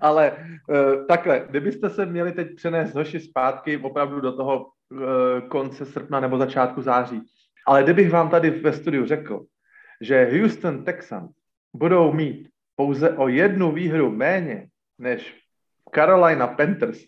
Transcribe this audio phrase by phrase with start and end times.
[0.00, 5.00] Ale uh, takhle, kdybyste se měli teď přenést hoši zpátky opravdu do toho uh,
[5.48, 7.22] konce srpna nebo začátku září,
[7.66, 9.42] ale kdybych vám tady ve studiu řekl,
[10.00, 11.30] že Houston Texans
[11.74, 14.66] budou mít pouze o jednu výhru méně
[14.98, 15.38] než
[15.94, 16.98] Carolina Panthers,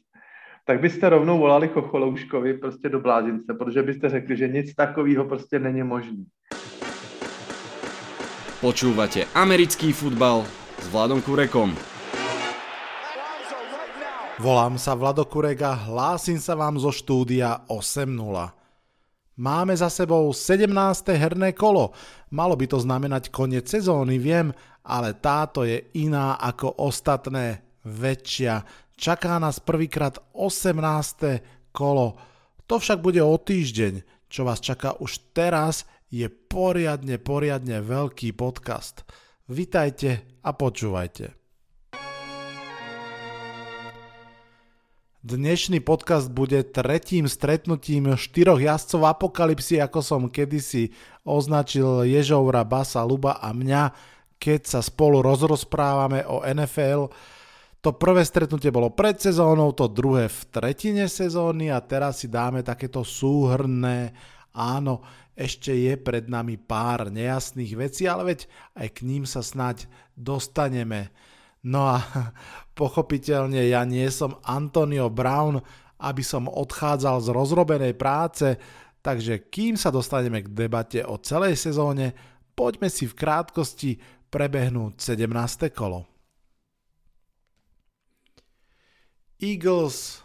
[0.66, 5.58] tak byste rovnou volali Chocholouškovi prostě do blázince, protože byste řekli, že nic takového prostě
[5.58, 6.24] není možný.
[8.60, 10.44] Počúvate americký futbal
[10.78, 11.76] s Vladom Kurekom.
[14.34, 18.18] Volám sa Vlado Kurek a hlásim sa vám zo štúdia 8.0.
[19.38, 20.74] Máme za sebou 17.
[21.14, 21.94] herné kolo.
[22.34, 24.50] Malo by to znamenať koniec sezóny, viem,
[24.82, 28.66] ale táto je iná ako ostatné, väčšia.
[28.98, 31.70] Čaká nás prvýkrát 18.
[31.70, 32.18] kolo.
[32.66, 34.26] To však bude o týždeň.
[34.26, 39.06] Čo vás čaká už teraz je poriadne, poriadne veľký podcast.
[39.46, 41.43] Vitajte a počúvajte.
[45.24, 50.92] Dnešný podcast bude tretím stretnutím štyroch jazdcov apokalipsy, ako som kedysi
[51.24, 53.88] označil Ježoura, Basa, Luba a mňa,
[54.36, 57.08] keď sa spolu rozrozprávame o NFL.
[57.80, 62.60] To prvé stretnutie bolo pred sezónou, to druhé v tretine sezóny a teraz si dáme
[62.60, 64.12] takéto súhrné,
[64.52, 65.00] áno,
[65.32, 68.44] ešte je pred nami pár nejasných vecí, ale veď
[68.76, 69.88] aj k ním sa snať
[70.20, 71.08] dostaneme.
[71.64, 71.98] No a
[72.78, 75.60] pochopiteľne ja nie som Antonio Brown,
[76.04, 78.60] aby som odchádzal z rozrobenej práce,
[79.00, 82.12] takže kým sa dostaneme k debate o celej sezóne,
[82.52, 83.90] poďme si v krátkosti
[84.28, 85.70] prebehnúť 17.
[85.72, 86.04] kolo.
[89.38, 90.24] Eagles,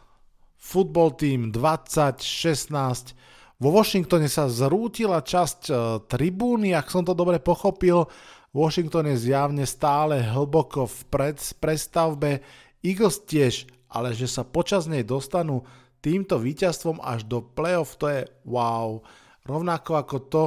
[0.55, 3.13] football team 2016,
[3.59, 5.73] vo Washingtone sa zrútila časť e,
[6.07, 8.07] tribúny, ak som to dobre pochopil.
[8.49, 10.99] Washington je zjavne stále hlboko v
[11.61, 12.41] prestavbe.
[12.81, 15.61] Eagles tiež, ale že sa počas nej dostanú
[16.01, 19.03] týmto víťazstvom až do playoff, to je wow.
[19.45, 20.43] Rovnako ako to,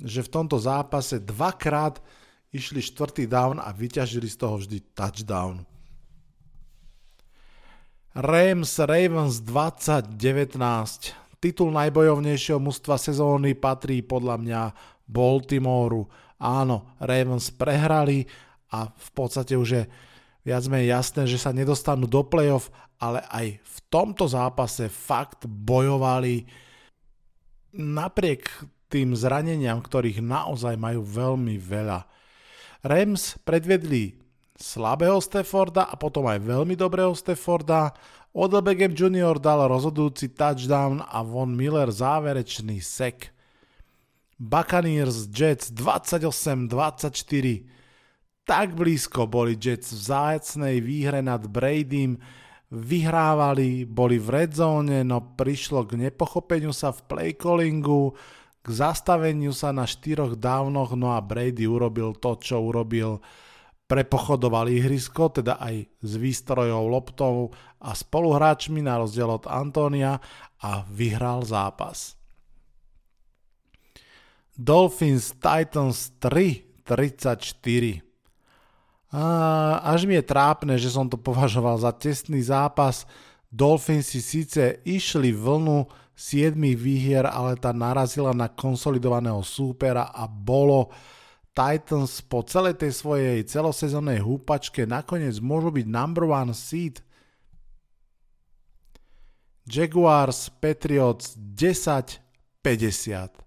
[0.00, 2.02] že v tomto zápase dvakrát
[2.50, 5.62] išli štvrtý down a vyťažili z toho vždy touchdown.
[8.14, 10.14] Rams Ravens 2019
[11.42, 14.62] titul najbojovnejšieho mužstva sezóny patrí podľa mňa
[15.10, 16.06] Baltimoru.
[16.38, 18.26] Áno, Ravens prehrali
[18.74, 19.82] a v podstate už je
[20.44, 22.68] viac menej jasné, že sa nedostanú do playoff,
[23.00, 26.46] ale aj v tomto zápase fakt bojovali
[27.74, 28.46] napriek
[28.86, 32.06] tým zraneniam, ktorých naozaj majú veľmi veľa.
[32.86, 34.14] Rams predvedli
[34.54, 37.90] slabého Stafforda a potom aj veľmi dobrého Stafforda.
[38.30, 39.42] Odell Beckham Jr.
[39.42, 43.33] dal rozhodujúci touchdown a Von Miller záverečný sek.
[44.38, 47.66] Buccaneers Jets 28-24.
[48.44, 52.20] Tak blízko boli Jets v zájacnej výhre nad Bradym,
[52.74, 58.12] vyhrávali, boli v red zone, no prišlo k nepochopeniu sa v play callingu,
[58.64, 63.20] k zastaveniu sa na štyroch dávnoch, no a Brady urobil to, čo urobil
[63.84, 67.52] prepochodoval ihrisko, teda aj s výstrojou, loptou
[67.84, 70.16] a spoluhráčmi na rozdiel od Antónia
[70.64, 72.16] a vyhral zápas.
[74.54, 78.04] Dolphins Titans 3 34
[79.14, 83.06] a až mi je trápne, že som to považoval za testný zápas.
[83.46, 85.86] Dolphins si síce išli vlnu
[86.18, 90.90] 7 výhier, ale tá narazila na konsolidovaného súpera a bolo
[91.54, 96.98] Titans po celej tej svojej celosezónnej húpačke nakoniec môžu byť number one seed.
[99.62, 103.43] Jaguars Patriots 10-50.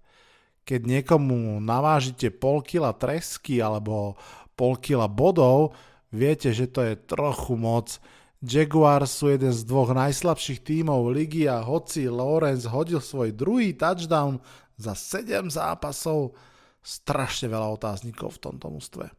[0.68, 4.20] Keď niekomu navážite pol kila tresky alebo
[4.52, 5.72] pol kila bodov,
[6.12, 7.96] viete, že to je trochu moc.
[8.44, 14.44] Jaguars sú jeden z dvoch najslabších tímov ligy a hoci Lawrence hodil svoj druhý touchdown
[14.76, 16.36] za 7 zápasov,
[16.84, 19.10] strašne veľa otáznikov v tomto mústve.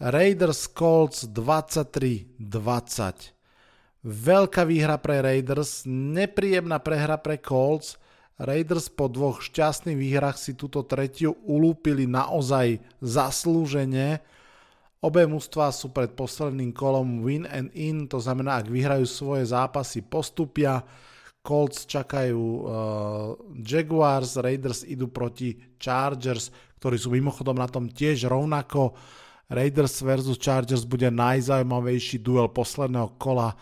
[0.00, 2.48] Raiders Colts 23-20.
[4.08, 7.98] Veľká výhra pre Raiders, nepríjemná prehra pre Colts.
[8.38, 14.22] Raiders po dvoch šťastných výhrach si túto tretiu ulúpili naozaj zaslúžene.
[15.02, 20.06] Obe mužstva sú pred posledným kolom win and in, to znamená, ak vyhrajú svoje zápasy,
[20.06, 20.86] postupia.
[21.42, 22.62] Colts čakajú uh,
[23.58, 28.94] Jaguars, Raiders idú proti Chargers, ktorí sú mimochodom na tom tiež rovnako.
[29.50, 33.56] Raiders versus Chargers bude najzaujímavejší duel posledného kola,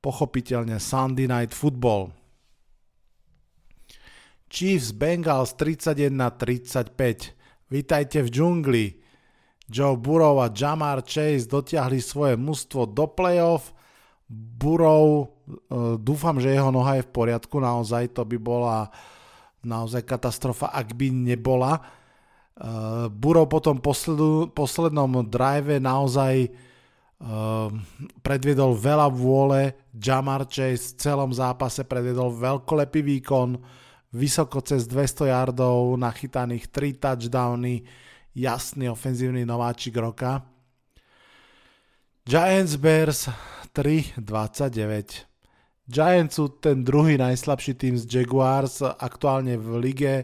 [0.00, 2.21] pochopiteľne Sunday Night Football.
[4.52, 6.92] Chiefs Bengals 31-35.
[7.72, 8.86] Vítajte v džungli.
[9.64, 13.72] Joe Burrow a Jamar Chase dotiahli svoje mužstvo do playoff.
[14.28, 18.92] Burrow, uh, dúfam, že jeho noha je v poriadku, naozaj to by bola
[19.64, 21.80] naozaj katastrofa, ak by nebola.
[22.52, 26.52] Uh, Burrow potom posledu, poslednom drive naozaj
[27.24, 27.72] uh,
[28.20, 33.80] predviedol veľa vôle, Jamar Chase v celom zápase predviedol veľkolepý výkon,
[34.12, 37.82] vysoko cez 200 yardov, nachytaných 3 touchdowny,
[38.36, 40.44] jasný ofenzívny nováčik roka.
[42.22, 43.26] Giants Bears
[43.74, 45.26] 3-29.
[45.88, 50.14] Giants sú ten druhý najslabší tým z Jaguars aktuálne v lige.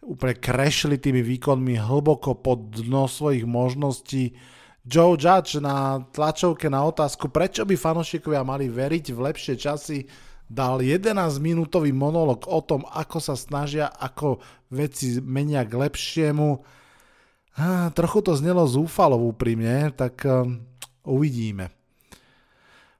[0.00, 4.32] Úplne krešli tými výkonmi hlboko pod dno svojich možností.
[4.88, 10.08] Joe Judge na tlačovke na otázku, prečo by fanošikovia mali veriť v lepšie časy,
[10.48, 14.40] dal 11-minútový monolog o tom, ako sa snažia, ako
[14.72, 16.64] veci menia k lepšiemu.
[17.60, 20.64] Ah, trochu to znelo zúfalo úprimne, tak um,
[21.04, 21.68] uvidíme.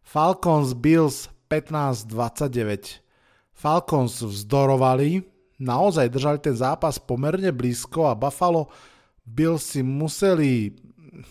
[0.05, 3.01] Falcons Bills 15-29.
[3.57, 5.25] Falcons vzdorovali,
[5.59, 8.71] naozaj držali ten zápas pomerne blízko a Buffalo
[9.29, 10.73] Bills si museli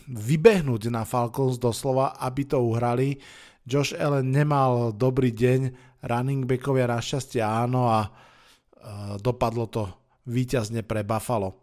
[0.05, 3.17] vybehnúť na Falcons doslova, aby to uhrali.
[3.67, 8.09] Josh Allen nemal dobrý deň, running backovia našťastie áno a
[9.17, 9.89] dopadlo to
[10.27, 11.57] víťazne pre Buffalo.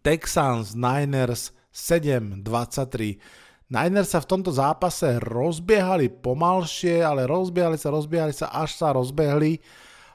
[0.00, 3.20] Texans Niners 7-23
[3.72, 9.58] Niners sa v tomto zápase rozbiehali pomalšie, ale rozbiehali sa, rozbiehali sa, až sa rozbehli.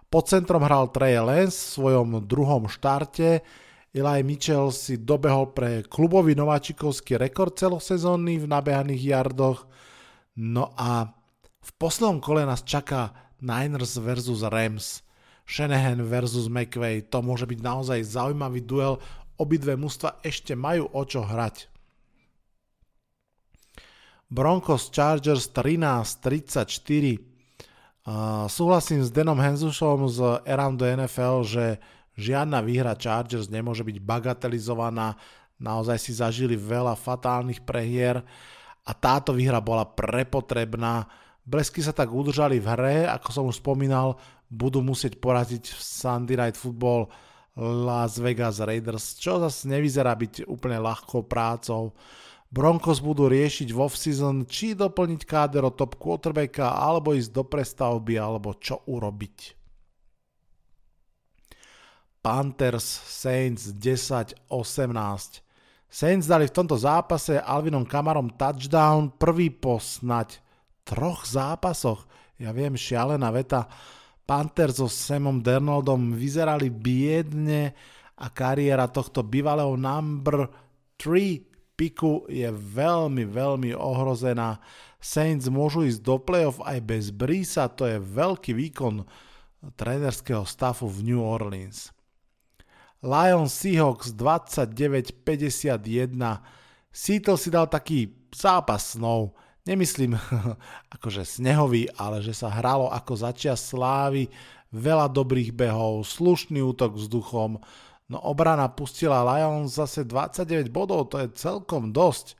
[0.07, 3.41] Pod centrom hral Trey Lance v svojom druhom štarte.
[3.89, 9.65] Eli Mitchell si dobehol pre klubový nováčikovský rekord celosezónny v nabehaných jardoch.
[10.37, 11.09] No a
[11.69, 15.05] v poslednom kole nás čaká Niners versus Rams.
[15.45, 17.05] Shanahan versus McVay.
[17.09, 18.97] To môže byť naozaj zaujímavý duel.
[19.37, 21.69] Obidve mužstva ešte majú o čo hrať.
[24.29, 26.69] Broncos Chargers 13-34.
[28.09, 31.65] Uh, súhlasím s Denom Henzušom z Around the NFL, že
[32.13, 35.17] žiadna výhra Chargers nemôže byť bagatelizovaná.
[35.57, 38.21] Naozaj si zažili veľa fatálnych prehier
[38.85, 41.09] a táto výhra bola prepotrebná.
[41.49, 44.21] Blesky sa tak udržali v hre, ako som už spomínal,
[44.53, 47.09] budú musieť poraziť v Sunday Night Football
[47.57, 51.97] Las Vegas Raiders, čo zase nevyzerá byť úplne ľahkou prácou.
[52.53, 58.21] Broncos budú riešiť v off-season, či doplniť káder o top quarterbacka, alebo ísť do prestavby,
[58.21, 59.57] alebo čo urobiť.
[62.21, 64.53] Panthers Saints 10-18.
[65.89, 70.48] Saints dali v tomto zápase Alvinom Kamarom touchdown, prvý po snať
[70.89, 72.09] troch zápasoch.
[72.41, 73.69] Ja viem, šialená veta.
[74.25, 77.77] Panthers so Samom Dernoldom vyzerali biedne
[78.17, 80.49] a kariéra tohto bývalého number
[80.97, 81.49] 3
[81.79, 84.59] piku je veľmi, veľmi ohrozená.
[84.99, 89.07] Saints môžu ísť do playoff aj bez Brisa, to je veľký výkon
[89.79, 91.95] trénerského stafu v New Orleans.
[92.99, 96.19] Lions Seahawks 29-51.
[96.91, 99.31] Seattle si dal taký zápas snov.
[99.69, 100.17] Nemyslím
[100.97, 104.25] akože snehový, ale že sa hralo ako začia slávy,
[104.73, 107.61] veľa dobrých behov, slušný útok vzduchom,
[108.09, 112.33] No obrana pustila Lions zase 29 bodov, to je celkom dosť.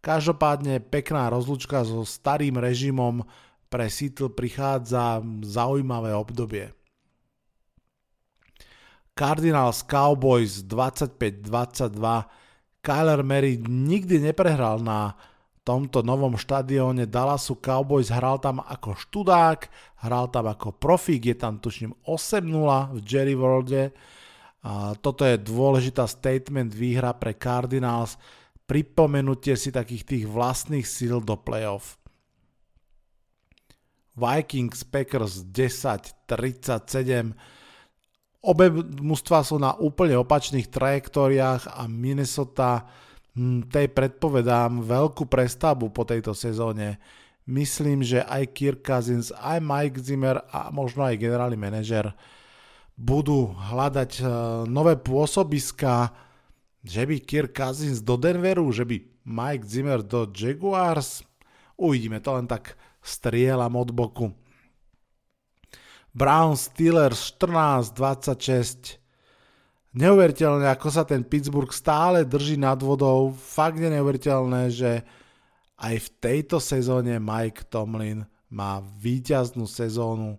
[0.00, 3.28] Každopádne pekná rozlučka so starým režimom
[3.68, 6.72] pre Seattle prichádza zaujímavé obdobie.
[9.12, 11.92] Cardinals Cowboys 25-22
[12.80, 15.20] Kyler Murray nikdy neprehral na
[15.70, 19.70] tomto novom štadióne Dallasu Cowboys, hral tam ako študák,
[20.02, 23.94] hral tam ako profík, je tam tuším 8-0 v Jerry Worlde.
[24.66, 28.18] A toto je dôležitá statement výhra pre Cardinals,
[28.66, 32.02] pripomenutie si takých tých vlastných síl do playoff.
[34.18, 37.30] Vikings Packers 10-37
[38.40, 42.88] Obe mužstva sú na úplne opačných trajektóriách a Minnesota
[43.70, 46.98] tej predpovedám veľkú prestavbu po tejto sezóne.
[47.46, 52.14] Myslím, že aj Kirk Cousins, aj Mike Zimmer a možno aj generálny manažer
[53.00, 54.28] budú hľadať uh,
[54.68, 56.12] nové pôsobiska,
[56.84, 61.24] že by Kirk Cousins do Denveru, že by Mike Zimmer do Jaguars.
[61.80, 64.26] Uvidíme, to len tak strieľam od boku.
[66.12, 68.99] Brown Steelers 14-26.
[69.90, 73.34] Neuveriteľné, ako sa ten Pittsburgh stále drží nad vodou.
[73.34, 75.02] Fakt je neuveriteľné, že
[75.82, 80.38] aj v tejto sezóne Mike Tomlin má víťaznú sezónu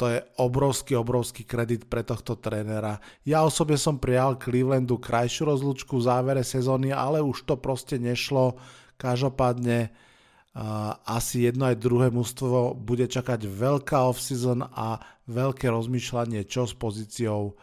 [0.00, 2.96] to je obrovský, obrovský kredit pre tohto trénera.
[3.20, 8.56] Ja osobne som prijal Clevelandu krajšiu rozlučku v závere sezóny, ale už to proste nešlo.
[8.96, 16.64] Každopádne uh, asi jedno aj druhé mužstvo bude čakať veľká off-season a veľké rozmýšľanie, čo
[16.64, 17.60] s pozíciou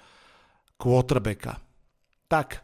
[0.77, 1.59] quarterbacka.
[2.29, 2.61] Tak,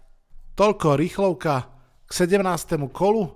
[0.54, 1.68] toľko rýchlovka
[2.06, 2.78] k 17.
[2.94, 3.34] kolu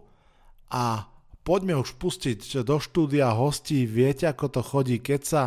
[0.69, 1.10] a
[1.41, 3.89] poďme už pustiť do štúdia hostí.
[3.89, 5.43] Viete, ako to chodí, keď sa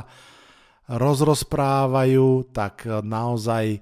[0.90, 3.78] rozrozprávajú, tak naozaj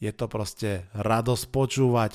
[0.00, 2.12] je to proste radosť počúvať.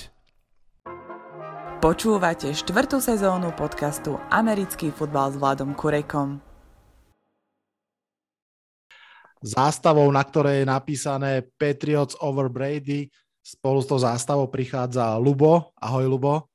[1.82, 6.51] Počúvate štvrtú sezónu podcastu Americký futbal s Vladom Kurekom.
[9.42, 13.10] Zástavou, na ktorej je napísané Patriots over Brady,
[13.42, 15.74] spolu s tou zástavou prichádza Lubo.
[15.82, 16.46] Ahoj Lubo.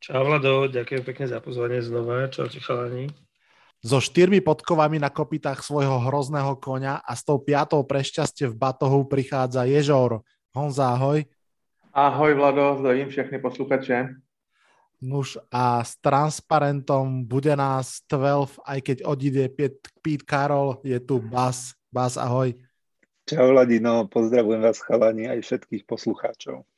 [0.00, 2.32] Čau Vlado, ďakujem pekne za pozvanie znova.
[2.32, 3.12] Čau chalani
[3.78, 9.06] so štyrmi podkovami na kopitách svojho hrozného konia a s tou piatou prešťastie v batohu
[9.06, 10.26] prichádza Ježor.
[10.50, 11.22] Honza, ahoj.
[11.94, 14.18] Ahoj Vlado, zdravím všechny posluchače.
[14.98, 19.46] Nuž a s transparentom bude nás 12, aj keď odíde
[20.02, 21.77] Pete Karol, je tu Bas.
[21.88, 22.52] Bas, ahoj.
[23.24, 26.68] Čau Vladino, pozdravujem vás chalani aj všetkých poslucháčov.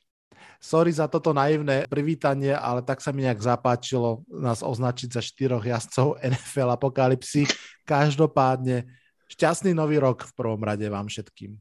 [0.63, 5.67] Sorry za toto naivné privítanie, ale tak sa mi nejak zapáčilo nás označiť za štyroch
[5.67, 7.43] jazdcov NFL Apokalipsy.
[7.83, 8.87] Každopádne
[9.27, 11.59] šťastný nový rok v prvom rade vám všetkým.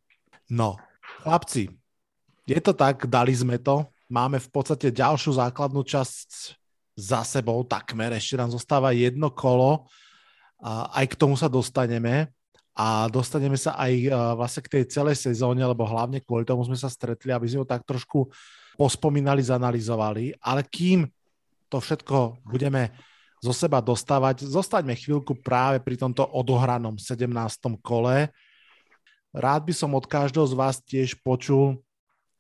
[0.54, 0.78] No,
[1.26, 1.75] chlapci,
[2.47, 3.90] je to tak, dali sme to.
[4.07, 6.54] Máme v podstate ďalšiu základnú časť
[6.95, 8.14] za sebou, takmer.
[8.14, 9.90] Ešte nám zostáva jedno kolo.
[10.62, 12.30] A aj k tomu sa dostaneme
[12.80, 13.92] a dostaneme sa aj
[14.40, 17.68] vlastne k tej celej sezóne, lebo hlavne kvôli tomu sme sa stretli, aby sme ho
[17.68, 18.32] tak trošku
[18.80, 21.04] pospomínali, zanalizovali, ale kým
[21.68, 22.88] to všetko budeme
[23.44, 27.28] zo seba dostávať, zostaňme chvíľku práve pri tomto odohranom 17.
[27.84, 28.32] kole.
[29.37, 31.84] Rád by som od každého z vás tiež počul,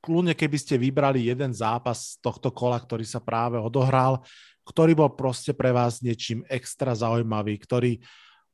[0.00, 4.24] kľudne keby ste vybrali jeden zápas z tohto kola, ktorý sa práve odohral,
[4.64, 8.00] ktorý bol proste pre vás niečím extra zaujímavý, ktorý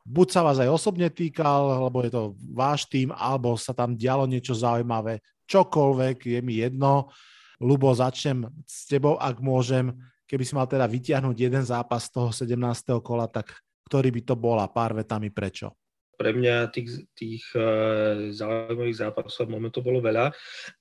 [0.07, 2.23] buď sa vás aj osobne týkal, lebo je to
[2.55, 5.19] váš tým, alebo sa tam dialo niečo zaujímavé,
[5.51, 7.11] čokoľvek, je mi jedno.
[7.59, 9.91] Lubo, začnem s tebou, ak môžem.
[10.27, 12.55] Keby si mal teda vytiahnuť jeden zápas z toho 17.
[13.03, 13.51] kola, tak
[13.87, 15.75] ktorý by to bol a pár vetami prečo?
[16.17, 20.33] Pre mňa tých, tých uh, zaujímavých zápasov momentu bolo veľa,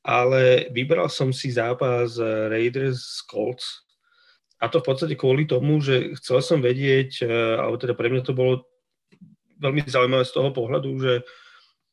[0.02, 3.84] ale vybral som si zápas eh, Raiders Colts
[4.64, 8.24] a to v podstate kvôli tomu, že chcel som vedieť, uh, alebo teda pre mňa
[8.24, 8.64] to bolo
[9.66, 11.14] veľmi zaujímavé z toho pohľadu, že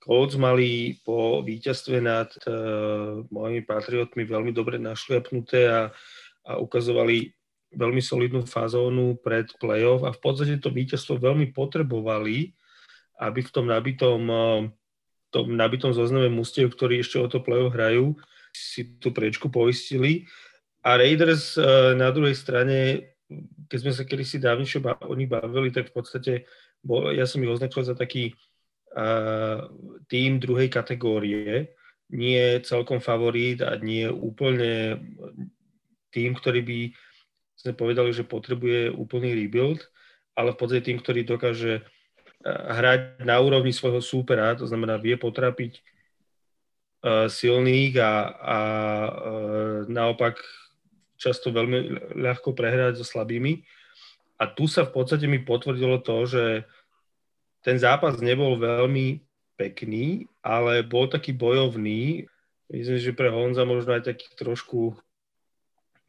[0.02, 5.94] Colts mali po víťazstve nad uh, mojimi patriotmi veľmi dobre našliapnuté a,
[6.42, 7.30] a ukazovali
[7.72, 12.50] veľmi solidnú fazónu pred playoff a v podstate to víťazstvo veľmi potrebovali,
[13.22, 14.66] aby v tom nabitom, uh,
[15.30, 18.18] tom nabitom zozname mustiev, ktorí ešte o to playoff hrajú,
[18.50, 20.26] si tú prečku poistili.
[20.82, 23.06] A Raiders uh, na druhej strane,
[23.70, 26.32] keď sme sa kedysi dávnejšie o nich bavili, tak v podstate
[26.82, 28.34] bol, ja som ich označil za taký
[30.12, 31.72] tým druhej kategórie,
[32.12, 35.00] nie celkom favorít a nie úplne
[36.12, 36.80] tým, ktorý by
[37.56, 39.80] sme povedali, že potrebuje úplný rebuild,
[40.36, 41.88] ale v podstate tým, ktorý dokáže
[42.44, 45.80] hrať na úrovni svojho súpera, to znamená vie potrapiť
[47.32, 48.58] silných a, a
[49.88, 50.36] naopak
[51.18, 53.62] často veľmi ľahko prehrať so slabými.
[54.42, 56.66] A tu sa v podstate mi potvrdilo to, že
[57.62, 59.22] ten zápas nebol veľmi
[59.54, 62.26] pekný, ale bol taký bojovný.
[62.66, 64.98] Myslím, že pre Honza možno aj taký trošku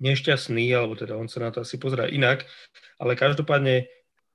[0.02, 2.50] nešťastný, alebo teda on sa na to asi pozerá inak,
[2.98, 3.86] ale každopádne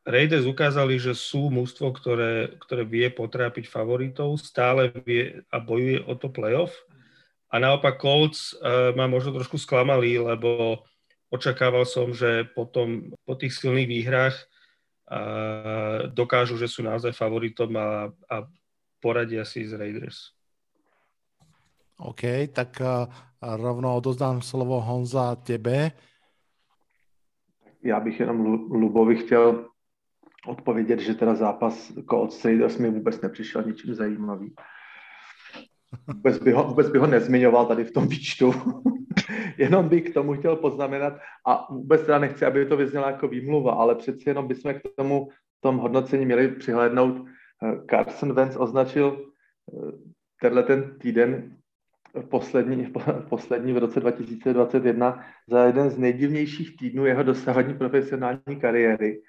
[0.06, 6.14] Raiders ukázali, že sú mústvo, ktoré, ktoré vie potrápiť favoritov, stále vie a bojuje o
[6.16, 6.72] to playoff.
[7.52, 10.80] A naopak Colts uh, ma možno trošku sklamali, lebo
[11.30, 14.36] očakával som, že potom po tých silných výhrách
[15.08, 15.20] a
[16.12, 18.36] dokážu, že sú naozaj favoritom a, a
[19.00, 20.36] poradia si z Raiders.
[21.96, 22.76] OK, tak
[23.42, 25.90] rovno odozdám slovo Honza tebe.
[27.82, 29.68] Já bych jenom Lubovi chtěl
[30.46, 34.54] odpovědět, že teda zápas Colts Raiders mi vůbec nepřišel ničím zajímavý.
[36.06, 38.52] Vůbec by, ho, vůbec by ho nezmiňoval tady v tom výčtu.
[39.58, 43.72] jenom bych k tomu chtěl poznamenat a vůbec teda nechci, aby to vyznělo jako výmluva,
[43.72, 45.28] ale přeci jenom bychom k tomu
[45.60, 47.26] tom hodnocení měli přihlédnout.
[47.90, 49.92] Carson Wentz označil eh,
[50.40, 51.56] tenhle ten týden
[52.30, 52.92] poslední,
[53.28, 59.22] poslední v roce 2021 za jeden z nejdivnějších týdnů jeho dosavadní profesionální kariéry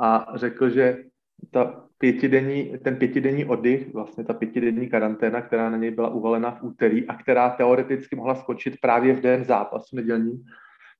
[0.00, 1.04] a řekl, že
[1.50, 6.62] ta pětidenní, ten pětidenní oddych, vlastně ta pětidenní karanténa, která na něj byla uvalena v
[6.62, 10.44] úterý a která teoreticky mohla skončit právě v den zápasu nedělní,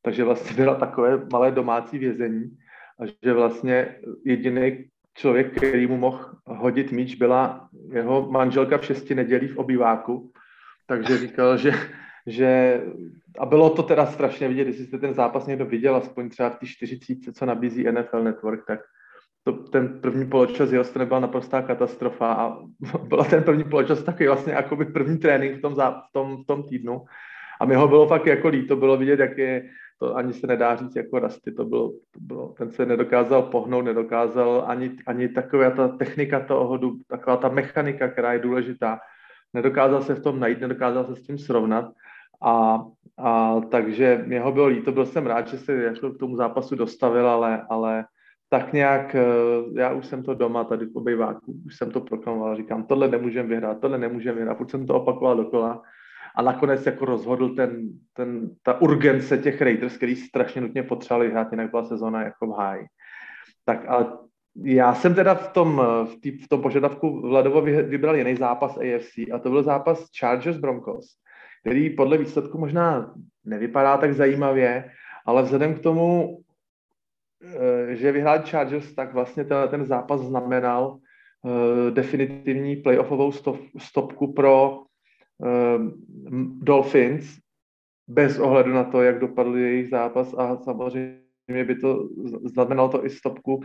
[0.02, 2.56] takže vlastně byla takové malé domácí vězení
[3.00, 4.84] a že vlastně jediný
[5.14, 10.32] člověk, který mu mohl hodit míč, byla jeho manželka v šesti nedělí v obýváku,
[10.86, 11.72] takže říkal, že,
[12.26, 12.80] že
[13.38, 16.58] a bylo to teda strašně vidět, jestli jste ten zápas někdo viděl, aspoň třeba v
[16.58, 18.80] té 40, co nabízí NFL Network, tak
[19.44, 22.56] to, ten první poločas Houstonu byla naprostá katastrofa a
[23.08, 26.46] byl ten první poločas takový vlastně jako by první trénink v tom, v tom, v
[26.46, 27.04] tom týdnu.
[27.60, 30.76] A mi ho bylo fakt jako líto, bylo vidět, jak je, to ani se nedá
[30.76, 35.70] říct jako rasty, to bylo, to bylo, ten se nedokázal pohnout, nedokázal ani, ani taková
[35.70, 38.98] ta technika toho taková ta mechanika, která je důležitá,
[39.54, 41.92] nedokázal se v tom najít, nedokázal se s tím srovnat
[42.42, 42.84] a,
[43.18, 46.76] a takže mě ho bylo líto, byl jsem rád, že se jako k tomu zápasu
[46.76, 48.04] dostavil, ale, ale
[48.54, 49.22] tak nějak, eh,
[49.80, 53.48] já už jsem to doma tady v obejváku, už jsem to proklamoval, říkám, tohle nemůžeme
[53.48, 55.82] vyhrát, tohle nemůžeme vyhrát, furt jsem to opakoval dokola
[56.36, 61.52] a nakonec jako rozhodl ten, ten, ta urgence těch Raiders, který strašně nutně potřebovali hrát,
[61.52, 62.86] jinak byla sezóna jako v háji.
[63.64, 64.18] Tak a
[64.64, 69.18] já jsem teda v tom, v, tý, v tom požadavku Vladovo vybral jiný zápas AFC
[69.34, 71.06] a to byl zápas Chargers Broncos,
[71.60, 74.90] který podle výsledku možná nevypadá tak zajímavě,
[75.26, 76.43] ale vzhledem k tomu, eh,
[77.88, 80.98] že vyhrál Chargers, tak vlastně ten, zápas znamenal
[81.42, 85.90] uh, definitivní playoffovou stop, stopku pro uh,
[86.62, 87.38] Dolphins,
[88.08, 92.08] bez ohledu na to, jak dopadl jejich zápas a samozřejmě by to
[92.44, 93.62] znamenalo to i stopku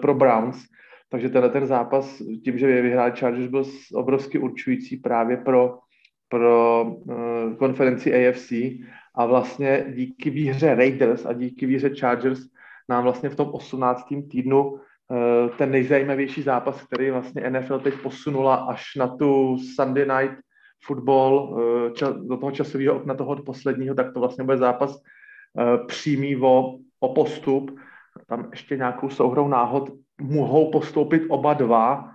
[0.00, 0.64] pro Browns.
[1.08, 5.78] Takže tenhle ten zápas, tím, že vyhrál Chargers, byl obrovsky určující právě pro,
[6.28, 6.86] pro
[7.58, 8.52] konferenci AFC
[9.14, 12.40] a vlastně díky výhře Raiders a díky výhře Chargers
[12.88, 14.04] nám vlastně v tom 18.
[14.30, 14.78] týdnu uh,
[15.58, 20.44] ten nejzajímavější zápas, který vlastně NFL teď posunula až na tu Sunday night
[20.84, 21.56] fotbal
[22.02, 26.78] eh, do toho časového okna toho posledního, tak to vlastně bude zápas eh, přímý o,
[27.00, 27.78] o postup.
[28.26, 32.10] Tam ještě nějakou souhrou náhod mohou postoupit oba dva,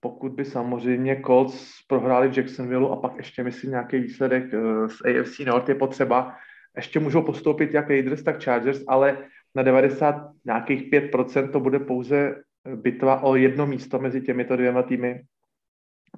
[0.00, 4.96] pokud by samozřejmě Colts prohráli v Jacksonville a pak ještě myslím nějaký výsledek eh, z
[5.00, 6.34] AFC North je potřeba.
[6.76, 9.18] Ještě můžou postoupit jak Raiders, tak Chargers, ale
[9.54, 12.42] na 90 nějakých 5% to bude pouze
[12.74, 15.22] bitva o jedno místo mezi těmito dvěma týmy.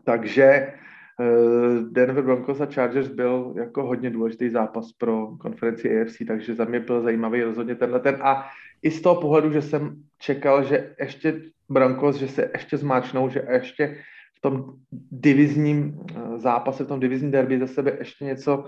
[0.05, 0.73] Takže
[1.21, 6.65] Eh, Denver Broncos a Chargers byl jako hodně důležitý zápas pro konferenci AFC, takže za
[6.65, 8.19] mě byl zajímavý rozhodně tenhle ten.
[8.23, 8.45] A
[8.83, 13.47] i z toho pohledu, že jsem čekal, že ještě Broncos, že se ještě zmáčnou, že
[13.51, 13.99] ještě
[14.39, 14.75] v tom
[15.11, 18.65] divizním eh, zápase, v tom divizním derby za sebe ještě něco,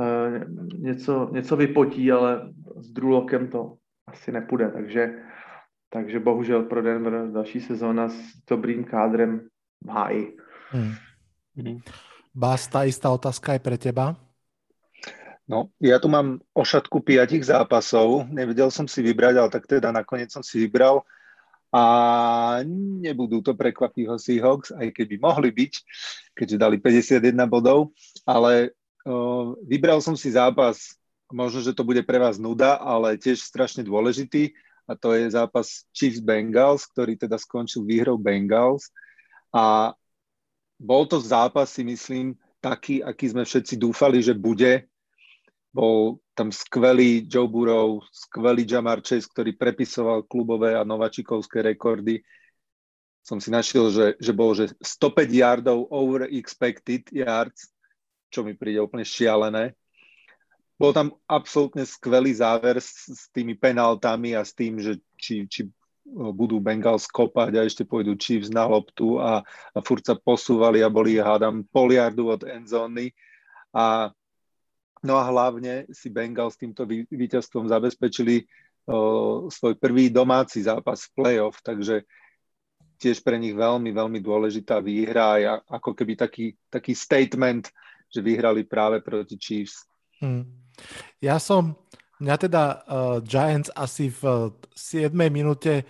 [0.00, 0.44] eh,
[0.78, 3.74] něco, něco vypotí, ale s Drulokem to
[4.08, 5.14] asi nepůjde, takže,
[5.90, 8.18] takže bohužel pro Denver další sezóna s
[8.50, 9.48] dobrým kádrem
[9.84, 10.36] v háji.
[10.70, 10.94] Hmm.
[11.56, 11.80] Mm.
[12.34, 14.14] Bás, tá istá otázka aj pre teba.
[15.48, 20.28] No, ja tu mám ošatku piatich zápasov, nevedel som si vybrať, ale tak teda nakoniec
[20.28, 21.00] som si vybral
[21.72, 21.82] a
[23.00, 25.72] nebudú to prekvapivo Seahawks, aj keby mohli byť,
[26.36, 27.96] keďže dali 51 bodov,
[28.28, 28.76] ale
[29.08, 30.97] uh, vybral som si zápas,
[31.32, 34.52] možno, že to bude pre vás nuda, ale tiež strašne dôležitý
[34.88, 38.88] a to je zápas Chiefs Bengals, ktorý teda skončil výhrou Bengals
[39.52, 39.92] a
[40.78, 44.86] bol to zápas, si myslím, taký, aký sme všetci dúfali, že bude.
[45.74, 52.22] Bol tam skvelý Joe Burrow, skvelý Jamar Chase, ktorý prepisoval klubové a novačikovské rekordy.
[53.26, 57.68] Som si našiel, že, že bol že 105 yardov over expected yards,
[58.32, 59.76] čo mi príde úplne šialené.
[60.78, 65.66] Bol tam absolútne skvelý záver s, s tými penaltami a s tým, že či, či
[66.08, 70.88] budú Bengals kopať a ešte pôjdu Chiefs na loptu a, a furt sa posúvali a
[70.88, 73.12] boli, hádam, poliardu od endzóny.
[73.76, 74.08] A,
[75.04, 78.48] no a hlavne si Bengals týmto víťazstvom zabezpečili
[78.88, 82.08] o, svoj prvý domáci zápas v playoff, takže
[82.98, 87.70] tiež pre nich veľmi, veľmi dôležitá výhra a ako keby taký, taký statement,
[88.08, 89.84] že vyhrali práve proti Chiefs.
[90.18, 90.67] Hmm.
[91.18, 91.76] Ja som
[92.18, 92.76] Mňa teda uh,
[93.22, 95.14] Giants asi v 7.
[95.30, 95.86] minúte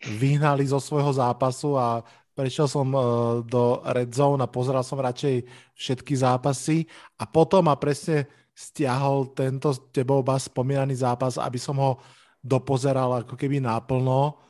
[0.00, 2.00] vyhnali zo svojho zápasu a
[2.32, 5.44] prešiel som uh, do Red Zone a pozeral som radšej
[5.76, 6.88] všetky zápasy
[7.20, 8.24] a potom ma presne
[8.56, 12.00] stiahol tento tebou bas spomínaný zápas, aby som ho
[12.40, 14.40] dopozeral ako keby náplno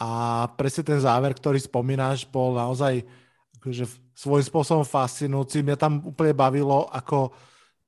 [0.00, 0.10] a
[0.56, 3.04] presne ten záver, ktorý spomínáš, bol naozaj
[3.60, 3.84] akože
[4.16, 5.60] svojím spôsobom fascinujúci.
[5.60, 7.28] Mňa tam úplne bavilo, ako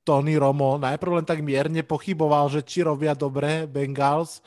[0.09, 4.41] Tony Romo najprv len tak mierne pochyboval, že či robia dobre Bengals.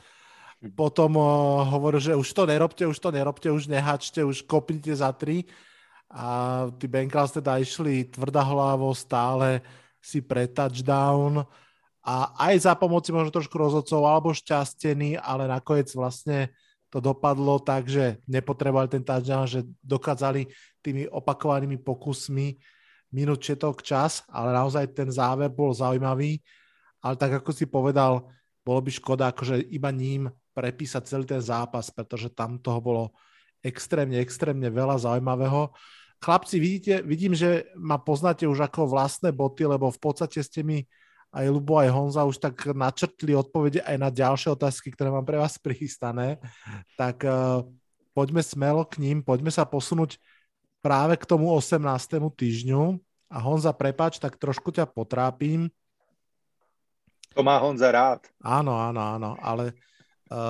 [0.74, 5.13] Potom uh, hovoril, že už to nerobte, už to nerobte, už nehačte, už kopnite za
[5.13, 5.45] tri.
[6.10, 9.62] A tí Bengals teda išli hlavo stále
[10.02, 11.45] si pre touchdown.
[12.02, 16.50] A aj za pomoci možno trošku rozhodcov alebo šťastený, ale nakoniec vlastne
[16.89, 20.50] to dopadlo tak, že nepotrebovali ten touchdown, že dokázali
[20.82, 22.58] tými opakovanými pokusmi
[23.12, 26.39] minúť všetok čas, ale naozaj ten záver bol zaujímavý.
[27.04, 28.32] Ale tak ako si povedal,
[28.63, 33.04] bolo by škoda akože iba ním prepísať celý ten zápas, pretože tam toho bolo
[33.62, 35.71] extrémne, extrémne veľa zaujímavého.
[36.21, 40.86] Chlapci, vidíte, vidím, že ma poznáte už ako vlastné boty, lebo v podstate ste mi
[41.32, 45.39] aj Lubo, aj Honza už tak načrtli odpovede aj na ďalšie otázky, ktoré mám pre
[45.39, 46.38] vás prichystané.
[47.00, 47.65] Tak uh,
[48.13, 50.19] poďme smelo k ním, poďme sa posunúť
[50.81, 51.79] práve k tomu 18.
[52.35, 52.99] týždňu.
[53.31, 55.71] A Honza, prepač, tak trošku ťa potrápim.
[57.31, 58.27] To má Honza rád.
[58.43, 59.71] Áno, áno, áno, ale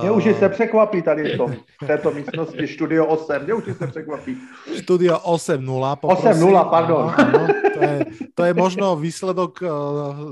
[0.02, 3.44] mě už se překvapí tady v, tom, v této místnosti Studio 8.
[3.44, 4.38] Mě už se překvapí.
[4.78, 5.98] Studio 8.0.
[5.98, 7.10] 8.0, pardon.
[7.18, 9.70] Áno, to, je, to je možno výsledok uh,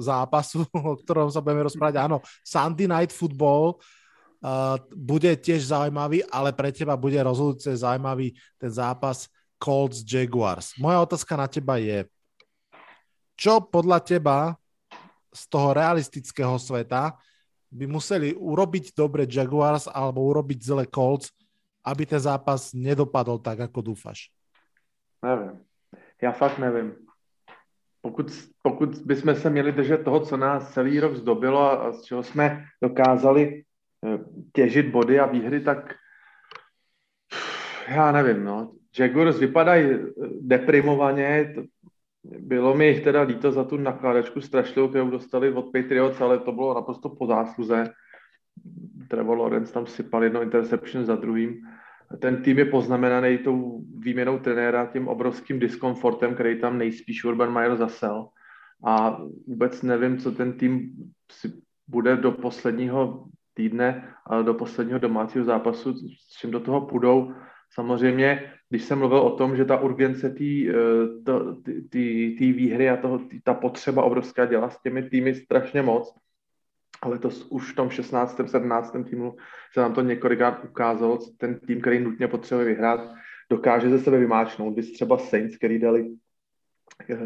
[0.05, 1.97] zápasu, o ktorom sa budeme rozprávať.
[1.97, 8.69] Áno, Sunday Night Football uh, bude tiež zaujímavý, ale pre teba bude rozhodujúce zaujímavý ten
[8.69, 10.73] zápas Colts Jaguars.
[10.79, 12.07] Moja otázka na teba je,
[13.35, 14.37] čo podľa teba
[15.29, 17.13] z toho realistického sveta
[17.69, 21.29] by museli urobiť dobre Jaguars alebo urobiť zle Colts,
[21.85, 24.33] aby ten zápas nedopadol tak, ako dúfaš?
[25.21, 25.59] Nevím.
[26.21, 26.95] Já fakt nevím.
[28.01, 32.23] Pokud, pokud bychom se měli držet toho, co nás celý rok zdobilo a z čeho
[32.23, 33.63] jsme dokázali
[34.05, 34.19] eh,
[34.53, 35.95] těžit body a výhry, tak
[37.87, 38.78] já nevím, no.
[38.97, 39.99] Jaguars vypadají eh,
[40.41, 41.53] deprimovaně,
[42.23, 46.51] bylo mi jich teda líto za tu nakládečku strašlivou, kterou dostali od Patriots, ale to
[46.51, 47.93] bylo naprosto po zásluze.
[49.07, 51.61] Trevor Lawrence tam sypal jedno interception za druhým.
[52.19, 57.75] Ten tým je poznamenaný tou výměnou trenéra, tím obrovským diskomfortem, který tam nejspíš Urban Meyer
[57.75, 58.27] zasel.
[58.85, 60.91] A vůbec nevím, co ten tým
[61.31, 61.53] si
[61.87, 67.33] bude do posledního týdne, do posledního domácího zápasu, s čím do toho půjdou.
[67.73, 70.43] Samozřejmě když jsem mluvil o tom, že ta urgence té
[72.39, 76.15] výhry a toho, tý, ta potřeba obrovská dělá s těmi týmy strašně moc,
[77.01, 78.41] ale to už v tom 16.
[78.45, 78.95] 17.
[79.09, 79.35] týmu
[79.73, 83.13] se nám to několikrát ukázalo, ten tým, který nutně potřebuje vyhrát,
[83.49, 84.75] dokáže ze sebe vymáčnout.
[84.75, 86.09] Vy třeba Saints, který dali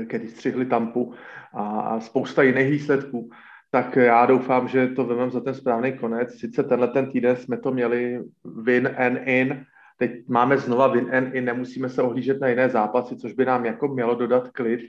[0.07, 1.13] který střihli Tampu
[1.53, 3.29] a, a spousta jiných výsledků,
[3.71, 6.39] tak já doufám, že to vemem za ten správný konec.
[6.39, 8.23] Sice tenhle ten týden jsme to měli
[8.63, 9.65] win and in,
[9.97, 13.87] Teď máme znova win in, nemusíme se ohlížet na jiné zápasy, což by nám jako
[13.87, 14.79] mělo dodat klid,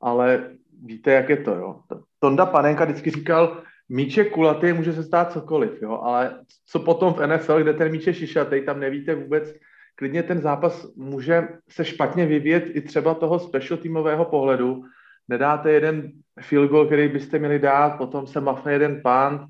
[0.00, 0.50] ale
[0.84, 1.80] víte, jak je to, jo.
[2.18, 7.14] Tonda Panenka vždycky říkal, míč je kulatý, může se stát cokoliv, jo, ale co potom
[7.14, 9.54] v NFL, kde ten míč je šišatý, tam nevíte vůbec,
[9.94, 14.84] klidně ten zápas může se špatně vyvíjet i třeba toho special týmového pohledu.
[15.28, 19.46] Nedáte jeden field goal, který byste měli dát, potom se mafne jeden uh,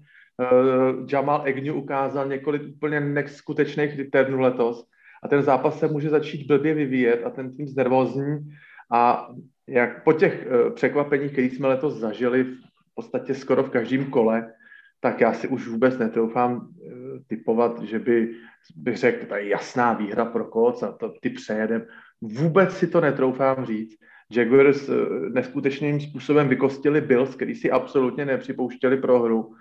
[1.12, 4.86] Jamal Agnew ukázal několik úplně neskutečných returnů letos
[5.22, 8.38] a ten zápas se může začít blbě vyvíjet a ten tým znervózní
[8.92, 9.28] a
[9.66, 14.52] jak po těch uh, překvapeních, které jsme letos zažili v podstatě skoro v každém kole,
[15.00, 16.68] tak já si už vůbec netroufám uh,
[17.26, 18.34] typovat, že by
[18.76, 21.86] bych řekl, je jasná výhra pro Colts a to ty přejedem.
[22.20, 23.98] Vůbec si to netroufám říct.
[24.30, 24.90] Jaguars
[25.32, 29.54] neskutečným způsobem vykostili Bills, který si absolutně nepřipouštěli prohru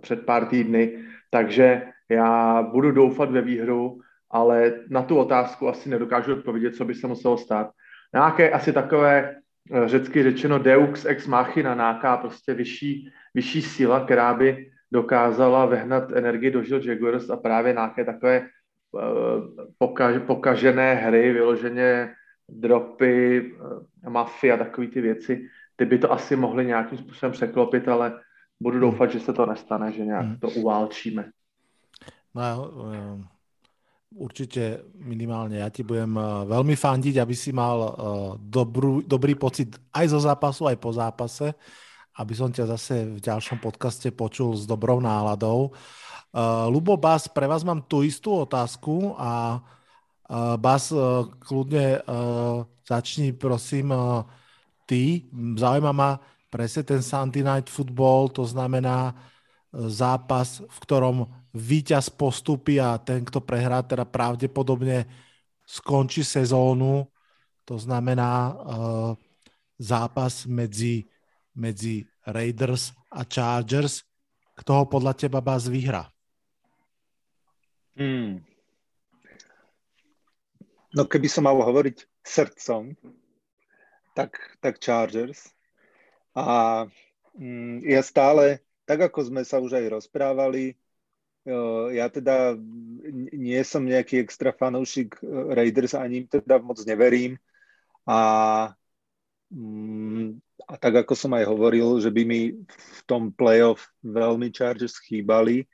[0.00, 0.98] před pár týdny,
[1.30, 4.00] takže já budu doufat ve výhru,
[4.30, 7.70] ale na tu otázku asi nedokážu odpovědět, co by se muselo stát.
[8.14, 9.34] Nějaké asi takové
[9.72, 16.12] eh, řecky řečeno deux ex machina, nějaká prostě vyšší, vyšší síla, která by dokázala vehnat
[16.12, 18.46] energii do žil Jaguars a právě nějaké takové
[19.78, 22.14] pokaž, pokažené hry, vyloženě
[22.48, 27.88] dropy, uh, mafie a takové ty věci, ty by to asi mohly nějakým způsobem překlopit,
[27.88, 28.20] ale
[28.60, 28.84] budu hmm.
[28.90, 30.36] doufat, že se to nestane, že nějak hmm.
[30.36, 31.24] to uválčíme.
[32.34, 33.22] No, um,
[34.10, 37.90] určite minimálne ja ti budem uh, veľmi fandiť, aby si mal uh,
[38.38, 41.54] dobrú, dobrý pocit aj zo zápasu, aj po zápase,
[42.18, 45.74] aby som ťa zase v ďalšom podcaste počul s dobrou náladou.
[46.70, 49.62] Lubo Bas, pre vás mám tú istú otázku a
[50.58, 50.90] Bas,
[51.42, 52.02] kľudne
[52.82, 53.94] začni prosím
[54.86, 55.30] ty.
[55.30, 56.18] Zaujíma ma,
[56.54, 59.14] presne ten Sunday Night Football, to znamená e,
[59.90, 61.16] zápas, v ktorom
[61.50, 65.10] víťaz postupí a ten, kto prehrá, teda pravdepodobne
[65.66, 67.10] skončí sezónu.
[67.64, 69.10] To znamená uh,
[69.80, 71.08] zápas medzi,
[71.56, 74.04] medzi Raiders a Chargers.
[74.58, 76.10] Kto ho podľa teba Bas vyhrá?
[77.96, 78.42] Hmm.
[80.92, 82.98] No keby som mal hovoriť srdcom,
[84.12, 85.53] tak, tak Chargers.
[86.34, 86.86] A
[87.38, 90.74] mm, ja stále, tak ako sme sa už aj rozprávali,
[91.92, 92.56] ja teda
[93.36, 97.36] nie som nejaký extra fanúšik e, Raiders, ani im teda moc neverím.
[98.08, 98.72] A,
[99.52, 104.96] mm, a tak ako som aj hovoril, že by mi v tom playoff veľmi Chargers
[105.04, 105.68] chýbali,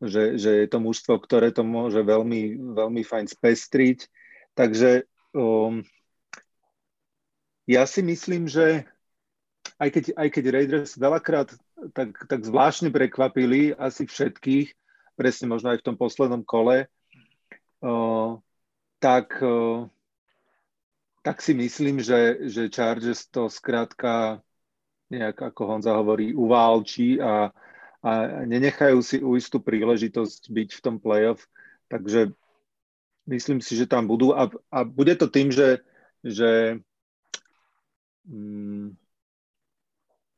[0.00, 4.08] že, že je to mužstvo, ktoré to môže veľmi, veľmi fajn spestriť.
[4.56, 5.04] Takže
[5.36, 5.84] um,
[7.68, 8.88] ja si myslím, že
[9.76, 11.48] aj keď, aj keď Raiders veľakrát
[11.92, 14.72] tak, tak zvláštne prekvapili asi všetkých,
[15.16, 16.88] presne možno aj v tom poslednom kole,
[17.84, 18.30] uh,
[18.98, 19.88] tak, uh,
[21.20, 24.40] tak si myslím, že, že Chargers to skrátka
[25.12, 27.54] nejak, ako Honza hovorí, uválči a,
[28.02, 28.10] a
[28.42, 31.46] nenechajú si uistú príležitosť byť v tom playoff.
[31.86, 32.34] Takže
[33.30, 35.86] myslím si, že tam budú a, a bude to tým, že,
[36.26, 36.82] že
[38.26, 38.98] Mm,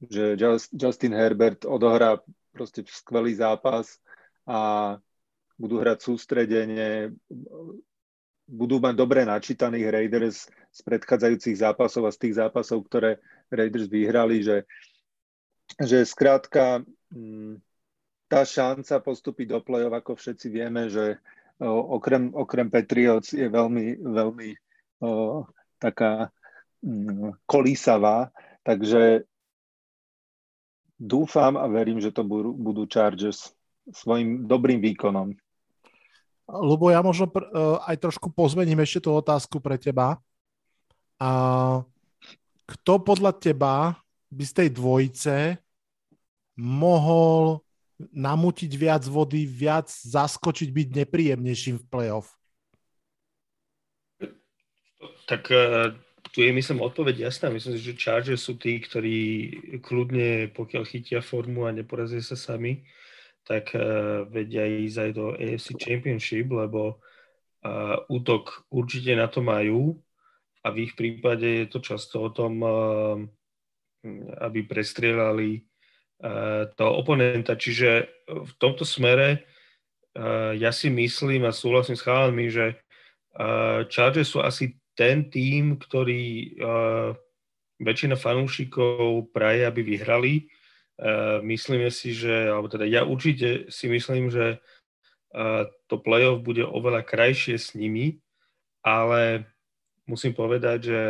[0.02, 0.38] že
[0.70, 2.22] Justin Herbert odohrá
[2.54, 3.98] proste skvelý zápas
[4.46, 4.94] a
[5.58, 7.10] budú hrať sústredenie,
[8.46, 10.38] budú mať dobre načítaných Raiders
[10.70, 13.18] z predchádzajúcich zápasov a z tých zápasov, ktoré
[13.50, 14.64] Raiders vyhrali, že,
[15.82, 17.58] že skrátka mm,
[18.30, 21.18] tá šanca postúpiť do play-off, ako všetci vieme, že
[21.58, 24.48] okrem, okrem Patriots je veľmi, veľmi
[25.02, 25.42] o,
[25.82, 26.30] taká
[26.78, 28.30] Mm, kolísavá,
[28.62, 29.26] takže
[30.98, 33.54] dúfam a verím, že to budú, budú Chargers
[33.94, 35.32] svojim dobrým výkonom.
[36.48, 37.52] Lubo, ja možno pr- e,
[37.86, 40.18] aj trošku pozmením ešte tú otázku pre teba.
[41.20, 41.30] A
[42.68, 45.34] kto podľa teba by z tej dvojice
[46.58, 47.62] mohol
[47.98, 52.28] namutiť viac vody, viac zaskočiť, byť nepríjemnejším v playoff?
[55.28, 55.92] Tak e,
[56.32, 57.50] tu je, myslím, odpoveď jasná.
[57.50, 59.18] Myslím si, že Chargers sú tí, ktorí
[59.82, 62.86] kľudne, pokiaľ chytia formu a neporazia sa sami,
[63.42, 67.00] tak uh, vedia ísť aj do AFC Championship, lebo
[67.64, 69.96] uh, útok určite na to majú
[70.62, 73.16] a v ich prípade je to často o tom, uh,
[74.44, 77.58] aby prestrieľali uh, toho oponenta.
[77.58, 79.42] Čiže v tomto smere
[80.14, 82.78] uh, ja si myslím a súhlasím s chalami, že
[83.34, 87.14] uh, Chargers sú asi ten tým, ktorý uh,
[87.78, 90.50] väčšina fanúšikov praje, aby vyhrali.
[90.98, 96.66] Uh, myslíme si, že, alebo teda ja určite si myslím, že uh, to playoff bude
[96.66, 98.18] oveľa krajšie s nimi,
[98.82, 99.46] ale
[100.10, 101.02] musím povedať, že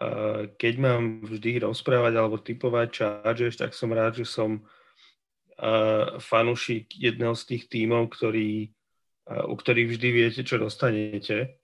[0.00, 6.96] uh, keď mám vždy rozprávať alebo typovať Chargers, tak som rád, že som uh, fanúšik
[6.96, 8.72] jedného z tých tímov, ktorý,
[9.28, 11.60] uh, u ktorých vždy viete, čo dostanete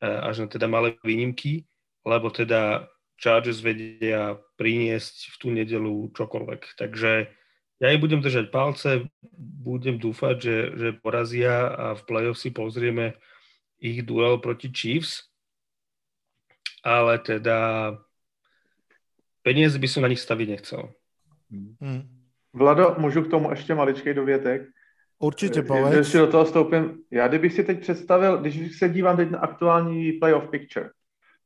[0.00, 1.68] až na teda malé výnimky,
[2.04, 2.88] lebo teda
[3.20, 6.80] Chargers vedia priniesť v tú nedelu čokoľvek.
[6.80, 7.28] Takže
[7.80, 9.08] ja ich budem držať palce,
[9.60, 13.16] budem dúfať, že, že porazia a v playoff si pozrieme
[13.80, 15.28] ich duel proti Chiefs,
[16.84, 17.92] ale teda
[19.44, 20.92] peniaze by som na nich staviť nechcel.
[21.52, 22.04] Hmm.
[22.52, 24.62] Vlado, můžu k tomu ještě maličkej dovětek?
[25.22, 25.94] Určitě povedz.
[25.94, 30.12] Když do toho stoupím, já kdybych si teď představil, když se dívám teď na aktuální
[30.12, 30.90] playoff picture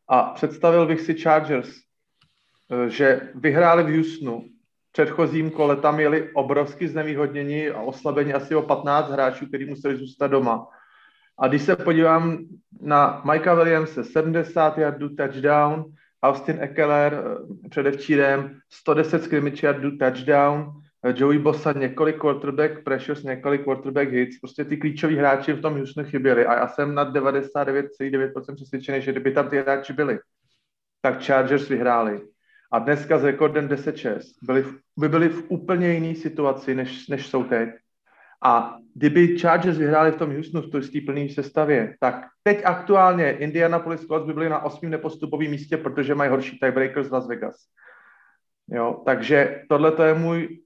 [0.09, 4.41] a představil bych si Chargers, eh, že vyhráli v Houstonu,
[4.89, 9.97] v předchozím kole tam jeli obrovsky znevýhodnění a oslabení asi o 15 hráčů, kteří museli
[9.97, 10.67] zůstat doma.
[11.39, 12.39] A když se podívám
[12.81, 15.85] na Mikea Williamse, 70 yardů touchdown,
[16.23, 24.11] Austin Eckler eh, předevčírem 110 scrimmage yardů touchdown, Joey Bossa několik quarterback pressures, několik quarterback
[24.11, 29.03] hits, prostě ty klíčoví hráči v tom Houstonu chyběli a já jsem na 99,9% přesvědčený,
[29.03, 30.19] že kdyby tam ty hráči byli,
[31.01, 32.21] tak Chargers vyhráli.
[32.73, 34.65] A dneska s rekordem 10-6 byli,
[34.99, 37.69] by byli v úplně jiné situaci, než, než jsou teď.
[38.45, 44.07] A kdyby Chargers vyhráli v tom Houstonu v té plné sestavě, tak teď aktuálně Indianapolis
[44.07, 47.57] Colts by byli na osmém nepostupovém místě, protože mají horší tiebreaker z Las Vegas.
[48.69, 50.64] Jo, takže tohle je můj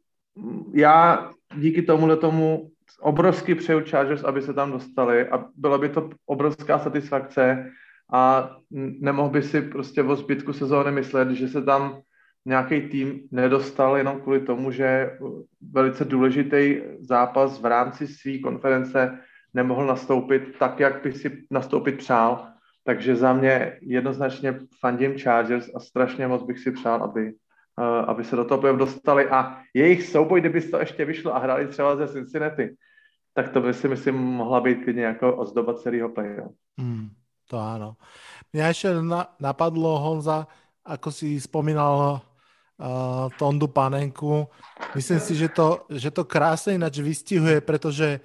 [0.72, 2.70] já díky tomuhle tomu
[3.00, 7.70] obrovsky přeju Chargers, aby se tam dostali a byla by to obrovská satisfakce
[8.12, 8.50] a
[9.00, 12.00] nemohl by si prostě o zbytku sezóny myslet, že se tam
[12.44, 15.18] nějaký tým nedostal jenom kvůli tomu, že
[15.72, 19.18] velice důležitý zápas v rámci své konference
[19.54, 22.48] nemohl nastoupit tak, jak by si nastoupit přál.
[22.84, 27.32] Takže za mě jednoznačně fandím Chargers a strašně moc bych si přál, aby
[28.06, 31.96] aby se do toho dostali a jejich souboj, kdyby to ještě vyšlo a hráli třeba
[31.96, 32.76] ze Cincinnati,
[33.34, 36.54] tak to by si myslím mohla být klidně jako ozdoba celého playoff.
[36.76, 37.10] Mm,
[37.46, 37.94] to áno.
[38.50, 40.48] Mňa ešte na, napadlo, Honza,
[40.82, 44.48] ako si spomínal uh, Tondu Panenku.
[44.96, 48.18] Myslím si, že to, že to krásne ináč vystihuje, pretože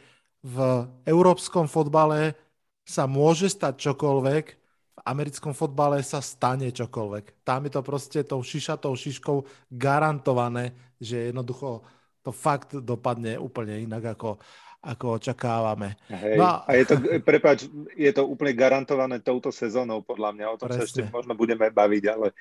[0.44, 2.36] v európskom fotbale
[2.84, 4.62] sa môže stať čokoľvek,
[5.06, 7.44] americkom fotbale sa stane čokoľvek.
[7.44, 11.84] Tam je to proste tou šišatou šiškou garantované, že jednoducho
[12.24, 14.39] to fakt dopadne úplne inak ako,
[14.80, 16.00] ako očakávame.
[16.08, 16.39] Hej.
[16.39, 16.56] No a...
[16.63, 16.96] a je to,
[17.28, 17.68] prepáč,
[18.00, 20.46] je to úplne garantované touto sezónou, podľa mňa.
[20.56, 20.80] O tom Presne.
[20.80, 22.32] sa ešte možno budeme baviť, ale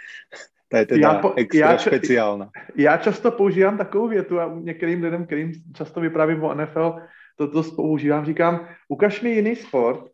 [0.70, 2.46] tá je teda já, po, extra já, špeciálna.
[2.76, 6.94] Já často používám takovou větu a některým lidem, kterým často vypravím o NFL,
[7.36, 10.11] to dost používám, říkám, ukaž mi jiný sport,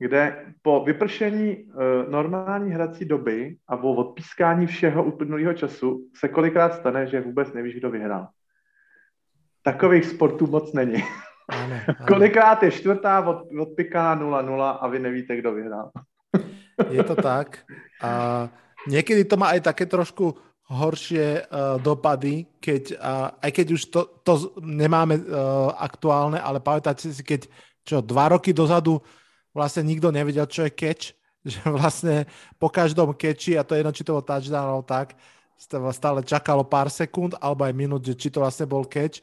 [0.00, 1.64] kde po vypršení e,
[2.10, 7.74] normální hrací doby a po odpískání všeho uplynulého času se kolikrát stane, že vůbec nevíš,
[7.74, 8.28] kdo vyhrál.
[9.62, 11.04] Takových sportů moc není.
[11.48, 12.06] Ano, ano.
[12.08, 15.90] Kolikrát je čtvrtá od, odpiká 0-0 a vy nevíte, kdo vyhrál.
[16.90, 17.60] Je to tak.
[18.00, 18.48] A
[18.88, 20.32] niekedy to má aj také trošku
[20.72, 24.32] horšie uh, dopady, keď, uh, aj keď už to, to
[24.64, 27.52] nemáme uh, aktuálne, ale pamätáte si, keď
[27.84, 29.02] čo, dva roky dozadu
[29.52, 31.16] vlastne nikto nevedel, čo je catch,
[31.50, 32.28] že vlastne
[32.60, 35.16] po každom catchi, a to jedno, či to bol touchdown alebo tak,
[35.92, 39.20] stále čakalo pár sekúnd alebo aj minút, že či to vlastne bol catch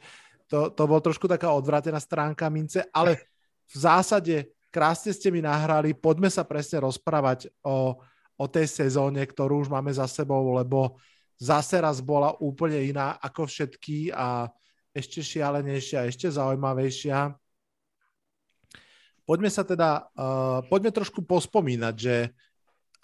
[0.48, 3.20] to, to bol trošku taká odvrátená stránka mince, ale
[3.68, 4.36] v zásade
[4.72, 8.00] krásne ste mi nahrali, poďme sa presne rozprávať o,
[8.40, 10.96] o tej sezóne, ktorú už máme za sebou, lebo
[11.36, 14.48] zase raz bola úplne iná ako všetky a
[14.96, 17.36] ešte šialenejšia, ešte zaujímavejšia.
[19.28, 22.32] Poďme sa teda, uh, poďme trošku pospomínať, že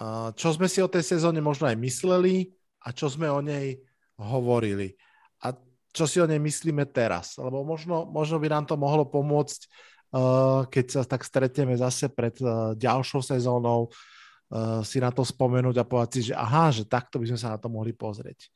[0.01, 2.49] uh, čo sme si o tej sezóne možno aj mysleli
[2.81, 3.77] a čo sme o nej
[4.17, 4.97] hovorili
[5.95, 7.39] čo si o nej myslíme teraz.
[7.39, 12.35] Lebo možno, možno by nám to mohlo pomôcť, uh, keď sa tak stretneme zase pred
[12.43, 13.87] uh, ďalšou sezónou,
[14.51, 17.55] uh, si na to spomenúť a povedať si, že aha, že takto by sme sa
[17.55, 18.51] na to mohli pozrieť.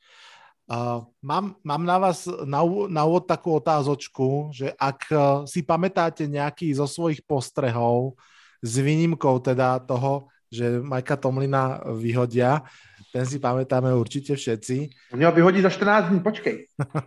[0.69, 2.61] Uh, mám, mám na vás na,
[2.93, 8.21] na úvod takú otázočku, že ak uh, si pamätáte nejaký zo svojich postrehov
[8.61, 12.69] s výnimkou teda toho, že Majka Tomlina vyhodia,
[13.09, 14.89] ten si pamätáme určite všetci.
[15.17, 16.57] Měl vyhodit za 14 dní, počkej.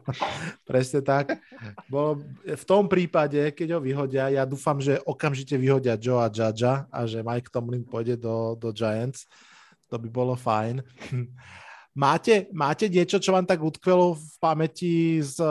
[0.66, 1.38] Presne tak.
[1.86, 6.90] Bolo, v tom prípade, keď ho vyhodia, ja dúfam, že okamžite vyhodia Joe a Judgea
[6.90, 9.30] a že Mike Tomlin pôjde do, do Giants.
[9.94, 10.82] To by bolo fajn.
[11.92, 15.44] Máte, máte niečo, čo vám tak utkvelo v pamäti z,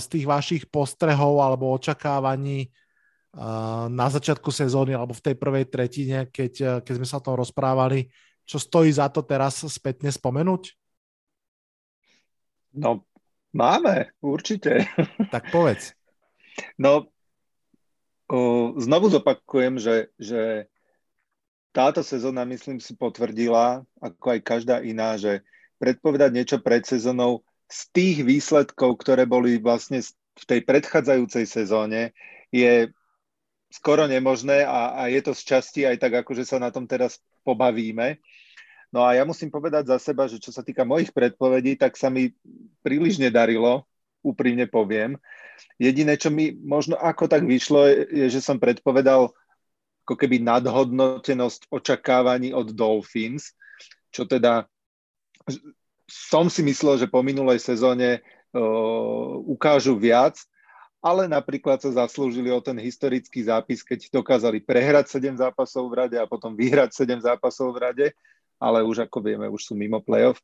[0.00, 2.72] z tých vašich postrehov alebo očakávaní
[3.92, 8.08] na začiatku sezóny alebo v tej prvej tretine, keď, keď sme sa o tom rozprávali,
[8.44, 10.72] čo stojí za to teraz spätne spomenúť?
[12.72, 13.04] No,
[13.52, 14.88] máme, určite.
[15.28, 15.92] Tak povedz.
[16.80, 17.12] No,
[18.80, 20.71] znovu zopakujem, že, že
[21.72, 25.40] táto sezóna, myslím si, potvrdila, ako aj každá iná, že
[25.80, 30.04] predpovedať niečo pred sezónou z tých výsledkov, ktoré boli vlastne
[30.36, 32.12] v tej predchádzajúcej sezóne,
[32.52, 32.92] je
[33.72, 36.84] skoro nemožné a, a je to z časti aj tak, ako že sa na tom
[36.84, 38.20] teraz pobavíme.
[38.92, 42.12] No a ja musím povedať za seba, že čo sa týka mojich predpovedí, tak sa
[42.12, 42.36] mi
[42.84, 43.88] príliš nedarilo,
[44.20, 45.16] úprimne poviem.
[45.80, 49.32] Jediné, čo mi možno ako tak vyšlo, je, že som predpovedal
[50.02, 53.54] ako keby nadhodnotenosť očakávaní od Dolphins,
[54.10, 54.66] čo teda
[56.10, 60.36] som si myslel, že po minulej sezóne uh, ukážu viac,
[61.02, 66.16] ale napríklad sa zaslúžili o ten historický zápis, keď dokázali prehrať 7 zápasov v rade
[66.18, 68.06] a potom vyhrať 7 zápasov v rade,
[68.62, 70.38] ale už ako vieme, už sú mimo playoff.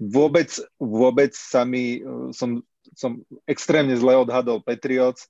[0.00, 0.48] Vôbec,
[0.80, 2.00] vôbec sa mi,
[2.32, 2.64] som,
[2.96, 5.28] som extrémne zle odhadol Patriots,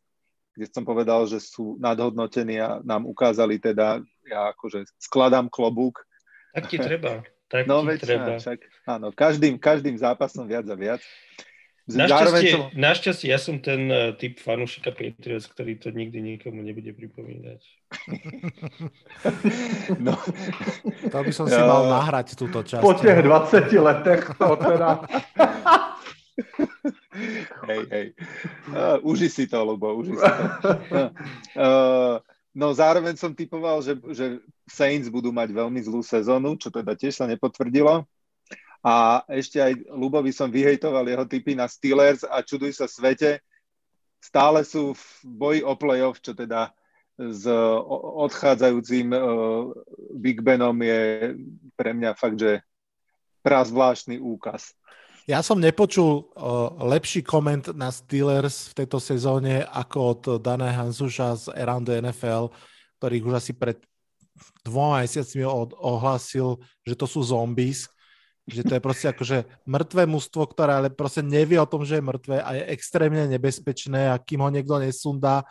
[0.59, 6.03] kde som povedal, že sú nadhodnotení a nám ukázali teda, ja akože skladám klobúk.
[6.51, 7.23] Tak ti treba.
[7.47, 8.43] Tak no veď, treba.
[8.43, 8.59] Však,
[8.91, 10.99] áno, každým, každým zápasom viac a viac.
[11.89, 12.69] Našťastie, som...
[12.77, 17.65] našťastie ja som ten uh, typ fanúšika Patriots, ktorý to nikdy nikomu nebude pripomínať.
[20.05, 20.13] no.
[21.09, 22.85] To by som si mal nahrať túto časť.
[22.85, 24.91] Po tých 20 letech to teda...
[27.69, 28.07] hej, hej.
[28.71, 30.71] Uh, uži si to, Lubo, uži si to.
[31.59, 32.23] Uh,
[32.55, 34.39] no zároveň som typoval, že, že
[34.69, 38.07] Saints budú mať veľmi zlú sezónu, čo teda tiež sa nepotvrdilo.
[38.83, 43.43] A ešte aj Lubovi som vyhejtoval jeho typy na Steelers a čuduj sa svete,
[44.23, 46.71] stále sú v boji o playoff, čo teda
[47.19, 47.51] s
[48.23, 49.75] odchádzajúcim uh,
[50.15, 51.35] Big Benom je
[51.75, 52.63] pre mňa fakt, že
[53.43, 54.71] prazvláštny úkaz.
[55.29, 61.29] Ja som nepočul uh, lepší koment na Steelers v tejto sezóne ako od Dana Hansuša
[61.37, 62.49] z Around the NFL,
[62.97, 63.77] ktorý už asi pred
[64.65, 65.45] dvoma mesiacmi
[65.85, 67.93] ohlásil, že to sú zombies,
[68.49, 72.09] že to je proste akože mŕtve mužstvo, ktoré ale proste nevie o tom, že je
[72.09, 75.45] mŕtve a je extrémne nebezpečné a kým ho niekto nesundá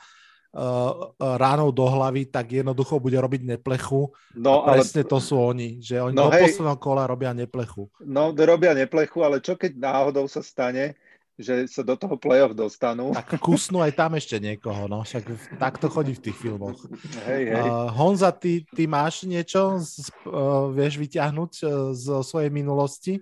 [1.21, 4.09] ránou do hlavy, tak jednoducho bude robiť neplechu.
[4.33, 5.11] No, a presne ale...
[5.13, 7.85] to sú oni, že oni no, do hej, posledného kola robia neplechu.
[8.01, 10.97] No, robia neplechu, ale čo keď náhodou sa stane,
[11.37, 13.13] že sa do toho play-off dostanú.
[13.13, 16.81] Tak kusnú aj tam ešte niekoho, no však tak to chodí v tých filmoch.
[17.29, 17.69] Hej, hej.
[17.69, 23.21] Uh, Honza, ty, ty máš niečo, z, uh, vieš vyťahnuť uh, zo svojej minulosti?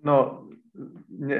[0.00, 0.48] No,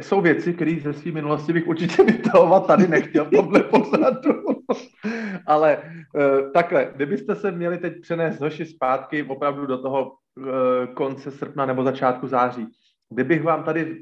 [0.01, 4.43] jsou věci, které ze své minulosti bych určitě vytahovat tady nechtěl v tomhle pořadu.
[5.47, 10.47] Ale uh, takhle, kdybyste se měli teď přenést hoši zpátky opravdu do toho uh,
[10.95, 12.67] konce srpna nebo začátku září,
[13.11, 13.97] kdybych vám tady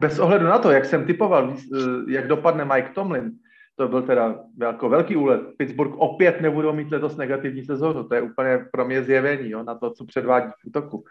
[0.00, 3.32] bez ohledu na to, jak jsem typoval, eh, jak dopadne Mike Tomlin,
[3.76, 5.40] to byl teda jako velký úlet.
[5.56, 8.04] Pittsburgh opět nebudou mít letos negativní sezónu.
[8.04, 11.04] To je úplně pro mě zjevení jo, na to, co předvádí v útoku.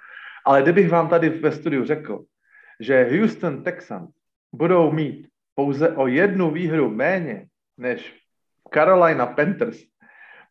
[0.46, 2.24] Ale kdybych vám tady ve studiu řekl,
[2.84, 4.10] že Houston Texans
[4.54, 8.20] budou mít pouze o jednu výhru méně než
[8.74, 9.78] Carolina Panthers,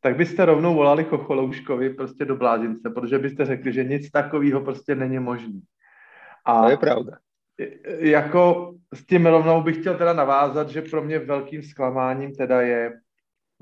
[0.00, 4.94] tak byste rovnou volali Chocholouškovi prostě do blázince, protože byste řekli, že nic takového prostě
[4.94, 5.60] není možné.
[6.44, 7.18] A to je pravda
[7.98, 12.92] jako s tím rovnou bych chtěl teda navázat, že pro mě velkým zklamáním teda je,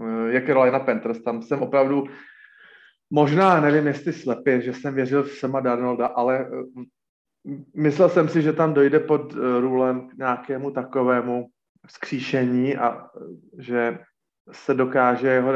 [0.03, 1.23] eh, je Carolina Panthers.
[1.23, 2.05] Tam jsem opravdu,
[3.11, 6.83] možná nevím, jestli slepě, že jsem věřil v Sema Darnolda, ale eh,
[7.75, 11.47] myslel jsem si, že tam dojde pod eh, růlem k nějakému takovému
[11.87, 13.09] vzkříšení a
[13.59, 13.99] že
[14.53, 15.53] se dokáže jeho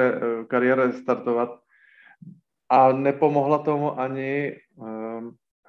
[0.48, 1.58] kariéra startovat.
[2.68, 4.56] A nepomohla tomu ani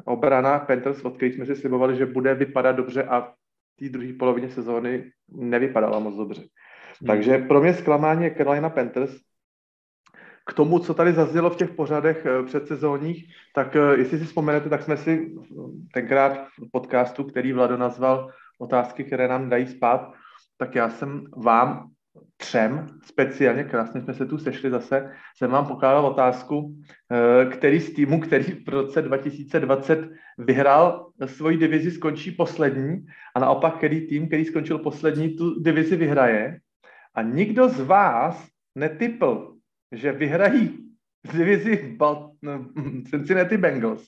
[0.03, 4.13] obrana Panthers, od kterých jsme si slibovali, že bude vypadat dobře a v té druhé
[4.13, 6.41] polovině sezóny nevypadala moc dobře.
[6.41, 7.07] Hmm.
[7.07, 9.15] Takže pro mě zklamání je Carolina Panthers.
[10.45, 13.25] K tomu, co tady zaznělo v těch pořadech eh, předsezónních,
[13.55, 15.35] tak eh, jestli si vzpomenete, tak jsme si
[15.93, 20.13] tenkrát v podcastu, který Vlado nazval otázky, které nám dají spát,
[20.57, 21.89] tak já jsem vám
[22.37, 26.75] třem, speciálně krásně jsme se tu sešli zase, jsem vám pokládal otázku,
[27.11, 33.77] eh, který z týmu, který v roce 2020 vyhrál svoji divizi, skončí poslední a naopak,
[33.77, 36.59] který tým, který skončil poslední, tu divizi vyhraje.
[37.15, 39.54] A nikdo z vás netypl,
[39.95, 40.79] že vyhrají
[41.33, 42.31] divizi Bal-
[43.09, 44.07] Cincinnati Bengals.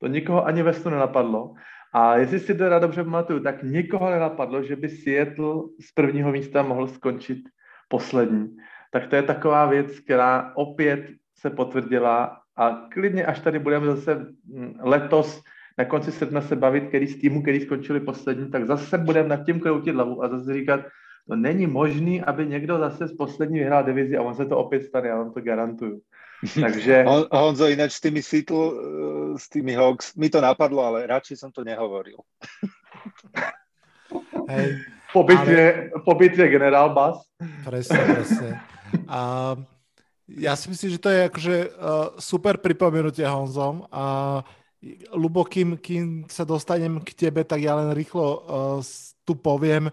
[0.00, 1.54] To nikoho ani ve snu nenapadlo.
[1.92, 6.62] A jestli si teda dobře pamatuju, tak nikoho nenapadlo, že by Seattle z prvního místa
[6.62, 7.38] mohl skončit
[7.88, 8.56] poslední.
[8.90, 11.06] Tak to je taková věc, která opět
[11.38, 15.42] se potvrdila a klidně, až tady budeme zase mm, letos
[15.78, 19.46] na konci srpna se bavit, který z týmu, který skončili poslední, tak zase budeme nad
[19.46, 20.80] tím kroutit hlavu a zase říkat,
[21.28, 24.84] to není možný, aby někdo zase z poslední vyhrál divizi a on se to opět
[24.84, 26.00] stane, já vám to garantuju.
[26.60, 27.04] Takže...
[27.32, 31.52] Honzo, ináč s tými Seattle, eh, s tými Hawks, mi to napadlo, ale radšej som
[31.52, 32.16] to nehovoril.
[34.48, 34.80] Hej,
[35.12, 36.02] po bitvě, ale...
[36.04, 37.20] po bitvě generál Bas.
[37.64, 38.60] Presne, presne.
[39.04, 39.52] A
[40.32, 41.72] ja si myslím, že to je akože uh,
[42.16, 44.40] super pripomenutie Honzom a
[45.12, 48.80] Lubo, kým, kým sa dostanem k tebe, tak ja len rýchlo uh,
[49.28, 49.92] tu poviem,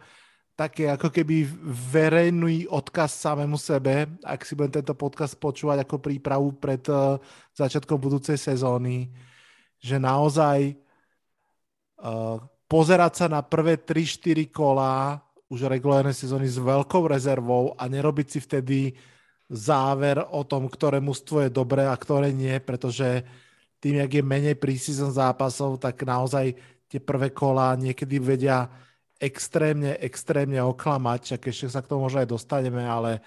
[0.56, 1.43] také ako keby
[1.91, 7.20] verejný odkaz samému sebe, ak si budem tento podcast počúvať ako prípravu pred uh,
[7.60, 9.12] začiatkom budúcej sezóny,
[9.84, 10.80] že naozaj
[11.99, 12.39] uh,
[12.72, 15.20] pozerať sa na prvé 3-4 kola
[15.51, 18.80] už regulárnej sezóny s veľkou rezervou a nerobiť si vtedy
[19.51, 23.22] záver o tom, ktoré mužstvo je dobré a ktoré nie, pretože
[23.78, 26.58] tým, jak je menej prísezon zápasov, tak naozaj
[26.89, 28.66] tie prvé kola niekedy vedia
[29.20, 33.24] extrémne, extrémne oklamať, ak ešte sa k tomu možno aj dostaneme, ale,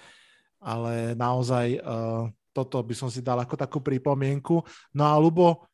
[0.61, 4.61] ale naozaj uh, toto by som si dal ako takú pripomienku.
[4.93, 5.65] No a Lubo,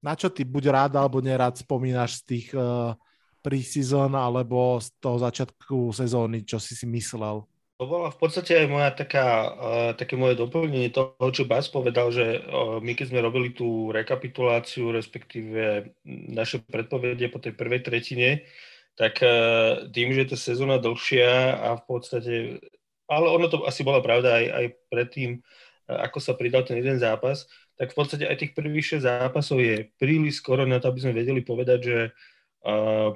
[0.00, 2.94] na čo ty buď rád alebo nerád spomínaš z tých uh,
[3.42, 7.44] pre-season alebo z toho začiatku sezóny, čo si si myslel?
[7.78, 12.10] To bola v podstate aj moja taká, uh, také moje doplnenie toho, čo Bas povedal,
[12.10, 18.42] že uh, my keď sme robili tú rekapituláciu, respektíve naše predpovede po tej prvej tretine,
[18.98, 19.22] tak
[19.94, 22.34] tým, že je tá sezóna dlhšia a v podstate,
[23.06, 26.98] ale ono to asi bola pravda aj, aj predtým, uh, ako sa pridal ten jeden
[26.98, 27.46] zápas,
[27.78, 31.14] tak v podstate aj tých prvých 6 zápasov je príliš skoro na to, aby sme
[31.14, 31.98] vedeli povedať, že
[32.66, 33.14] uh,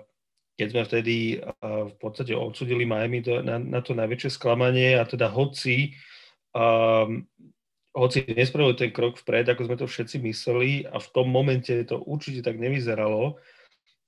[0.54, 1.16] keď sme vtedy
[1.64, 5.96] v podstate odsudili Miami na, na to najväčšie sklamanie a teda hoci
[6.52, 7.24] um,
[7.92, 12.00] hoci nespravili ten krok vpred, ako sme to všetci mysleli a v tom momente to
[12.00, 13.36] určite tak nevyzeralo,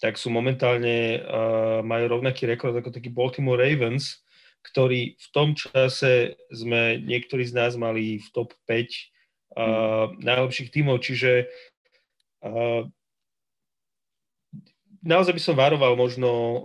[0.02, 4.24] tak sú momentálne, uh, majú rovnaký rekord ako taký Baltimore Ravens,
[4.64, 10.24] ktorý v tom čase sme niektorí z nás mali v top 5 uh, mm.
[10.24, 11.52] najlepších tímov, čiže
[12.42, 12.88] uh,
[15.04, 16.62] naozaj by som varoval možno uh,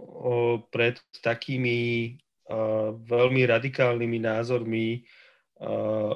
[0.72, 2.16] pred takými
[2.48, 5.04] uh, veľmi radikálnymi názormi.
[5.60, 6.16] Uh,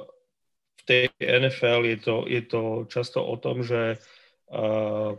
[0.80, 4.00] v tej NFL je to, je to často o tom, že
[4.52, 5.16] uh,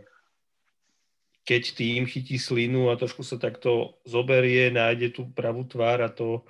[1.46, 6.42] keď tým chytí slinu a trošku sa takto zoberie, nájde tú pravú tvár a to,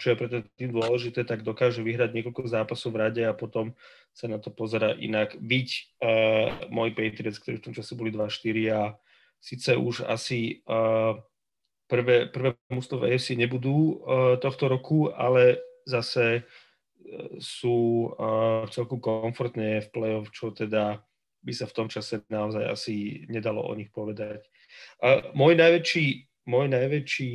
[0.00, 3.76] čo je pre ten tým dôležité, tak dokáže vyhrať niekoľko zápasov v rade a potom
[4.16, 5.36] sa na to pozera inak.
[5.36, 5.68] Byť
[6.00, 8.96] uh, môj Patriots, ktorí v tom čase boli 2-4 a
[9.36, 11.20] síce už asi uh,
[11.86, 16.48] prvé, prvé mústvo v AFC nebudú uh, tohto roku, ale zase
[17.42, 21.02] sú uh, celku komfortne v play-off, čo teda
[21.40, 24.44] by sa v tom čase naozaj asi nedalo o nich povedať.
[25.00, 26.06] A môj najväčší,
[26.48, 27.32] môj najväčší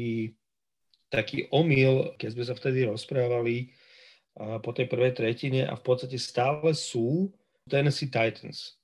[1.09, 3.73] taký omyl, keď sme sa vtedy rozprávali
[4.35, 7.31] po tej prvej tretine a v podstate stále sú
[7.65, 8.77] Tennessee Titans,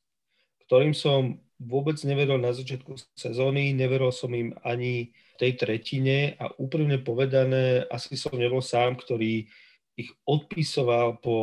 [0.65, 6.49] ktorým som vôbec neveril na začiatku sezóny, neveril som im ani v tej tretine a
[6.57, 9.45] úprimne povedané, asi som nebol sám, ktorý
[9.99, 11.35] ich odpisoval po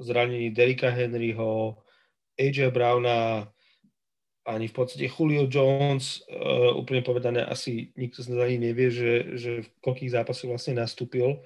[0.00, 1.78] zranení Derika Henryho,
[2.40, 3.44] AJ Browna,
[4.48, 9.12] ani v podstate Julio Jones, uh, úplne povedané, asi nikto z nás ani nevie, že,
[9.36, 11.44] že v koľkých zápasoch vlastne nastúpil,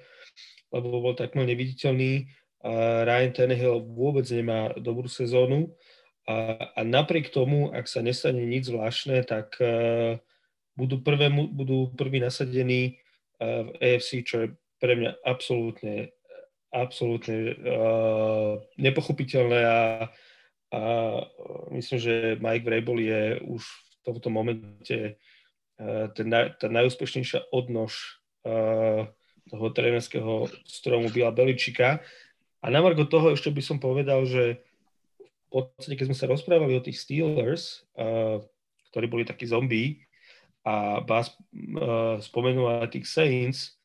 [0.71, 2.31] lebo bol takmer neviditeľný.
[2.63, 5.75] Uh, Ryan Tannehill vôbec nemá dobrú sezónu
[6.25, 10.17] a, a napriek tomu, ak sa nestane nič zvláštne, tak uh,
[10.73, 12.97] budú, prvé, budú prví nasadení
[13.43, 14.47] uh, v AFC, čo je
[14.81, 16.15] pre mňa absolútne,
[16.73, 19.79] absolútne uh, nepochopiteľné a
[20.73, 20.81] a
[21.71, 25.13] myslím, že Mike Vrabel je už v tomto momente e,
[26.13, 28.55] ten, tá najúspešnejšia odnož e,
[29.45, 32.01] toho trénerského stromu Bila Beličika.
[32.61, 34.61] A na margo toho ešte by som povedal, že
[35.21, 38.41] v podstate, keď sme sa rozprávali o tých Steelers, e,
[38.89, 40.01] ktorí boli takí zombie,
[40.65, 41.29] a Bas
[42.25, 43.77] spomenul aj tých Saints,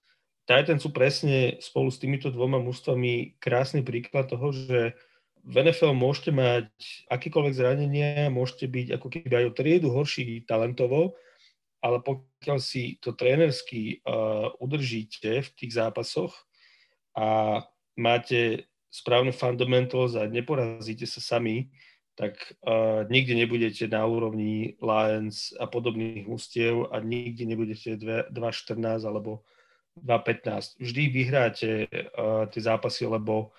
[0.49, 4.99] Titans sú presne spolu s týmito dvoma mústvami krásny príklad toho, že
[5.45, 6.69] v NFL môžete mať
[7.09, 11.17] akýkoľvek zranenia, môžete byť ako keby aj o triedu horší talentovo,
[11.81, 16.33] ale pokiaľ si to trénersky uh, udržíte v tých zápasoch
[17.17, 17.61] a
[17.97, 21.73] máte správne fundamentals a neporazíte sa sami,
[22.21, 22.37] tak
[22.69, 29.41] uh, nikdy nebudete na úrovni Lions a podobných ústiev a nikdy nebudete 2-14 alebo
[30.05, 30.85] 2-15.
[30.85, 33.57] Vždy vyhráte uh, tie zápasy, lebo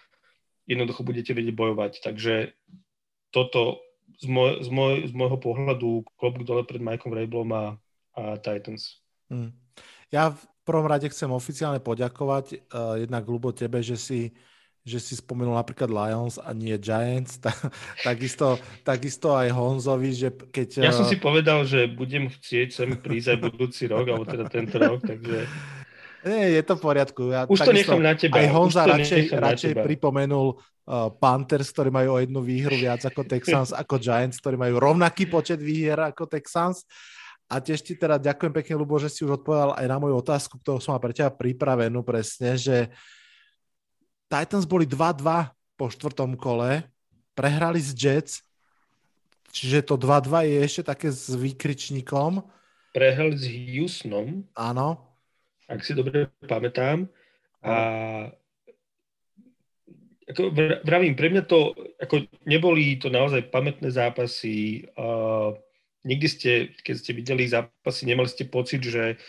[0.72, 1.92] jednoducho budete vedieť bojovať.
[2.00, 2.56] Takže
[3.36, 3.84] toto
[4.20, 7.66] z, môj, z, môj, z môjho pohľadu klobúk dole pred Mikeom Vrabelom a,
[8.16, 9.04] a Titans.
[9.28, 9.56] Hmm.
[10.12, 14.36] Ja v prvom rade chcem oficiálne poďakovať uh, jednak ľubo tebe, že si
[14.82, 17.54] že si spomenul napríklad Lions a nie Giants, tak,
[18.02, 20.90] takisto, takisto aj Honzovi, že keď...
[20.90, 24.50] Ja som eh, si povedal, že budem chcieť sem prísť aj budúci rok, alebo teda
[24.50, 25.46] tento rok, takže...
[26.22, 27.22] Nie, je to v poriadku.
[27.34, 28.38] Ja, Už to nechám na teba.
[28.38, 33.74] Aj Honza radšej, radšej pripomenul uh, Panthers, ktorí majú o jednu výhru viac ako Texans,
[33.74, 36.86] ako Giants, ktorí majú rovnaký počet výhier ako Texans.
[37.52, 40.56] A tiež ti teda ďakujem pekne, Lubo, že si už odpovedal aj na moju otázku,
[40.62, 42.88] ktorú som mal pre teba pripravenú presne, že
[44.32, 46.88] Titans boli 2-2 po štvrtom kole,
[47.36, 48.34] prehrali z Jets,
[49.52, 52.40] čiže to 2-2 je ešte také s výkričníkom.
[52.96, 54.48] Prehrali s Houstonom.
[54.56, 55.11] Áno,
[55.72, 57.08] ak si dobre pamätám.
[57.64, 57.74] A
[60.32, 60.52] ako
[60.84, 64.88] vravím, pre mňa to, ako neboli to naozaj pamätné zápasy.
[64.96, 65.56] Uh,
[66.08, 66.52] nikdy ste,
[66.84, 69.20] keď ste videli zápasy, nemali ste pocit, že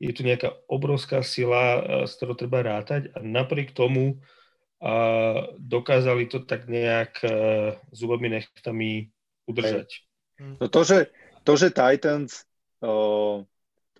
[0.00, 6.40] je tu nejaká obrovská sila, z ktorou treba rátať a napriek tomu uh, dokázali to
[6.40, 9.12] tak nejak uh, zubami nechtami
[9.44, 10.00] udržať.
[10.40, 11.12] No to, že,
[11.44, 12.48] to, že Titans
[12.80, 13.44] uh,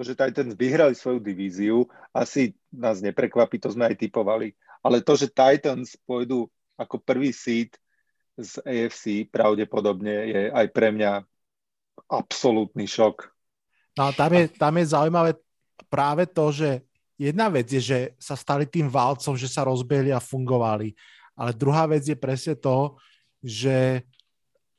[0.01, 1.85] to, že Titans vyhrali svoju divíziu,
[2.17, 4.57] asi nás neprekvapí, to sme aj typovali.
[4.81, 6.49] Ale to, že Titans pôjdu
[6.81, 7.77] ako prvý seed
[8.41, 11.21] z AFC, pravdepodobne je aj pre mňa
[12.09, 13.29] absolútny šok.
[14.01, 15.37] No a tam je, tam je zaujímavé
[15.93, 16.81] práve to, že
[17.21, 20.97] jedna vec je, že sa stali tým válcom, že sa rozbehli a fungovali.
[21.37, 22.97] Ale druhá vec je presne to,
[23.45, 24.01] že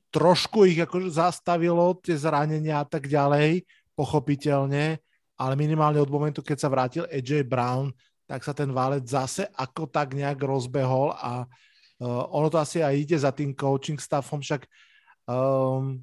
[0.09, 4.97] trošku ich akože zastavilo tie zranenia a tak ďalej, pochopiteľne,
[5.41, 7.89] ale minimálne od momentu, keď sa vrátil AJ Brown,
[8.29, 12.93] tak sa ten válec zase ako tak nejak rozbehol a uh, ono to asi aj
[12.93, 14.69] ide za tým coaching staffom, však
[15.25, 15.97] um,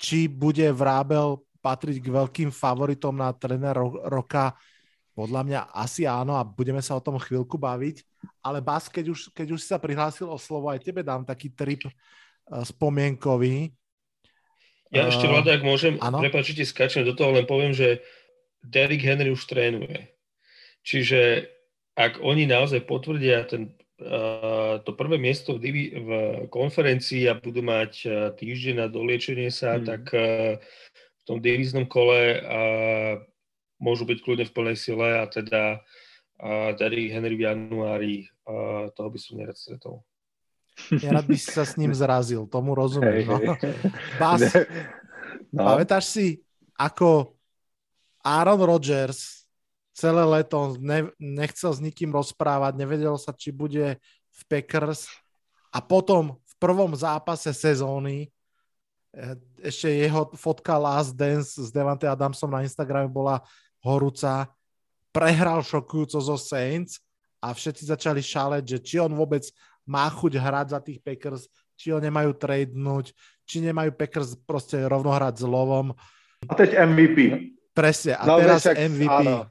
[0.00, 3.76] či bude Vrábel patriť k veľkým favoritom na tréner
[4.10, 4.56] roka?
[5.12, 8.02] Podľa mňa asi áno a budeme sa o tom chvíľku baviť.
[8.42, 11.54] Ale Bas, keď už, keď už si sa prihlásil o slovo, aj tebe dám taký
[11.54, 13.70] trip uh, spomienkový.
[14.90, 18.02] Ja ešte, Vlada, ak môžem, prepáčite, skáčem do toho, len poviem, že
[18.62, 20.08] Derrick Henry už trénuje.
[20.86, 21.50] Čiže
[21.98, 26.10] ak oni naozaj potvrdia ten, uh, to prvé miesto v, divi- v
[26.48, 29.84] konferencii a budú mať uh, týždeň na doliečenie sa, hmm.
[29.84, 30.56] tak uh,
[30.94, 33.20] v tom divíznom kole uh,
[33.82, 35.82] môžu byť kľudne v plnej sile a teda
[36.42, 38.14] uh, Derrick Henry v januári,
[38.46, 40.06] uh, toho by som nerad stretol.
[41.02, 43.28] Ja rád by si sa s ním zrazil, tomu rozumiem.
[43.28, 43.54] No.
[44.16, 44.40] Bas,
[45.52, 45.62] no.
[45.68, 46.26] pamätáš si,
[46.74, 47.36] ako
[48.22, 49.42] Aaron Rodgers
[49.92, 54.00] celé leto ne, nechcel s nikým rozprávať, nevedel sa, či bude
[54.32, 55.06] v Packers
[55.68, 58.32] a potom v prvom zápase sezóny
[59.12, 63.44] eh, ešte jeho fotka Last Dance s Devante Adamsom na Instagrame bola
[63.84, 64.48] horúca,
[65.12, 67.02] prehral šokujúco zo Saints
[67.42, 69.44] a všetci začali šaleť, že či on vôbec
[69.82, 73.10] má chuť hrať za tých Packers, či ho nemajú tradenúť,
[73.42, 75.90] či nemajú Packers proste rovno hrať s lovom.
[76.46, 77.18] A teď MVP.
[77.72, 79.08] Presne, a no, teraz však, MVP.
[79.08, 79.48] Áno.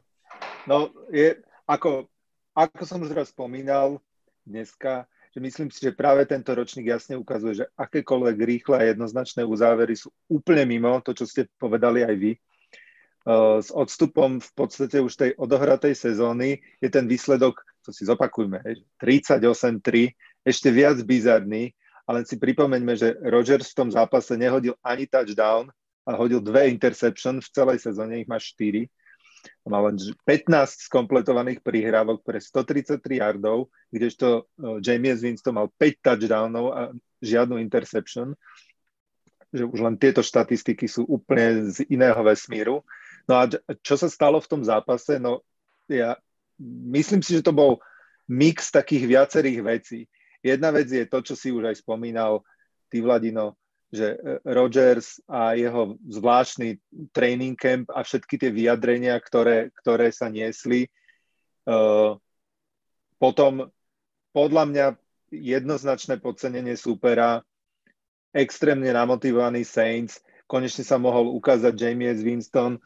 [0.69, 2.05] No, je, ako,
[2.53, 3.97] ako som už raz spomínal
[4.45, 9.41] dneska, že myslím si, že práve tento ročník jasne ukazuje, že akékoľvek rýchle a jednoznačné
[9.47, 12.32] uzávery sú úplne mimo to, čo ste povedali aj vy.
[13.61, 18.59] S odstupom v podstate už tej odohratej sezóny je ten výsledok, to si zopakujme,
[18.97, 21.72] 38-3, ešte viac bizarný,
[22.09, 25.69] ale si pripomeňme, že Rodgers v tom zápase nehodil ani touchdown,
[26.12, 28.86] a hodil dve interception v celej sezóne, ich má 4.
[29.66, 34.45] Má len 15 skompletovaných prihrávok pre 133 yardov, kdežto
[34.86, 36.82] James Winston mal 5 touchdownov a
[37.26, 38.38] žiadnu interception.
[39.49, 42.86] Že už len tieto štatistiky sú úplne z iného vesmíru.
[43.26, 43.49] No a
[43.82, 45.18] čo sa stalo v tom zápase?
[45.18, 45.41] No
[45.89, 46.16] ja
[46.62, 47.82] myslím si, že to bol
[48.30, 49.99] mix takých viacerých vecí.
[50.41, 52.41] Jedna vec je to, čo si už aj spomínal,
[52.89, 53.57] ty Vladino,
[53.92, 56.80] že e, Rogers a jeho zvláštny
[57.12, 60.88] training camp a všetky tie vyjadrenia, ktoré, ktoré sa niesli.
[61.62, 62.18] Uh,
[63.22, 63.70] potom
[64.34, 64.86] podľa mňa
[65.30, 67.46] jednoznačné podcenenie supera,
[68.34, 72.80] extrémne namotivovaný Saints, konečne sa mohol ukázať James Winston,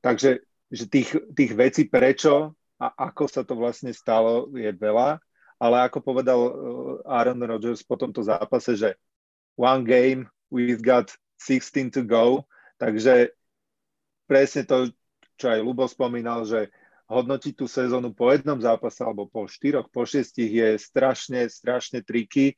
[0.00, 5.18] takže že tých, tých vecí prečo a ako sa to vlastne stalo je veľa,
[5.58, 6.52] ale ako povedal e,
[7.06, 8.94] Aaron Rodgers po tomto zápase, že
[9.58, 11.10] one game, we've got
[11.42, 12.46] 16 to go,
[12.78, 13.34] takže
[14.30, 14.94] presne to,
[15.34, 16.70] čo aj Lubo spomínal, že
[17.10, 22.54] hodnotiť tú sezónu po jednom zápase alebo po štyroch, po šiestich je strašne, strašne triky.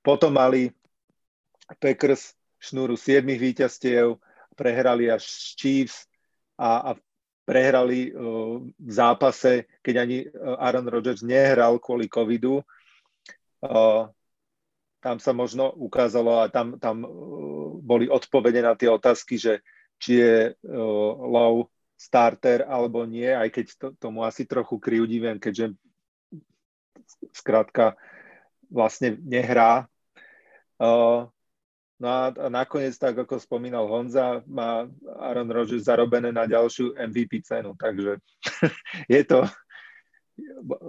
[0.00, 0.72] Potom mali
[1.78, 4.16] Packers šnúru siedmých víťazstiev,
[4.56, 6.08] prehrali až Chiefs
[6.56, 6.98] a, a
[7.44, 12.64] prehrali uh, v zápase, keď ani uh, Aaron Rodgers nehral kvôli covidu.
[13.60, 14.08] Uh,
[15.04, 19.60] tam sa možno ukázalo a tam, tam uh, boli odpovede na tie otázky, že
[20.00, 25.76] či je uh, low starter alebo nie, aj keď to, tomu asi trochu kriudiviem, keďže
[27.36, 28.00] skrátka
[28.72, 29.84] vlastne nehrá.
[30.80, 31.28] Uh,
[32.00, 34.88] no a, a nakoniec, tak ako spomínal Honza, má
[35.20, 38.24] Aaron Rodgers zarobené na ďalšiu MVP cenu, takže
[39.12, 39.44] je to,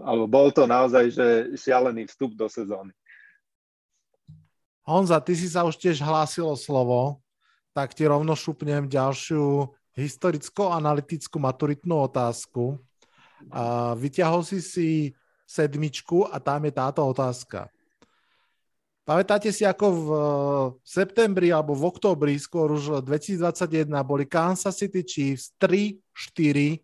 [0.08, 1.28] alebo bol to naozaj že
[1.60, 2.96] šialený vstup do sezóny.
[4.86, 7.18] Honza, ty si sa už tiež hlásil o slovo,
[7.74, 12.78] tak ti rovno šupnem ďalšiu historicko-analytickú maturitnú otázku.
[13.50, 14.90] A vyťahol si si
[15.50, 17.66] sedmičku a tam je táto otázka.
[19.06, 20.10] Pamätáte si, ako v
[20.82, 26.82] septembri alebo v oktobri, skôr už 2021, boli Kansas City Chiefs 3-4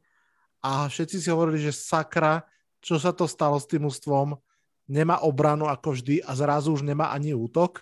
[0.62, 2.46] a všetci si hovorili, že sakra,
[2.78, 4.38] čo sa to stalo s tým ústvom,
[4.86, 7.82] nemá obranu ako vždy a zrazu už nemá ani útok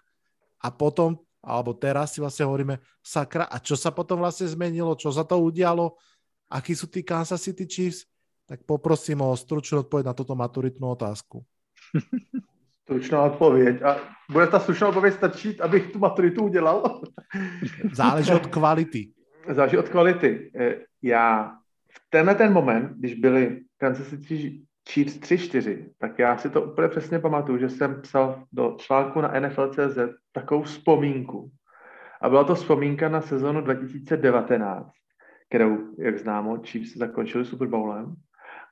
[0.59, 5.11] a potom, alebo teraz si vlastne hovoríme, sakra, a čo sa potom vlastne zmenilo, čo
[5.11, 5.95] sa to udialo,
[6.51, 8.09] akí sú tí Kansas City Chiefs,
[8.49, 11.45] tak poprosím o stručnú odpoveď na túto maturitnú otázku.
[12.83, 13.81] Stručná odpověď.
[13.85, 14.01] A
[14.31, 17.01] bude ta stručná odpověď stačit, abych tu maturitu udělal?
[17.93, 19.13] Záleží od kvality.
[19.53, 20.51] Záleží od kvality.
[20.59, 21.53] E, já
[21.91, 24.61] v tenhle ten moment, když byli Kansas City
[24.93, 29.39] Chiefs 3-4, tak já si to úplně přesně pamatuju, že jsem psal do článku na
[29.39, 29.97] NFL.cz
[30.31, 31.51] takovou vzpomínku.
[32.21, 34.91] A byla to vzpomínka na sezonu 2019,
[35.49, 38.15] kterou, jak známo, Chiefs zakončili Super Bowlem.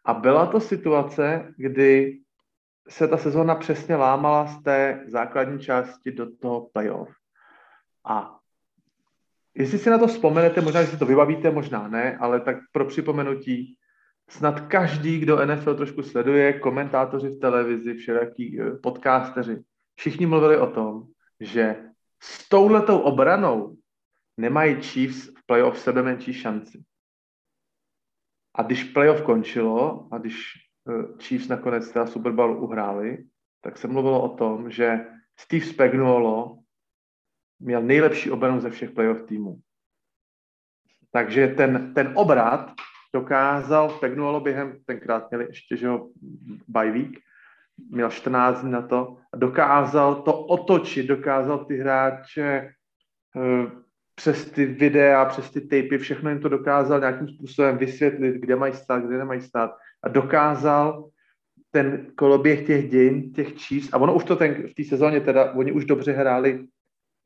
[0.06, 2.20] A byla to situace, kdy
[2.90, 7.10] se ta sezóna přesně lámala z té základní části do toho playoff.
[8.06, 8.38] A
[9.56, 12.86] jestli si na to vzpomenete, možná, že si to vybavíte, možná ne, ale tak pro
[12.86, 13.78] připomenutí,
[14.30, 19.64] snad každý, kdo NFL trošku sleduje, komentátoři v televizi, všelaký eh, podcasteři,
[19.96, 21.08] všichni mluvili o tom,
[21.40, 21.90] že
[22.22, 23.78] s touhletou obranou
[24.38, 26.84] nemají Chiefs v playoff sebe menší šanci.
[28.56, 30.54] A když playoff končilo a když
[30.90, 33.26] eh, Chiefs nakonec teda Super Bowl uhráli,
[33.62, 35.06] tak se mluvilo o tom, že
[35.40, 36.60] Steve Spagnuolo
[37.60, 39.60] měl nejlepší obranu ze všech playoff týmů.
[41.12, 42.72] Takže ten, ten obrat
[43.14, 46.10] dokázal, Spagnuolo během, tenkrát měli ještě, že ho
[46.68, 47.20] bajvík,
[47.90, 52.70] měl 14 dní na to, dokázal to otočit, dokázal ty hráče
[53.36, 53.72] uh,
[54.16, 58.74] přes ty videa, přes ty tapy, všechno jim to dokázal nějakým způsobem vysvětlit, kde mají
[58.74, 59.72] stát, kde nemají stát.
[60.04, 61.10] A dokázal
[61.72, 65.52] ten koloběh těch dějin, těch číst, a ono už to ten, v té sezóně teda,
[65.52, 66.66] oni už dobře hráli,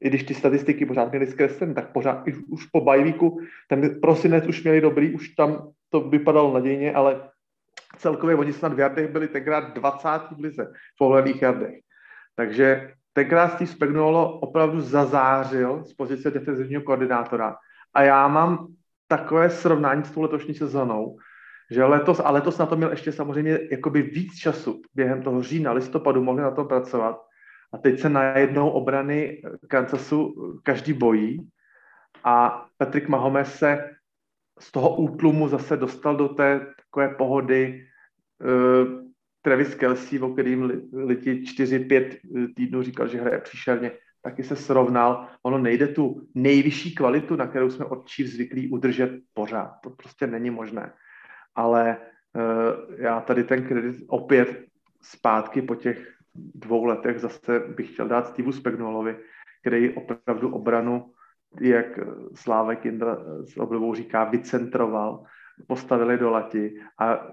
[0.01, 4.63] i když ty statistiky pořád měly zkreslen, tak pořád, už po bajvíku, ten prosinec už
[4.63, 7.21] měli dobrý, už tam to vypadalo nadějně, ale
[7.97, 10.09] celkově oni snad v jardech byli tenkrát 20.
[10.37, 11.75] v lize v pohledných jardech.
[12.35, 17.55] Takže tenkrát Steve Spagnuolo opravdu zazářil z pozice defenzivního koordinátora.
[17.93, 18.67] A já mám
[19.07, 21.17] takové srovnání s tou letošní sezónou,
[21.71, 25.71] že letos, a letos na to měl ještě samozřejmě jakoby víc času během toho října,
[25.71, 27.21] listopadu mohli na tom pracovat.
[27.73, 31.49] A teď se najednou obrany Kansasu každý bojí
[32.23, 33.89] a Patrick Mahomes se
[34.59, 37.87] z toho útlumu zase dostal do té takové pohody.
[38.43, 39.01] Uh,
[39.41, 42.17] Travis Kelsey, o kterým letí 4-5
[42.55, 43.91] týdnů, říkal, že hraje příšerně,
[44.21, 45.27] taky se srovnal.
[45.43, 49.71] Ono nejde tu nejvyšší kvalitu, na kterou jsme od Chiefs zvyklí udržet pořád.
[49.83, 50.93] To prostě není možné.
[51.55, 54.65] Ale uh, já tady ten kredit opět
[55.01, 59.17] zpátky po těch dvou letech zase bych chtěl dát Steveu Spagnuolovi,
[59.61, 61.11] který opravdu obranu
[61.61, 61.99] jak
[62.35, 63.17] Slávek Indra
[63.53, 65.23] s oblibou říká, vycentroval,
[65.67, 67.27] postavili do lati a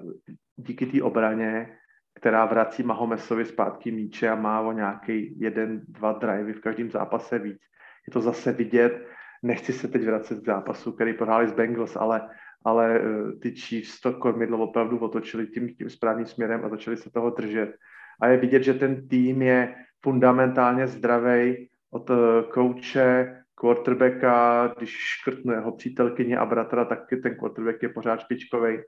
[0.56, 1.78] díky té obraně,
[2.14, 7.38] která vrací Mahomesovi zpátky míče a má o nějaký jeden, dva drivey v každém zápase
[7.38, 7.58] víc.
[8.06, 9.06] Je to zase vidět,
[9.42, 12.28] nechci se teď vracet k zápasu, který prohráli z Bengals, ale,
[12.64, 17.10] ale eh, ty Chiefs to kormidlo opravdu otočili tím, tím správným směrem a začali se
[17.10, 17.74] toho držet.
[18.20, 25.52] A je vidět, že ten tým je fundamentálně zdravý od eh, kouče, quarterbacka, když škrtnu
[25.52, 28.78] jeho přítelkyně a bratra, tak ten quarterback je pořád špičkový.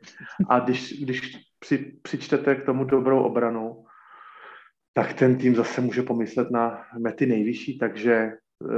[0.49, 3.85] A když, když při, přičtete k tomu dobrou obranu,
[4.93, 8.33] tak ten tým zase může pomyslet na mety nejvyšší, takže,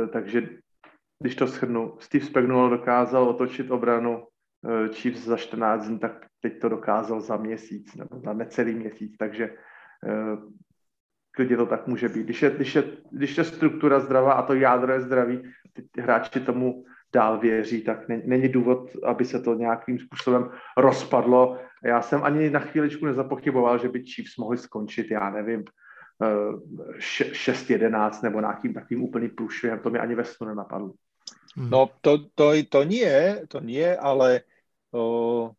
[0.05, 0.49] eh, takže
[1.23, 6.61] když to shrnu, Steve Spagnuolo dokázal otočit obranu eh, Chiefs za 14 dní, tak teď
[6.61, 9.55] to dokázal za měsíc, nebo za necelý měsíc, takže
[11.31, 12.25] klidně to tak může být.
[12.25, 15.43] Když je, když je, když je struktura zdravá a to jádro je zdravý,
[15.73, 21.59] ty hráči tomu dál věří, tak není, důvod, aby se to nějakým způsobem rozpadlo.
[21.85, 25.65] Já jsem ani na chvíličku nezapochyboval, že by Chiefs mohli skončit, já nevím,
[26.21, 30.93] 6-11 eh, nebo nějakým takovým úplným průšvihem, to mi ani ve snu nenapadlo.
[31.57, 34.41] No to, to, to nie, to nie, ale
[34.93, 35.53] o,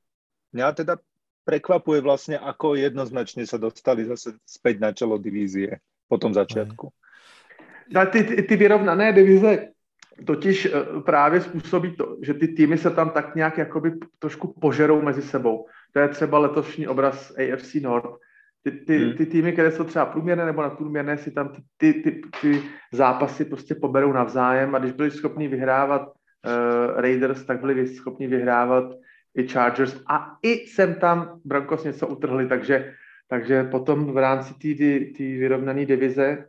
[0.53, 0.97] mňa teda
[1.45, 6.91] prekvapuje vlastne, ako jednoznačne sa dostali zase späť na čelo divízie po tom začiatku.
[7.91, 9.73] Ty, ty, ty vyrovnané divize
[10.25, 15.01] totiž eh, právě způsobí to, že ty týmy se tam tak nějak jakoby trošku požerou
[15.01, 15.67] mezi sebou.
[15.93, 18.17] To je třeba letošní obraz AFC North.
[18.63, 19.13] Ty, ty, hmm.
[19.13, 23.45] ty týmy, které jsou třeba průměrné nebo nadprůměrné, si tam ty, ty, ty, ty zápasy
[23.45, 28.95] prostě poberou navzájem a když byli schopni vyhrávat uh, Raiders, tak byli schopni vyhrávat
[29.35, 32.93] i Chargers a i sem tam Broncos něco utrhli, takže,
[33.27, 34.53] takže potom v rámci
[35.17, 36.45] té vyrovnané divize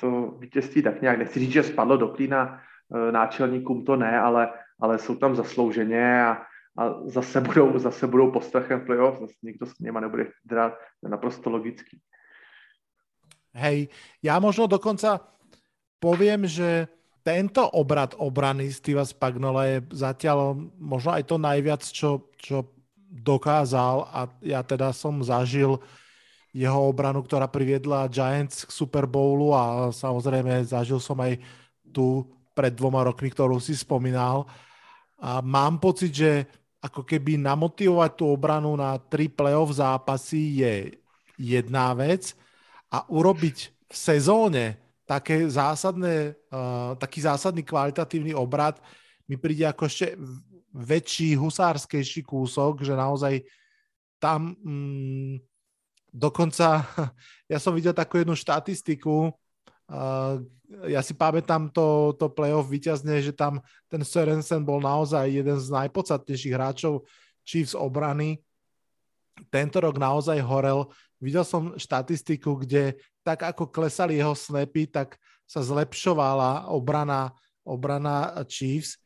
[0.00, 4.48] to vítězství tak nějak, nechci říct, že spadlo do klína Eh, náčelníkům to ne, ale,
[4.80, 6.30] ale jsou tam zaslouženě a,
[6.78, 11.10] a zase budou, zase budou postrachem playoff, zase nikto s nima nebude hrát, to je
[11.10, 12.00] naprosto logický.
[13.52, 13.90] Hej,
[14.22, 15.18] ja možno dokonca
[15.98, 16.86] poviem, že
[17.22, 22.72] tento obrad obrany Steva Spagnola je zatiaľ možno aj to najviac, čo, čo
[23.08, 25.80] dokázal a ja teda som zažil
[26.52, 31.36] jeho obranu, ktorá priviedla Giants k Super Bowlu a samozrejme zažil som aj
[31.92, 32.24] tú
[32.56, 34.48] pred dvoma rokmi, ktorú si spomínal.
[35.20, 36.30] A mám pocit, že
[36.78, 40.74] ako keby namotivovať tú obranu na tri playoff zápasy je
[41.38, 42.34] jedna vec
[42.90, 43.56] a urobiť
[43.88, 48.76] v sezóne také zásadné, uh, taký zásadný kvalitatívny obrad
[49.24, 50.20] mi príde ako ešte
[50.76, 53.40] väčší, husárskejší kúsok, že naozaj
[54.20, 55.40] tam mm,
[56.12, 56.84] dokonca,
[57.52, 59.32] ja som videl takú jednu štatistiku,
[59.88, 60.44] Uh,
[60.84, 63.56] ja si pamätám to, to playoff víťazne, že tam
[63.88, 67.08] ten Sorensen bol naozaj jeden z najpodstatnejších hráčov
[67.40, 68.36] Chiefs obrany.
[69.46, 70.90] Tento rok naozaj horel.
[71.22, 75.18] Videl som štatistiku, kde tak ako klesali jeho snapy, tak
[75.48, 77.32] sa zlepšovala obrana,
[77.64, 78.98] obrana Chiefs.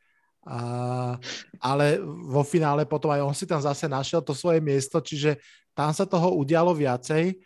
[0.42, 1.14] A,
[1.62, 5.38] ale vo finále potom aj on si tam zase našiel to svoje miesto, čiže
[5.72, 7.38] tam sa toho udialo viacej.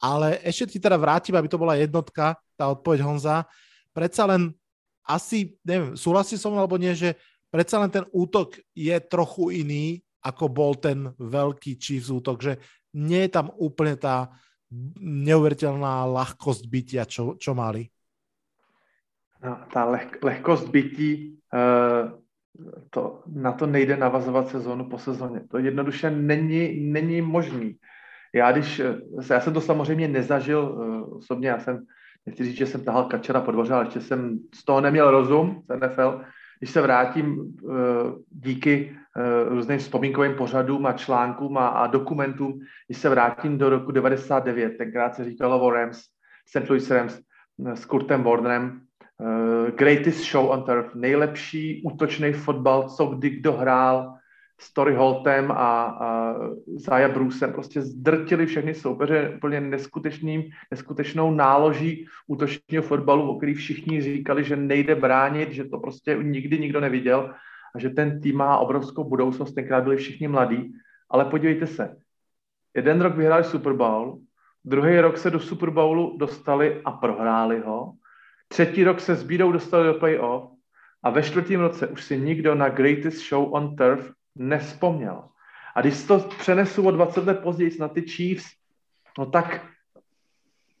[0.00, 3.44] Ale ešte ti teda vrátim, aby to bola jednotka, tá odpoveď Honza.
[3.92, 4.56] Predsa len
[5.04, 7.20] asi, neviem, súhlasí som alebo nie, že
[7.52, 12.52] predsa len ten útok je trochu iný, ako bol ten veľký Chiefs útok, že
[12.94, 14.28] nie je tam úplne tá
[15.00, 17.90] neuveriteľná ľahkosť bytia, čo, čo mali.
[19.40, 22.12] No, tá leh, lehkost bytí, uh,
[22.90, 25.40] to, na to nejde navazovat sezónu po sezóně.
[25.50, 27.76] To jednoduše není, není možný.
[28.34, 28.94] Já, když, eh,
[29.30, 31.86] já jsem to samozřejmě nezažil uh, osobně, já jsem,
[32.26, 35.62] nechci říct, že jsem tahal kačera po dvoře, ale ještě jsem z toho neměl rozum
[35.68, 36.20] z NFL.
[36.58, 37.72] Když se vrátím uh,
[38.30, 38.96] díky
[39.48, 45.14] různým vzpomínkovým pořadům a článkům a, a dokumentům, když se vrátím do roku 99, tenkrát
[45.14, 46.00] se říkalo o Rams,
[46.48, 46.68] St.
[46.70, 47.20] Louis Rams
[47.74, 48.80] s Kurtem Warnerem,
[49.18, 54.14] uh, greatest show on turf, nejlepší útočný fotbal, co kdy kdo hrál,
[54.60, 56.34] Story Holtem a, a
[56.76, 57.52] Zaya Brucem.
[57.52, 64.56] Prostě zdrtili všechny soupeře úplně neskutečným, neskutečnou náloží útočního fotbalu, o který všichni říkali, že
[64.56, 67.34] nejde bránit, že to prostě nikdy nikdo neviděl
[67.74, 70.72] a že ten tým má obrovskou budoucnost, tenkrát byli všichni mladí,
[71.10, 71.96] ale podívejte se,
[72.74, 74.18] jeden rok vyhráli Super Bowl,
[74.64, 77.92] druhý rok se do Super Bowlu dostali a prohráli ho,
[78.48, 80.50] třetí rok se s bídou dostali do playoff
[81.02, 85.28] a ve čtvrtém roce už si nikdo na Greatest Show on Turf nespomněl.
[85.76, 88.46] A když to přenesu o 20 let později na ty Chiefs,
[89.18, 89.66] no tak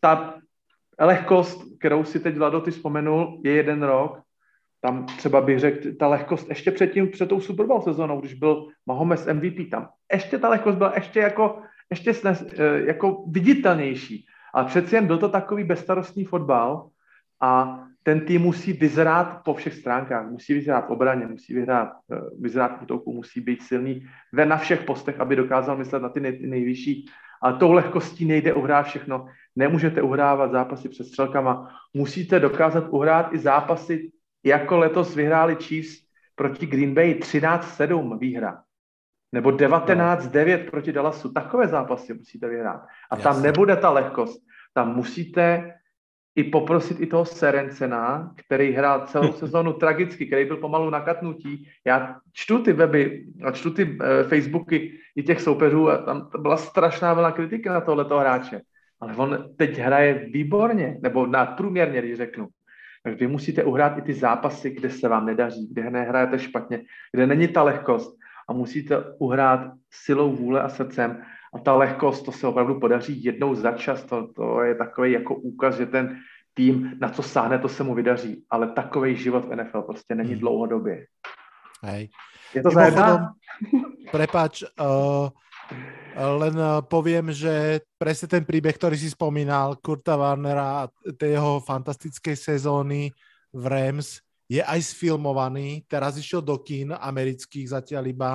[0.00, 0.40] ta
[0.98, 4.22] lehkost, kterou si teď Vlado ty vzpomenul, je jeden rok.
[4.80, 8.68] Tam třeba bych řekl, ta lehkost ještě předtím, před tou Super Bowl sezónou, když byl
[8.86, 14.26] Mahomes MVP, tam ještě ta lehkost byla ještě jako, ještě snes, eh, jako viditelnější.
[14.54, 16.88] Ale přeci jen byl to takový bezstarostný fotbal
[17.40, 20.30] a ten tým musí vyzrát po všech stránkách.
[20.30, 24.56] Musí vyzrát v obraně, musí vyhrát, eh, vyzrát v útoku, musí být silný ve na
[24.56, 27.06] všech postech, aby dokázal myslet na ty nej, nejvyšší.
[27.42, 29.26] Ale tou lehkostí nejde uhrát všechno.
[29.56, 31.68] Nemůžete uhrávat zápasy před střelkama.
[31.94, 34.10] Musíte dokázat uhrát i zápasy,
[34.44, 36.02] jako letos vyhráli Chiefs
[36.34, 38.62] proti Green Bay 13-7 výhra.
[39.32, 41.32] Nebo 19-9 proti Dallasu.
[41.32, 42.80] Takové zápasy musíte vyhrát.
[43.10, 43.24] A Jasne.
[43.24, 44.42] tam nebude ta lehkost.
[44.74, 45.74] Tam musíte
[46.34, 51.68] i poprosit i toho Serencena, který hrál celou sezónu tragicky, který byl pomalu na katnutí.
[51.86, 56.56] Já čtu ty weby a čtu ty uh, Facebooky i těch soupeřů a tam byla
[56.56, 58.60] strašná vlna kritiky na tohleto hráče.
[59.00, 62.48] Ale on teď hraje výborně, nebo nadprůměrně, když řeknu.
[63.04, 66.82] Vy musíte uhrát i ty zápasy, kde se vám nedaří, kde nehrajete špatně,
[67.12, 71.22] kde není ta lehkost a musíte uhrát silou vůle a srdcem
[71.54, 75.34] a ta lehkost, to se opravdu podaří jednou za čas, to, to je takový jako
[75.34, 76.18] úkaz, že ten
[76.54, 80.30] tým, na co sáhne, to se mu vydaří, ale takový život v NFL prostě není
[80.30, 80.40] hmm.
[80.40, 81.06] dlouhodobě.
[81.82, 82.08] Hej.
[82.54, 83.32] Je to zajedná?
[84.10, 85.28] Prepač, uh,
[86.16, 91.62] len uh, poviem, že presne ten príbeh, ktorý si spomínal, Kurta Warnera a tej jeho
[91.62, 93.14] fantastickej sezóny
[93.54, 94.18] v Rams,
[94.50, 95.86] je aj sfilmovaný.
[95.86, 98.32] Teraz išiel do kín amerických zatiaľ iba.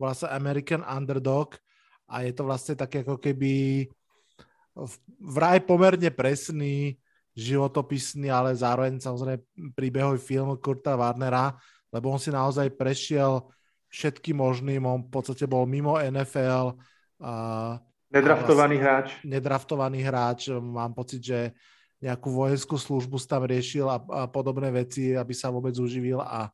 [0.00, 1.60] Volá sa American Underdog
[2.08, 3.84] a je to vlastne také ako keby
[5.20, 6.96] vraj pomerne presný,
[7.36, 9.38] životopisný, ale zároveň samozrejme
[9.74, 11.54] príbehový film Kurta Warnera,
[11.92, 13.44] lebo on si naozaj prešiel
[13.88, 16.76] všetky možným, on v podstate bol mimo NFL.
[17.18, 17.76] A,
[18.08, 19.08] nedraftovaný vlastne, hráč.
[19.26, 21.40] Nedraftovaný hráč, mám pocit, že
[21.98, 26.46] nejakú vojenskú službu tam riešil a, a podobné veci, aby sa vôbec uživil a,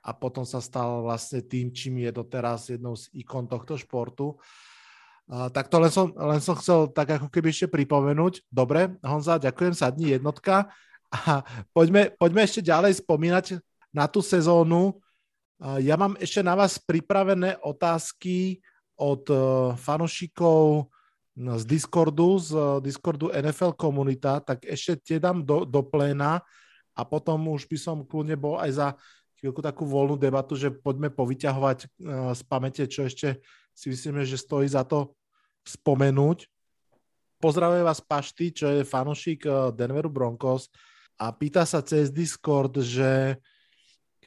[0.00, 4.40] a potom sa stal vlastne tým, čím je doteraz jednou z ikon tohto športu.
[5.28, 8.48] Uh, tak to len som, len som chcel tak ako keby ešte pripomenúť.
[8.48, 10.72] Dobre, Honza, ďakujem, sadni jednotka.
[11.12, 11.44] A
[11.76, 13.60] poďme, poďme ešte ďalej spomínať
[13.92, 14.96] na tú sezónu.
[15.60, 18.64] Uh, ja mám ešte na vás pripravené otázky
[18.98, 19.40] od uh,
[19.78, 20.90] fanúšikov
[21.38, 26.42] z Discordu, z uh, Discordu NFL komunita, tak ešte tie dám do, do pléna
[26.98, 28.88] a potom už by som kľudne bol aj za
[29.38, 31.88] chvíľku takú voľnú debatu, že poďme povyťahovať uh,
[32.34, 33.38] z pamäte, čo ešte
[33.78, 35.14] si myslíme, že stojí za to
[35.62, 36.50] spomenúť.
[37.38, 40.66] Pozdravuje vás Pašty, čo je fanošik eh, Denveru Broncos
[41.22, 43.38] a pýta sa cez Discord, že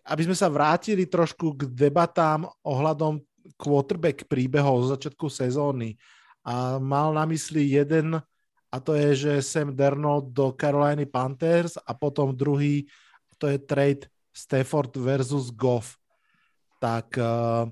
[0.07, 3.19] aby sme sa vrátili trošku k debatám ohľadom
[3.57, 5.95] quarterback príbehov zo začiatku sezóny
[6.41, 8.17] a mal na mysli jeden
[8.71, 12.87] a to je, že Sam Darnold do Caroliny Panthers a potom druhý,
[13.35, 15.99] to je trade Stafford versus Goff.
[16.79, 17.67] Tak uh,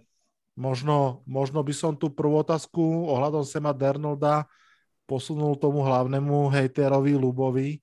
[0.60, 4.44] možno, možno by som tú prvú otázku ohľadom Sema Darnolda
[5.08, 7.80] posunul tomu hlavnému hejterovi Lubovi,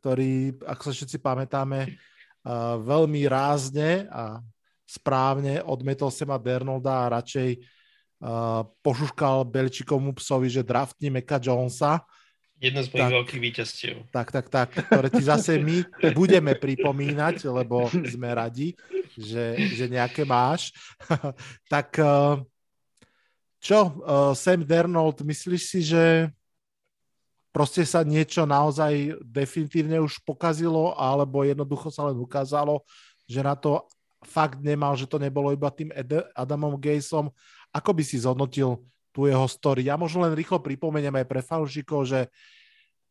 [0.00, 4.40] ktorý, ak sa všetci pamätáme, uh, veľmi rázne a
[4.84, 12.04] správne odmetol Sema Darnolda a radšej uh, pošuškal Belčikomu psovi, že draftni Meka Jonesa
[12.62, 13.94] Jedno z mojich veľkých víťazstiev.
[14.14, 15.84] Tak, tak, tak, ktoré ti zase my
[16.16, 18.72] budeme pripomínať, lebo sme radi,
[19.18, 20.70] že, že nejaké máš.
[21.72, 22.40] tak eh,
[23.58, 26.32] čo, eh, Sam Dernold, myslíš si, že
[27.52, 32.86] proste sa niečo naozaj definitívne už pokazilo, alebo jednoducho sa len ukázalo,
[33.26, 33.82] že na to
[34.24, 35.92] fakt nemal, že to nebolo iba tým
[36.34, 37.30] Adamom Gayesom.
[37.70, 38.82] Ako by si zhodnotil
[39.14, 39.86] tú jeho story.
[39.86, 42.26] Ja možno len rýchlo pripomeniem aj pre fanúšikov, že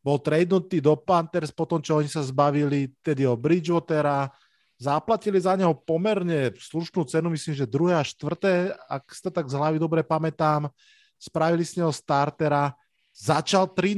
[0.04, 4.28] bol tradenutý do Panthers potom, čo oni sa zbavili tedy o Bridgewatera,
[4.76, 9.56] zaplatili za neho pomerne slušnú cenu, myslím, že druhé a štvrté, ak to tak z
[9.56, 10.68] hlavy dobre pamätám,
[11.16, 12.76] spravili z neho startera,
[13.16, 13.96] začal 3-0,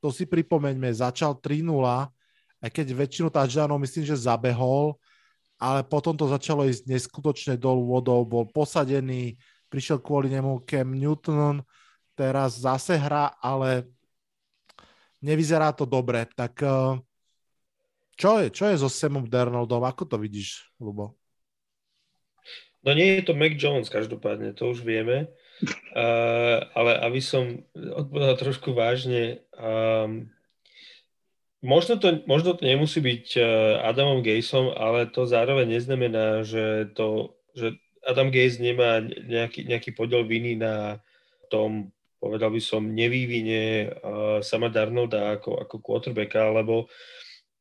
[0.00, 2.08] to si pripomeňme, začal 3-0,
[2.64, 4.96] aj keď väčšinu touchdownov myslím, že zabehol,
[5.62, 9.38] ale potom to začalo ísť neskutočne dolu vodou, bol posadený,
[9.70, 11.62] prišiel kvôli nemu Cam Newton,
[12.18, 13.86] teraz zase hra, ale
[15.22, 16.26] nevyzerá to dobre.
[16.34, 16.98] Tak eh,
[18.18, 19.86] čo je, čo je so Samom Dernoldom?
[19.86, 21.14] Ako to vidíš, Lubo?
[22.82, 25.30] No nie je to Mac Jones každopádne, to už vieme.
[25.94, 30.26] Uh, ale aby som odpovedal trošku vážne, um,
[31.62, 33.44] možno, to, možno to nemusí byť uh,
[33.86, 40.26] Adamom Gayesom, ale to zároveň neznamená, že, to, že Adam Gaze nemá nejaký, nejaký podiel
[40.26, 40.98] viny na
[41.46, 46.90] tom, povedal by som, nevývine uh, sama Darnolda ako, ako quarterbacka, lebo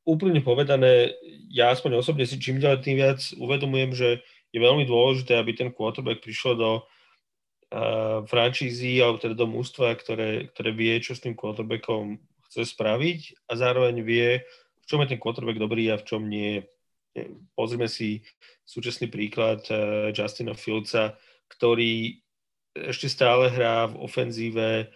[0.01, 1.13] úplne povedané,
[1.53, 4.09] ja aspoň osobne si čím ďalej tým viac uvedomujem, že
[4.51, 10.49] je veľmi dôležité, aby ten quarterback prišiel do uh, franšízy alebo teda do mústva, ktoré,
[10.51, 12.17] ktoré vie, čo s tým quarterbackom
[12.51, 14.43] chce spraviť a zároveň vie,
[14.83, 16.67] v čom je ten quarterback dobrý a v čom nie.
[17.55, 18.27] Pozrime si
[18.67, 21.15] súčasný príklad eh, Justina Fieldsa,
[21.47, 22.19] ktorý
[22.75, 24.91] ešte stále hrá v ofenzíve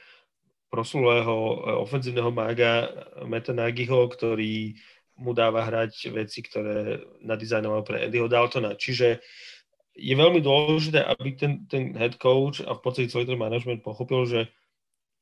[0.67, 2.91] proslulého eh, ofenzívneho mága
[3.23, 4.75] Meta Nagyho, ktorý
[5.15, 8.75] mu dáva hrať veci, ktoré nadizajnoval pre Eddieho Daltona.
[8.75, 9.23] Čiže
[9.95, 14.27] je veľmi dôležité, aby ten, ten head coach a v podstate celý ten management pochopil,
[14.27, 14.51] že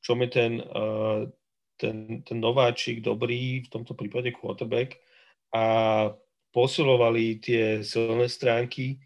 [0.02, 1.30] čo je ten, uh,
[1.76, 4.98] ten, ten nováčik dobrý, v tomto prípade quarterback,
[5.54, 5.64] a
[6.50, 8.98] posilovali tie silné stránky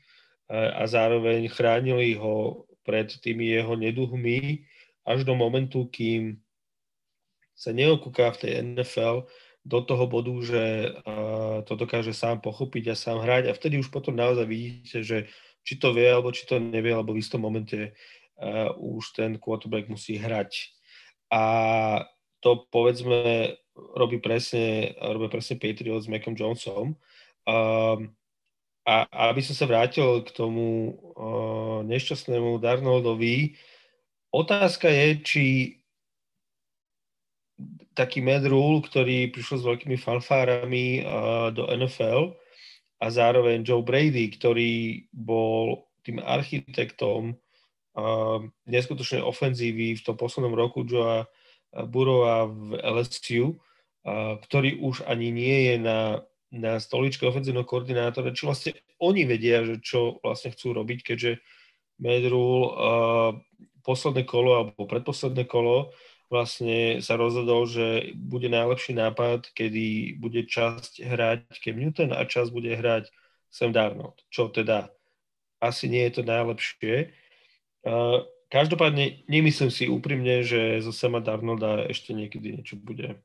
[0.48, 4.64] a zároveň chránili ho pred tými jeho neduhmi
[5.04, 6.40] až do momentu, kým
[7.52, 9.28] sa neokúká v tej NFL
[9.64, 10.64] do toho bodu, že
[11.68, 15.18] to dokáže sám pochopiť a sám hrať a vtedy už potom naozaj vidíte, že
[15.68, 17.92] či to vie, alebo či to nevie, alebo v istom momente
[18.80, 20.72] už ten quarterback musí hrať.
[21.28, 21.44] A
[22.40, 23.54] to povedzme
[23.94, 26.98] robí presne, robí presne Patriot s Macom Jonesom,
[27.48, 28.12] Um,
[28.84, 33.56] a aby som sa vrátil k tomu uh, nešťastnému Darnoldovi,
[34.32, 35.44] otázka je, či
[37.96, 42.36] taký Mad Rule, ktorý prišiel s veľkými fanfárami uh, do NFL
[43.00, 50.84] a zároveň Joe Brady, ktorý bol tým architektom uh, neskutočnej ofenzívy v tom poslednom roku
[50.84, 51.24] Joea
[51.72, 53.60] Burova v LSU,
[54.46, 56.00] ktorý už ani nie je na
[56.48, 61.44] na stoličke ofenzívneho koordinátora, či vlastne oni vedia, že čo vlastne chcú robiť, keďže
[62.00, 63.30] Medrul uh,
[63.84, 65.92] posledné kolo alebo predposledné kolo
[66.28, 72.52] vlastne sa rozhodol, že bude najlepší nápad, kedy bude časť hrať Cam Newton a časť
[72.52, 73.08] bude hrať
[73.48, 74.92] Sam Darnold, čo teda
[75.58, 77.12] asi nie je to najlepšie.
[77.82, 83.20] Uh, každopádne nemyslím si úprimne, že zo Sama Darnolda ešte niekedy niečo bude.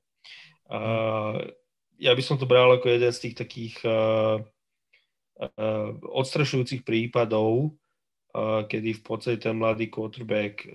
[0.68, 1.52] Uh,
[2.00, 4.44] ja by som to bral ako jeden z tých takých uh,
[5.40, 7.76] uh, odstrašujúcich prípadov,
[8.36, 10.68] uh, kedy v podstate ten mladý quarterback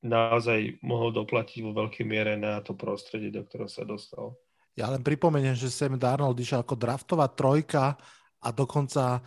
[0.00, 4.32] naozaj mohol doplatiť vo veľkej miere na to prostredie, do ktorého sa dostal.
[4.78, 8.00] Ja len pripomeniem, že Sam Darnold išiel ako draftová trojka
[8.40, 9.20] a dokonca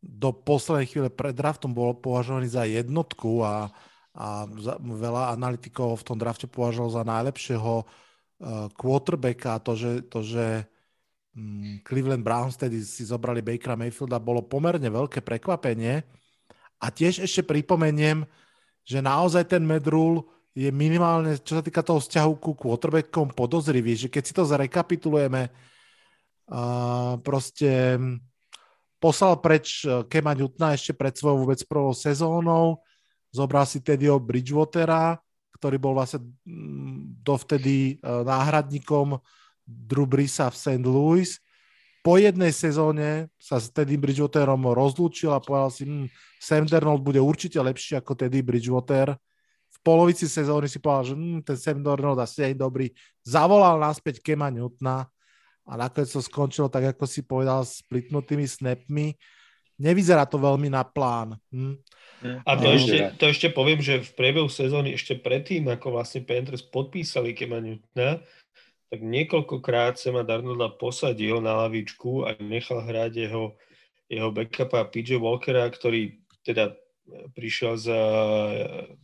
[0.00, 3.68] do poslednej chvíle pred draftom bol považovaný za jednotku a,
[4.20, 4.44] a
[4.76, 10.68] veľa analytikov v tom drafte považovalo za najlepšieho uh, quarterbacka, to, že, to, že
[11.32, 16.04] um, Cleveland Browns tedy si zobrali Bakera Mayfielda, bolo pomerne veľké prekvapenie.
[16.84, 18.28] A tiež ešte pripomeniem,
[18.84, 24.12] že naozaj ten medrul je minimálne, čo sa týka toho vzťahu ku quarterbackom, podozrivý, že
[24.12, 27.96] keď si to zrekapitulujeme, uh, proste
[29.00, 32.84] poslal preč Kema Newtona ešte pred svojou vôbec prvou sezónou,
[33.30, 35.18] zobral si Tedio Bridgewatera,
[35.56, 39.18] ktorý bol vlastne mm, dovtedy náhradníkom
[39.70, 40.84] Drew Brisa v St.
[40.84, 41.38] Louis.
[42.00, 46.08] Po jednej sezóne sa s Teddy Bridgewaterom rozlúčil a povedal si, hm,
[46.40, 49.12] Sam Darnold bude určite lepší ako Teddy Bridgewater.
[49.68, 52.88] V polovici sezóny si povedal, že hm, ten Sam Darnold asi je dobrý.
[53.20, 55.04] Zavolal naspäť Kema Newtona
[55.68, 59.12] a nakoniec to skončilo tak, ako si povedal, s splitnutými snapmi.
[59.76, 61.36] Nevyzerá to veľmi na plán.
[61.52, 61.76] Hm?
[62.20, 66.60] A to, ešte, to ešte poviem, že v priebehu sezóny, ešte predtým, ako vlastne Panthers
[66.60, 68.20] podpísali Kema Newtona,
[68.90, 73.54] tak niekoľkokrát sa ma Darnolda posadil na lavičku a nechal hrať jeho,
[74.10, 76.74] jeho backupa PJ Walkera, ktorý teda
[77.34, 77.86] prišiel z,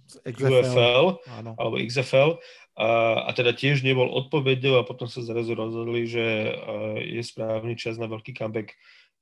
[0.06, 1.58] z UFL Áno.
[1.58, 2.38] alebo XFL
[2.78, 2.88] a,
[3.26, 6.54] a teda tiež nebol odpovedil a potom sa zrazu rozhodli, že
[7.02, 8.76] je správny čas na veľký comeback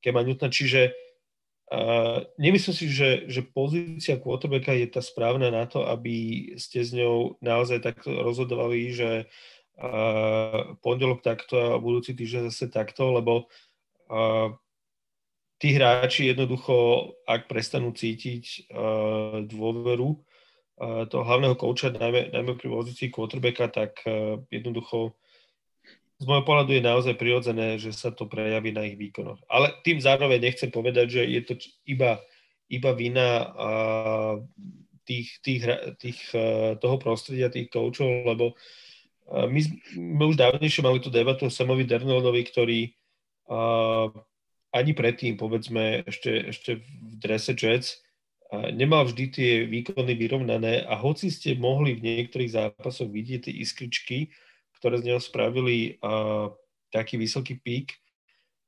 [0.05, 0.53] Kema Newtona.
[0.53, 0.93] Čiže
[2.37, 7.41] nemyslím si, že, že pozícia quarterbacka je tá správna na to, aby ste s ňou
[7.41, 9.11] naozaj takto rozhodovali, že
[9.81, 13.49] uh, pondelok takto a budúci týždeň zase takto, lebo
[14.13, 14.53] uh,
[15.57, 22.69] tí hráči jednoducho, ak prestanú cítiť uh, dôveru uh, toho hlavného kouča, najmä, najmä pri
[22.69, 25.17] pozícii quarterbacka, tak uh, jednoducho
[26.25, 29.45] z môjho pohľadu je naozaj prirodzené, že sa to prejaví na ich výkonoch.
[29.45, 31.55] Ale tým zároveň nechcem povedať, že je to
[31.85, 32.17] iba,
[32.73, 34.35] iba vina uh,
[35.05, 35.69] tých, tých,
[36.01, 38.57] tých, uh, toho prostredia, tých koučov, lebo
[39.25, 42.81] my sme už dávnejšie mali tú debatu o Samovi Dernoldovi, ktorý
[43.49, 44.13] uh,
[44.69, 48.05] ani predtým, povedzme, ešte, ešte v drese Jets,
[48.53, 53.55] uh, nemal vždy tie výkony vyrovnané a hoci ste mohli v niektorých zápasoch vidieť tie
[53.65, 54.29] iskričky,
[54.85, 56.53] ktoré z neho spravili uh,
[56.93, 57.97] taký vysoký pík,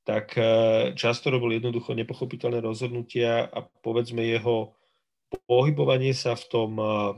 [0.08, 4.72] tak uh, často robil jednoducho nepochopiteľné rozhodnutia a povedzme jeho
[5.44, 7.12] pohybovanie sa v tom uh,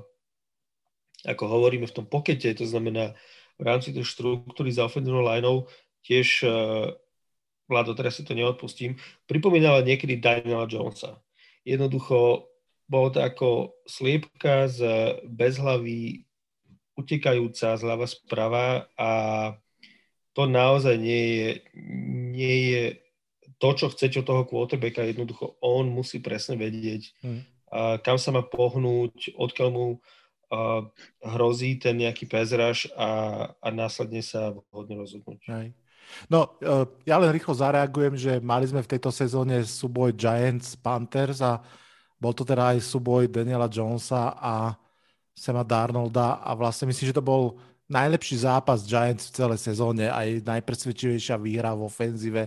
[1.23, 3.15] ako hovoríme v tom pokete, to znamená
[3.55, 5.71] v rámci tej štruktúry za ofenzívnou lineou,
[6.03, 6.91] tiež uh,
[7.71, 8.99] Vlado, teraz si to neodpustím,
[9.31, 11.23] pripomínala niekedy Daniela Jonesa.
[11.63, 12.51] Jednoducho
[12.89, 14.81] bolo to ako sliepka z
[15.29, 16.28] bezhlavy
[16.99, 19.11] utekajúca zľava sprava a
[20.35, 21.51] to naozaj nie je,
[22.35, 22.83] nie je
[23.59, 27.41] to, čo chcete od toho quarterbacka, jednoducho on musí presne vedieť, hmm.
[27.75, 30.87] a kam sa má pohnúť, odkiaľ mu uh,
[31.23, 35.41] hrozí ten nejaký pezraž a, a následne sa vhodne rozhodnúť.
[35.51, 35.69] Aj.
[36.31, 41.43] No, uh, ja len rýchlo zareagujem, že mali sme v tejto sezóne súboj Giants Panthers
[41.43, 41.61] a
[42.19, 44.75] bol to teda aj súboj Daniela Jonesa a
[45.39, 47.57] Sema Darnolda a vlastne myslím, že to bol
[47.89, 52.43] najlepší zápas Giants v celej sezóne, aj najpresvedčivejšia výhra v ofenzíve.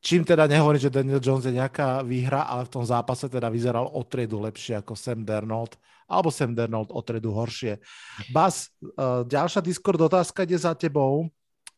[0.00, 3.90] Čím teda nehovorím, že Daniel Jones je nejaká výhra, ale v tom zápase teda vyzeral
[3.90, 5.74] o triedu lepšie ako Sam Darnold
[6.06, 7.82] alebo Sam Darnold o tredu horšie.
[8.30, 11.26] Bas, uh, ďalšia Discord otázka ide za tebou.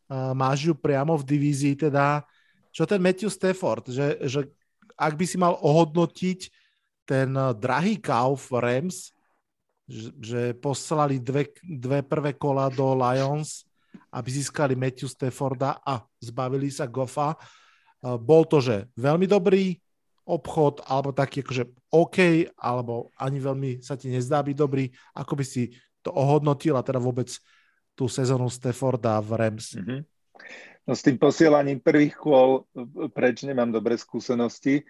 [0.09, 2.20] Uh, máš ju priamo v divízii, teda
[2.68, 4.45] čo ten Matthew Stafford, že, že
[4.93, 6.53] ak by si mal ohodnotiť
[7.09, 9.16] ten drahý kauf Rams,
[9.89, 13.64] že, poslali dve, dve prvé kola do Lions,
[14.12, 17.32] aby získali Matthew Stafforda a zbavili sa Goffa.
[18.05, 19.80] Bol to, že veľmi dobrý
[20.28, 25.45] obchod, alebo taký akože OK, alebo ani veľmi sa ti nezdá byť dobrý, ako by
[25.45, 25.72] si
[26.05, 27.32] to ohodnotil a teda vôbec
[27.97, 29.72] tú sezónu Stafforda v Rams?
[29.72, 30.01] Mm-hmm.
[30.84, 32.68] No s tým posielaním prvých kôl
[33.16, 34.84] preč nemám dobré skúsenosti,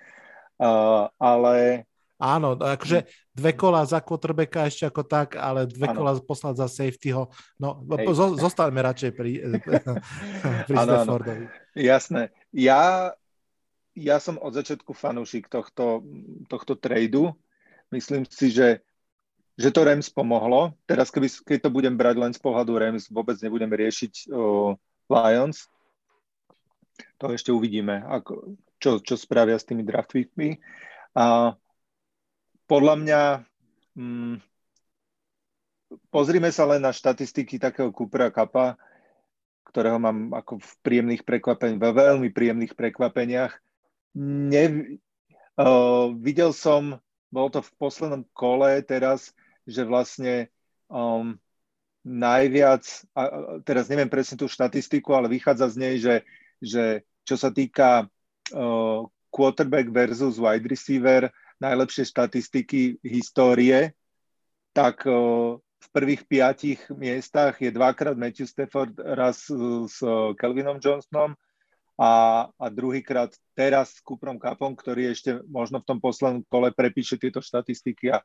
[0.59, 1.87] uh, ale...
[2.19, 6.03] Áno, akože dve kola za quarterbacka ešte ako tak, ale dve ano.
[6.03, 7.31] kola poslať za safetyho.
[7.63, 9.33] No, zo, zostaňme radšej pri,
[10.69, 11.45] pri ano, Staffordovi.
[11.47, 11.79] Ano.
[11.79, 12.35] Jasné.
[12.51, 13.15] Ja
[13.99, 16.07] ja som od začiatku fanúšik tohto,
[16.47, 17.35] tohto tradu.
[17.91, 18.79] Myslím si, že,
[19.59, 20.79] že to Rams pomohlo.
[20.87, 24.79] Teraz, keby, keď to budem brať len z pohľadu Rams, vôbec nebudem riešiť o,
[25.11, 25.67] Lions.
[27.19, 30.15] To ešte uvidíme, ako, čo, čo spravia s tými draft.
[31.19, 31.59] A
[32.69, 33.21] podľa mňa
[33.97, 34.35] mm,
[36.13, 38.77] pozrime sa len na štatistiky takého Coopera Kappa,
[39.73, 43.57] ktorého mám ako v príjemných prekvapeniach, ve veľmi príjemných prekvapeniach.
[44.21, 44.65] Ne,
[45.57, 49.33] uh, videl som, bolo to v poslednom kole teraz,
[49.69, 50.49] že vlastne
[50.89, 51.37] um,
[52.05, 53.23] najviac, a
[53.65, 56.25] teraz neviem presne tú štatistiku, ale vychádza z nej, že,
[56.61, 56.85] že
[57.29, 58.09] čo sa týka
[58.57, 61.29] uh, quarterback versus wide receiver,
[61.59, 63.95] najlepšie štatistiky histórie,
[64.73, 65.03] tak
[65.79, 69.47] v prvých piatich miestach je dvakrát Matthew Stafford, raz
[69.91, 69.99] s
[70.39, 71.35] Kelvinom Johnsonom
[71.99, 77.19] a, a druhýkrát teraz s Cooperom Cupom, ktorý ešte možno v tom poslednom kole prepíše
[77.19, 78.23] tieto štatistiky a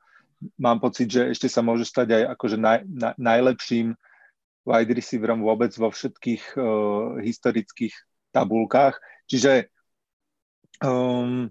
[0.61, 3.97] mám pocit, že ešte sa môže stať aj akože naj, na, najlepším
[4.63, 7.93] wide receiverom vôbec vo všetkých uh, historických
[8.29, 8.95] tabulkách.
[9.25, 9.73] Čiže
[10.85, 11.49] um,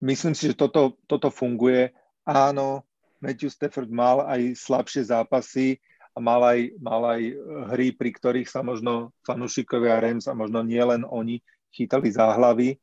[0.00, 1.92] myslím si, že toto, toto funguje.
[2.24, 2.84] Áno,
[3.20, 5.80] Matthew Stafford mal aj slabšie zápasy
[6.16, 7.22] a mal aj, mal aj
[7.70, 12.80] hry, pri ktorých sa možno fanúšikovia Rams a možno nie len oni chytali záhlavy,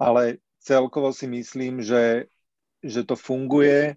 [0.00, 2.26] ale celkovo si myslím, že,
[2.82, 3.94] že to funguje,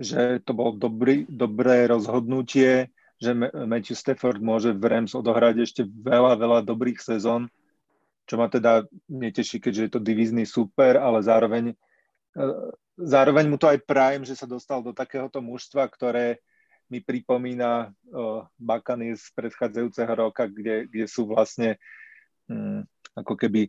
[0.00, 6.38] že to bolo dobrý, dobré rozhodnutie, že Matthew Stafford môže v Rams odohrať ešte veľa,
[6.38, 7.50] veľa dobrých sezón,
[8.26, 11.74] čo ma teda neteší, keďže je to divízny super, ale zároveň
[12.98, 16.42] zároveň mu to aj prajem, že sa dostal do takéhoto mužstva, ktoré
[16.88, 21.76] mi pripomína uh, Bakany z predchádzajúceho roka, kde, kde sú vlastne
[22.48, 22.80] um,
[23.12, 23.68] ako keby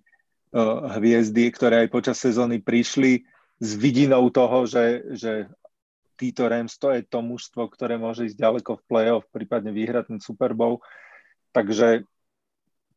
[0.55, 3.27] uh, hviezdy, ktoré aj počas sezóny prišli
[3.59, 5.51] s vidinou toho, že, že
[6.15, 10.19] títo Rams to je to mužstvo, ktoré môže ísť ďaleko v play-off, prípadne vyhrať ten
[10.23, 10.79] Super Bowl.
[11.51, 12.07] Takže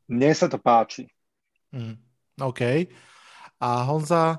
[0.06, 1.10] mne sa to páči.
[1.74, 1.98] Mm,
[2.46, 2.62] OK.
[3.58, 4.38] A Honza,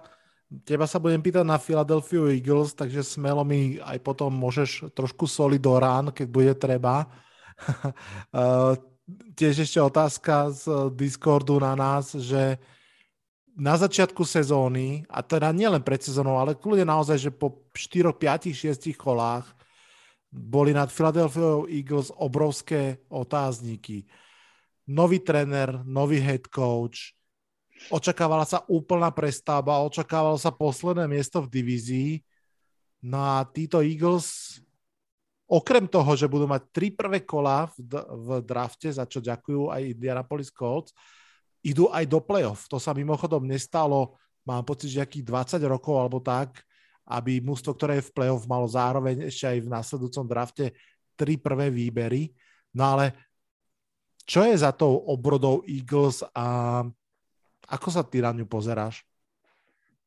[0.62, 5.58] Teba sa budem pýtať na Philadelphia Eagles, takže smelo mi aj potom môžeš trošku soli
[5.58, 7.10] do rán, keď bude treba.
[8.30, 8.78] uh,
[9.40, 12.62] tiež ešte otázka z Discordu na nás, že
[13.54, 18.50] na začiatku sezóny, a teda nielen pred sezónou, ale kľudne naozaj, že po 4, 5,
[18.50, 19.46] 6 kolách
[20.34, 24.10] boli nad Philadelphia Eagles obrovské otázniky.
[24.90, 27.14] Nový tréner, nový head coach,
[27.92, 32.12] očakávala sa úplná prestavba, očakávalo sa posledné miesto v divízii.
[33.04, 34.60] No a títo Eagles,
[35.50, 40.00] okrem toho, že budú mať tri prvé kola v, v drafte, za čo ďakujú aj
[40.00, 40.96] Indianapolis Colts,
[41.64, 42.68] idú aj do playoff.
[42.72, 44.16] To sa mimochodom nestalo,
[44.48, 45.28] mám pocit, že akých
[45.60, 46.64] 20 rokov alebo tak,
[47.04, 50.72] aby mústvo, ktoré je v playoff, malo zároveň ešte aj v následujúcom drafte
[51.20, 52.32] tri prvé výbery.
[52.76, 53.12] No ale
[54.24, 56.80] čo je za tou obrodou Eagles a
[57.74, 59.02] Ako sa ty na ňu pozeráš?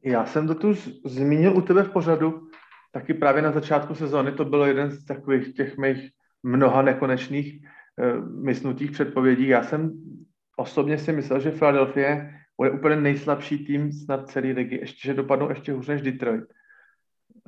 [0.04, 0.74] Já jsem to tu
[1.04, 2.48] zmínil u tebe v pořadu,
[2.92, 6.10] taky právě na začátku sezóny to byl jeden z takových těch mých
[6.42, 9.48] mnoha nekonečných uh, mysnutých předpovědí.
[9.48, 9.92] Já jsem
[10.56, 15.48] osobně si myslel, že Philadelphia bude úplně nejslabší tým snad celé ligy, ještě, že dopadnou
[15.48, 16.44] ještě hůř než Detroit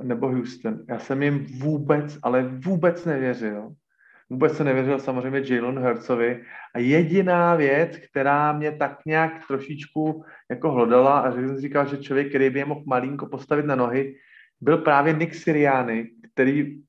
[0.03, 0.85] nebo Houston.
[0.89, 3.75] Já jsem jim vůbec, ale vůbec nevěřil.
[4.31, 6.43] Vůbec se nevěřil samozřejmě Jalen Hurtsovi.
[6.75, 11.97] A jediná věc, která mě tak nějak trošičku jako hlodala a že jsem říkal, že
[11.97, 14.15] člověk, který by je mohl malinko postavit na nohy,
[14.61, 16.83] byl právě Nick Siriani, který uh,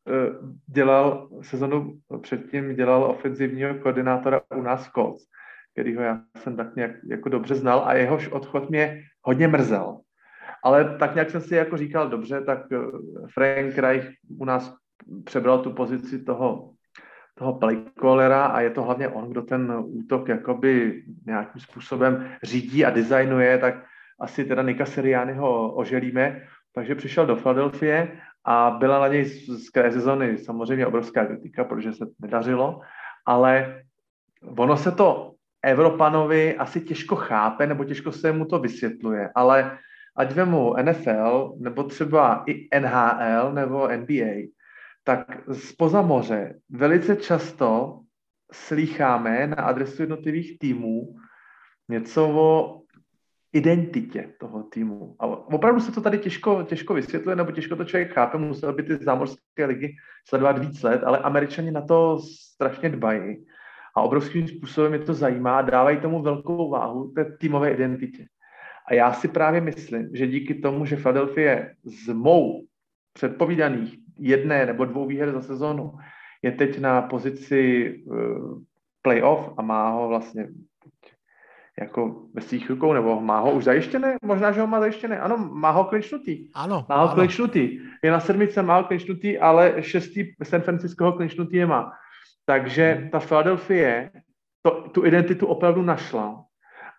[0.68, 5.24] dělal sezonu předtím, dělal ofenzivního koordinátora u nás v Colts,
[5.74, 10.00] kterýho já jsem tak nějak jako dobře znal a jehož odchod mě hodně mrzel.
[10.64, 12.78] Ale tak nějak jsem si jako říkal, dobře, tak eh,
[13.34, 14.10] Frank Reich
[14.40, 14.76] u nás
[15.24, 16.74] přebral tu pozici toho
[17.40, 22.90] toho playcallera a je to hlavně on, kdo ten útok jakoby nějakým způsobem řídí a
[22.90, 23.76] designuje, tak
[24.20, 26.42] asi teda Nika Seriányho oželíme.
[26.76, 28.08] Takže přišel do Philadelphia
[28.46, 32.82] a byla na něj z kraje sezony samozřejmě obrovská kritika, protože se nedařilo,
[33.26, 33.84] ale
[34.58, 35.34] ono se to
[35.64, 39.78] Evropanovi asi těžko chápe, nebo těžko se mu to vysvětluje, ale
[40.16, 44.52] ať vemu NFL, nebo třeba i NHL, nebo NBA,
[45.04, 48.00] tak spoza moře velice často
[48.52, 51.16] slýcháme na adresu jednotlivých týmů
[51.90, 52.82] něco o
[53.54, 55.16] identitě toho týmu.
[55.20, 58.84] A opravdu se to tady těžko, těžko vysvětluje, nebo těžko to člověk chápe, musel by
[58.84, 59.96] ty zámořské ligy
[60.28, 63.46] sledovat víc let, ale američani na to strašně dbají
[63.98, 68.26] a obrovským způsobem je to zajímá dávají tomu velkou váhu té týmové identitě.
[68.88, 72.66] A já si právě myslím, že díky tomu, že Philadelphia z mou
[73.14, 75.94] předpovídaných jedné nebo dvou výher za sezonu
[76.42, 78.62] je teď na pozici uh,
[79.02, 80.48] playoff a má ho vlastně
[81.80, 84.18] jako ve svých rukou, nebo má ho už zajištěné?
[84.22, 85.20] Možná, že ho má zajištěné.
[85.20, 86.50] Ano, má ho klinčnutý.
[86.54, 86.86] Ano.
[86.90, 87.16] Má ho ano.
[87.16, 87.80] klinčnutý.
[88.04, 91.92] Je na sedmice, má ho klinčnutý, ale šestý San Francisco ho klinčnutý nemá.
[92.46, 94.10] Takže ta Philadelphia
[94.62, 96.44] to, tu identitu opravdu našla.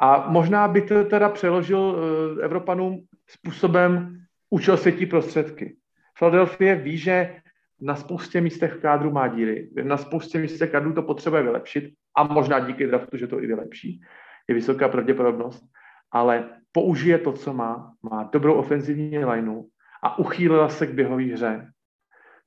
[0.00, 4.16] A možná by to teda přeložil uh, Evropanům způsobem
[4.50, 5.76] učil světí prostředky.
[6.20, 7.40] Philadelphia ví, že
[7.80, 12.22] na spoustě místech v kádru má díry, na spoustě místech kádru to potřebuje vylepšit a
[12.22, 14.00] možná díky draftu, že to i vylepší.
[14.48, 15.64] Je vysoká pravděpodobnost,
[16.10, 19.62] ale použije to, co má, má dobrou ofenzivní lineu
[20.02, 21.72] a uchýlila se k běhové hře.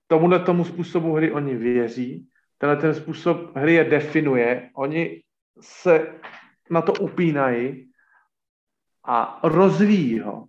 [0.07, 2.27] Tomuhle tomu způsobu hry oni věří,
[2.57, 5.21] tenhle ten způsob hry je definuje, oni
[5.61, 6.07] se
[6.69, 7.91] na to upínají
[9.05, 10.47] a rozvíjí ho.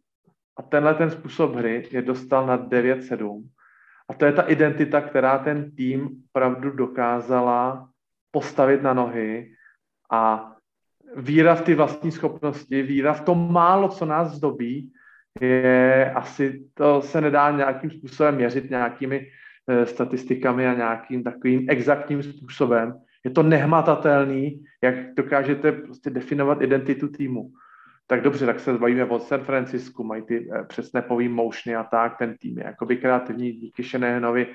[0.56, 3.43] A tenhle ten způsob hry je dostal na 9-7.
[4.09, 7.89] A to je ta identita, která ten tým opravdu dokázala
[8.31, 9.55] postavit na nohy
[10.10, 10.52] a
[11.16, 14.93] víra v ty vlastní schopnosti, víra v to málo, co nás zdobí,
[15.40, 19.26] je asi, to se nedá nějakým způsobem měřit nějakými
[19.68, 22.94] e, statistikami a nějakým takovým exaktním způsobem.
[23.24, 27.51] Je to nehmatatelný, jak dokážete prostě definovat identitu týmu.
[28.06, 31.85] Tak dobře, tak se bavíme o San Francisku, mají ty e, přesné pový motiony a
[31.85, 34.47] tak, ten tým je jakoby kreativní díky Shanahanovi,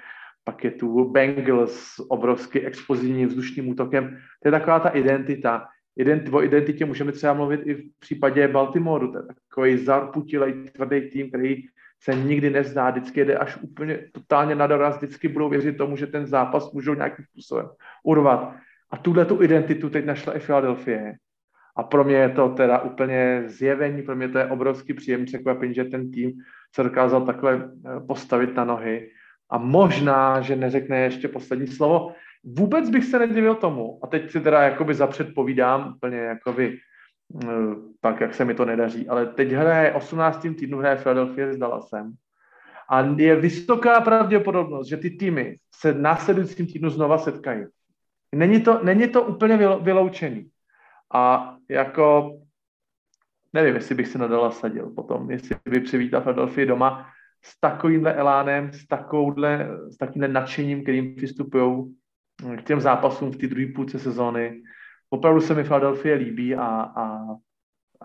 [0.44, 4.18] pak je tu Bengals s obrovsky explozivním vzdušným útokem.
[4.44, 5.68] To je taková ta identita,
[5.98, 11.10] ident, o identitě můžeme třeba mluvit i v případě Baltimoru, to je takový zarputilej, tvrdý
[11.10, 11.64] tým, který
[12.02, 16.08] se nikdy nezdá, vždycky jde až úplně totálně na doraz, vždycky budou věřit tomu, že
[16.08, 17.70] ten zápas můžou nějakým způsobem
[18.04, 18.56] urvat.
[18.92, 21.14] A tuhle tu identitu teď našla i Philadelphia.
[21.80, 25.74] A pro mě je to teda úplně zjevení, pro mě to je obrovský příjem překvapení,
[25.74, 26.32] že ten tým
[26.76, 29.10] se dokázal takhle eh, postavit na nohy.
[29.50, 32.12] A možná, že neřekne ještě poslední slovo,
[32.44, 36.78] Vůbec bych se nedivil tomu, a teď si teda jakoby zapředpovídám úplně jakoby
[37.44, 37.48] eh,
[38.02, 40.42] tak, jak se mi to nedaří, ale teď hraje 18.
[40.42, 42.14] týdnu hraje Philadelphia s Dallasem
[42.90, 47.66] a je vysoká pravděpodobnost, že ty týmy se následujícím týdnu znova setkají.
[48.36, 50.50] Není to, není to úplně vyloučený.
[51.14, 52.38] A jako
[53.54, 57.08] nevím, jestli bych se na Dallas sadil potom, jestli by přivítal Philadelphia doma
[57.42, 61.96] s takovýmhle elánem, s, takovouhle, s takovýmhle nadšením, kterým přistupují
[62.58, 64.62] k těm zápasům v té druhé půlce sezóny.
[65.10, 66.66] Opravdu se mi Philadelphia líbí a,
[66.96, 67.20] a,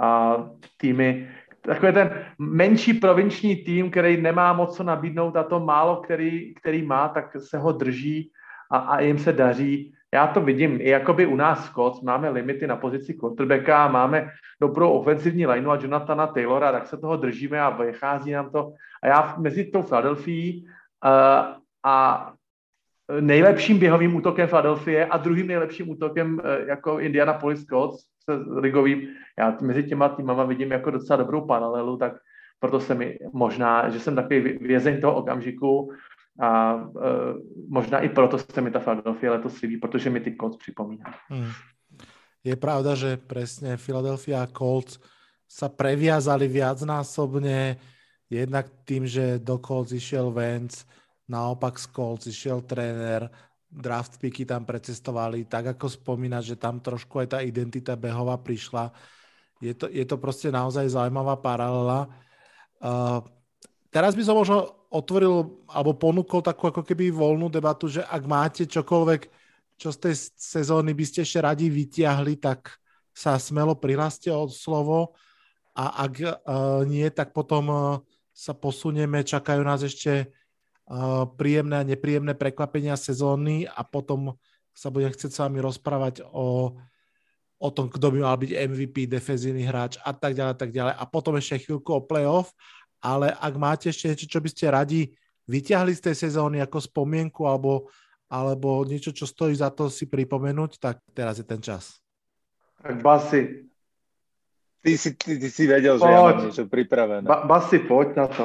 [0.00, 0.36] a
[0.76, 1.28] týmy,
[1.60, 6.82] takový ten menší provinční tým, který nemá moc co nabídnout a to málo, který, který
[6.82, 8.30] má, tak se ho drží
[8.70, 9.93] a, a jim se daří.
[10.14, 14.30] Já to vidím i jakoby u nás Scott, máme limity na pozici quarterbacka, máme
[14.60, 18.72] dobrou ofenzivní lineu a Jonathana Taylora, tak se toho držíme a vychází nám to.
[19.02, 20.62] A já mezi tou Philadelphia
[21.04, 22.32] uh, a
[23.20, 29.08] nejlepším běhovým útokem Philadelphia a druhým nejlepším útokem eh, jako Indianapolis Colts se ligovým.
[29.38, 32.12] Já mezi těma týmama vidím jako docela dobrou paralelu, tak
[32.60, 35.92] proto se mi možná, že jsem takový vězeň toho okamžiku
[36.40, 36.90] a uh,
[37.68, 41.14] možná i proto se mi ta Philadelphia letos líbí, protože mi ty Colts připomíná.
[41.28, 41.50] Hmm.
[42.44, 45.00] Je pravda, že presne Philadelphia Colts
[45.48, 47.80] sa previazali viacnásobne,
[48.28, 50.84] jednak tým, že do Colts išiel Vance,
[51.24, 53.32] naopak z Colts išiel tréner,
[53.70, 58.92] draft picky tam precestovali, tak ako spomínať, že tam trošku aj tá identita behová prišla.
[59.64, 62.12] Je to, je to proste naozaj zaujímavá paralela.
[62.82, 63.24] Uh,
[63.94, 68.66] teraz by som možno otvoril alebo ponúkol takú ako keby voľnú debatu, že ak máte
[68.66, 69.30] čokoľvek,
[69.78, 72.74] čo z tej sezóny by ste ešte radi vytiahli, tak
[73.14, 75.14] sa smelo prihláste o slovo
[75.78, 77.82] a ak uh, nie, tak potom uh,
[78.34, 80.34] sa posunieme, čakajú nás ešte
[81.40, 84.36] príjemné a nepríjemné prekvapenia sezóny a potom
[84.74, 86.76] sa budem chcieť s vami rozprávať o,
[87.56, 90.94] o tom, kto by mal byť MVP, defenzívny hráč a tak ďalej, tak ďalej.
[90.98, 92.52] A potom ešte chvíľku o playoff,
[93.04, 95.00] ale ak máte ešte niečo, čo by ste radi
[95.44, 97.92] vyťahli z tej sezóny ako spomienku alebo,
[98.32, 102.00] alebo niečo, čo stojí za to si pripomenúť, tak teraz je ten čas.
[102.80, 103.68] Tak Basi.
[104.80, 106.04] Ty si, ty, ty si vedel, poď.
[106.04, 107.24] že ja mám niečo pripravené.
[107.28, 108.44] Ba, Basi, poď na to.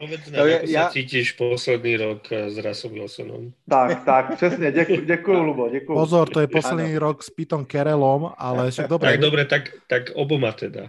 [0.00, 0.88] Povedz nám, no, ako ja...
[0.88, 3.52] sa cítiš posledný rok eh, s Russell Wilsonom.
[3.68, 5.94] Tak, tak, přesně, děkuji, děkuji Lubo, děkuji.
[5.94, 6.98] Pozor, to je posledný ano.
[6.98, 9.10] rok s Pitom Kerelom, ale však dobre.
[9.10, 10.88] Tak dobre, tak, tak oboma teda.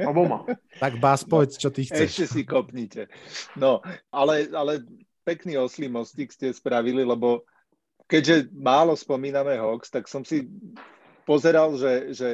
[0.00, 0.44] Oboma.
[0.82, 2.08] tak Bás, povedz, čo ty chceš.
[2.08, 3.08] Ešte si kopnite.
[3.54, 4.86] No, ale, ale
[5.22, 7.46] pekný oslý mostík ste spravili, lebo
[8.06, 10.48] keďže málo spomíname Hawks, tak som si
[11.24, 12.28] pozeral, že, že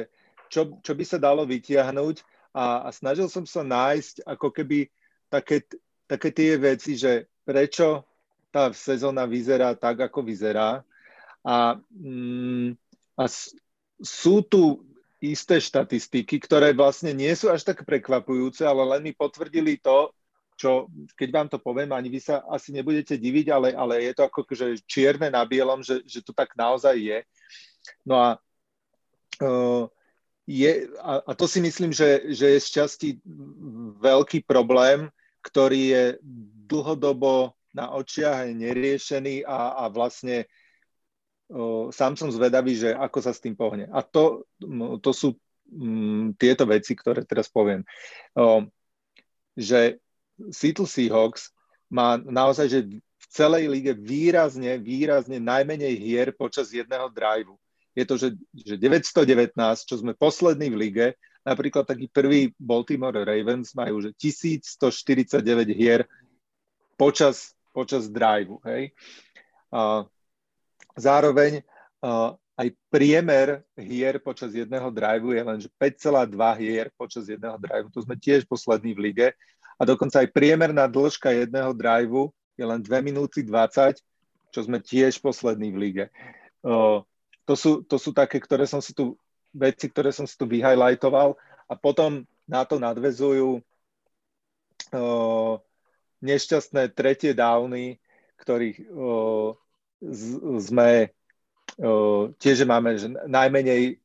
[0.49, 2.21] čo, čo by sa dalo vytiahnuť
[2.57, 4.89] a, a snažil som sa nájsť ako keby
[5.29, 5.61] také
[6.09, 8.01] také tie veci, že prečo
[8.49, 10.81] tá sezóna vyzerá tak, ako vyzerá.
[11.45, 12.73] A, mm,
[13.13, 13.23] a
[14.01, 14.81] sú tu
[15.19, 20.15] isté štatistiky, ktoré vlastne nie sú až tak prekvapujúce, ale len mi potvrdili to,
[20.59, 24.27] čo, keď vám to poviem, ani vy sa asi nebudete diviť, ale, ale je to
[24.27, 27.19] ako že čierne na bielom, že, že to tak naozaj je.
[28.03, 28.29] No a,
[29.39, 29.87] uh,
[30.43, 33.09] je, a, a to si myslím, že, že je z časti
[34.03, 35.07] veľký problém,
[35.47, 36.05] ktorý je
[36.67, 40.43] dlhodobo na očiach, je neriešený a, a vlastne
[41.89, 43.89] sám som zvedavý, že ako sa s tým pohne.
[43.89, 44.45] A to,
[45.01, 45.33] to sú
[46.37, 47.85] tieto veci, ktoré teraz poviem.
[49.57, 49.97] Že
[50.53, 51.53] Seattle Seahawks
[51.89, 57.57] má naozaj že v celej lige výrazne, výrazne najmenej hier počas jedného driveu.
[57.97, 59.57] Je to, že, že 919,
[59.89, 61.07] čo sme poslední v lige,
[61.43, 66.05] napríklad taký prvý Baltimore Ravens majú, že 1149 hier
[66.95, 68.61] počas, počas driveu.
[68.63, 68.93] Hej.
[69.73, 70.05] Uh,
[70.99, 71.63] zároveň
[72.03, 77.87] uh, aj priemer hier počas jedného driveu je len 5,2 hier počas jedného driveu.
[77.95, 79.27] To sme tiež poslední v lige.
[79.79, 84.03] A dokonca aj priemerná dĺžka jedného driveu je len 2 minúty 20,
[84.51, 86.05] čo sme tiež poslední v lige.
[86.59, 86.99] Uh,
[87.47, 89.15] to, sú, to sú také, ktoré som si tu,
[89.55, 91.39] veci, ktoré som si tu vyhighlightoval
[91.71, 93.63] a potom na to nadvezujú
[94.91, 95.55] uh,
[96.19, 98.03] nešťastné tretie downy,
[98.43, 99.55] ktorých uh,
[100.59, 101.11] sme
[102.39, 103.99] tiež máme že najmenej,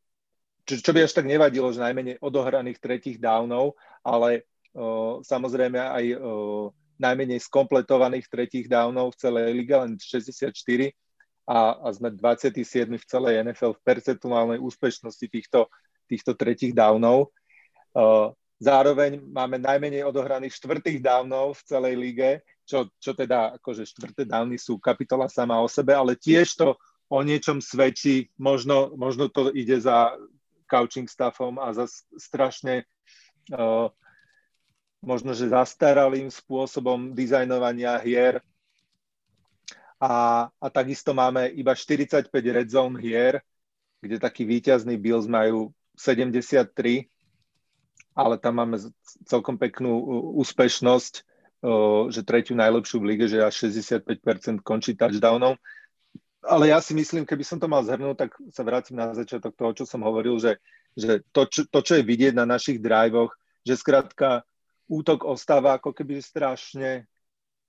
[0.67, 4.47] čo, čo by až tak nevadilo, že najmenej odohraných tretích downov, ale
[5.23, 6.05] samozrejme aj
[6.99, 10.55] najmenej skompletovaných tretích downov v celej lige, len 64
[11.45, 15.67] a, a sme 27 v celej NFL v percentuálnej úspešnosti týchto,
[16.07, 17.35] týchto tretích downov.
[18.63, 22.31] Zároveň máme najmenej odohraných štvrtých downov v celej lige,
[22.65, 26.69] čo, čo teda akože štvrté downy sú kapitola sama o sebe, ale tiež to
[27.13, 30.17] o niečom svedčí, možno, možno to ide za
[30.65, 31.85] coaching staffom a za
[32.17, 32.89] strašne
[33.53, 33.93] uh,
[35.05, 38.41] možno, že zastaralým spôsobom dizajnovania hier.
[40.01, 43.45] A, a takisto máme iba 45 red zone hier,
[44.01, 47.09] kde taký víťazný Bills majú 73,
[48.15, 48.79] ale tam máme
[49.27, 49.99] celkom peknú
[50.39, 51.27] úspešnosť,
[52.15, 55.59] že tretiu najlepšiu v lige, že až 65% končí touchdownom.
[56.45, 59.73] Ale ja si myslím, keby som to mal zhrnúť, tak sa vrátim na začiatok toho,
[59.73, 60.61] čo som hovoril, že,
[60.93, 63.33] že to, čo, to, čo je vidieť na našich drivoch,
[63.65, 64.45] že skrátka
[64.85, 67.09] útok ostáva ako keby strašne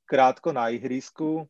[0.03, 1.47] krátko na ihrisku.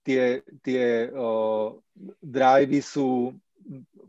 [0.00, 1.80] Tie, tie o,
[2.24, 3.36] drivey sú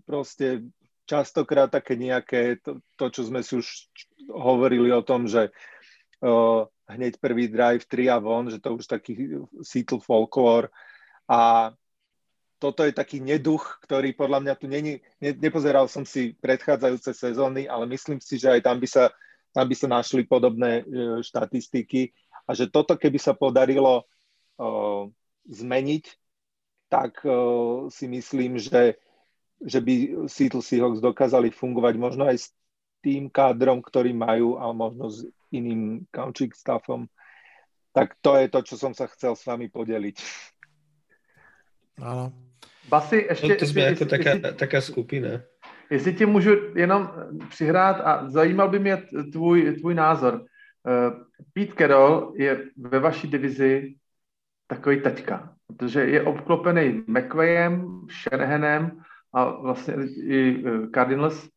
[0.07, 0.63] proste
[1.05, 3.89] častokrát také nejaké, to, to, čo sme si už
[4.29, 5.53] hovorili o tom, že
[6.21, 10.73] o, hneď prvý drive 3 a von, že to už taký Seattle folklore
[11.29, 11.71] a
[12.57, 17.69] toto je taký neduch, ktorý podľa mňa tu není, ne, nepozeral som si predchádzajúce sezóny,
[17.69, 19.13] ale myslím si, že aj tam by sa
[19.55, 22.11] tam by sa našli podobné e, štatistiky.
[22.43, 24.05] A že toto keby sa podarilo
[24.61, 25.09] uh,
[25.49, 26.05] zmeniť,
[26.93, 29.01] tak uh, si myslím, že,
[29.63, 32.47] že by Seattle Seahawks dokázali fungovať možno aj s
[33.05, 35.23] tým kádrom, ktorý majú a možno s
[35.53, 37.05] iným coaching staffom.
[37.93, 40.17] Tak to je to, čo som sa chcel s vami podeliť.
[42.01, 42.33] Áno.
[42.89, 43.55] Basi, ešte...
[43.55, 45.41] No to sme ešte, ako taká, taká skupina.
[45.89, 47.09] Jestli tě můžu jenom
[47.49, 48.97] přihrát a zajímal by mě
[49.31, 50.33] tvůj, tvůj názor.
[50.85, 51.13] Uh,
[51.53, 53.95] Pete Carroll je ve vaší divizi
[54.67, 59.01] takový taťka, protože je obklopený McVayem, Shanahanem
[59.35, 61.49] a vlastně i eh, Cardinals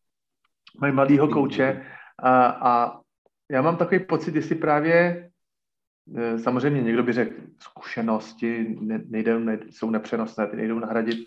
[0.80, 1.86] mají mladýho kouče
[2.18, 3.00] a, a
[3.50, 5.30] já mám takový pocit, jestli právě
[6.16, 8.76] eh, samozřejmě někdo by řekl, zkušenosti
[9.08, 11.18] nejde, nejde, jsou nepřenosné, ty nejdou nahradit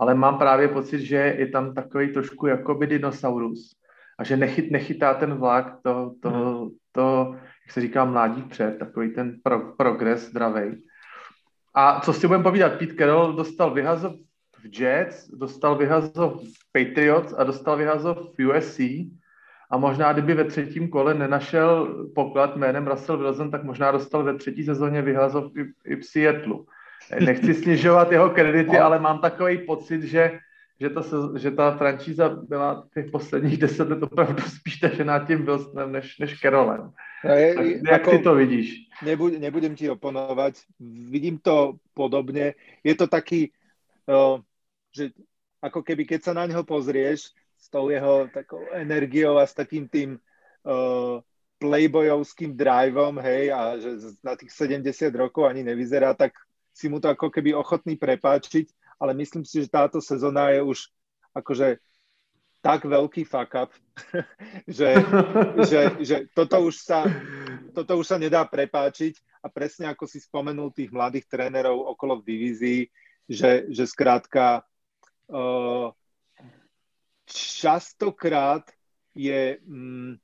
[0.00, 3.76] ale mám právě pocit, že je tam takový trošku jakoby dinosaurus
[4.18, 6.68] a že nechyt, nechytá ten vlak to, to, hmm.
[6.92, 7.34] to,
[7.66, 10.84] jak se říká, mládí před, takový ten pro, progres zdravý.
[11.74, 14.12] A co si budeme povídat, Pete Carroll dostal vyhazov
[14.62, 18.80] v Jets, dostal vyhazov v Patriots a dostal vyhazov v USC
[19.70, 24.34] a možná, kdyby ve třetím kole nenašel poklad jménem Russell Wilson, tak možná dostal ve
[24.34, 26.64] třetí sezóně vyhazov i, i v Seattleu.
[27.20, 30.38] Nechci snižovat jeho kredity, ale mám takový pocit, že,
[30.80, 35.92] že, se, že ta franšíza byla těch posledních deset let opravdu spíš tažená tím Wilsonem
[35.92, 36.90] než, než Carolem.
[37.36, 38.74] Je, tak, jak ako, ty to vidíš?
[39.04, 40.54] Nebud, nebudem ti oponovať.
[41.10, 42.52] Vidím to podobne.
[42.84, 43.52] Je to taký,
[44.06, 44.40] uh,
[44.90, 45.14] že
[45.60, 47.30] ako keby keď sa na neho pozrieš
[47.60, 51.20] s tou jeho takou energiou a s takým tým uh,
[51.60, 56.32] playboyovským driveom, hej, a že na tých 70 rokov ani nevyzerá tak
[56.72, 60.88] si mu to ako keby ochotný prepáčiť, ale myslím si, že táto sezóna je už
[61.36, 61.76] akože
[62.60, 63.72] tak veľký fuck up,
[64.68, 64.96] že,
[65.64, 67.08] že, že toto, už sa,
[67.72, 69.16] toto už sa nedá prepáčiť.
[69.40, 72.80] A presne ako si spomenul tých mladých trénerov okolo v divízii,
[73.24, 74.60] že, že skrátka
[77.30, 78.66] častokrát
[79.14, 80.18] je mm,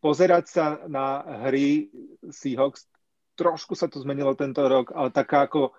[0.00, 1.92] pozerať sa na hry
[2.28, 2.88] Seahawks,
[3.36, 5.72] trošku sa to zmenilo tento rok, ale taká ako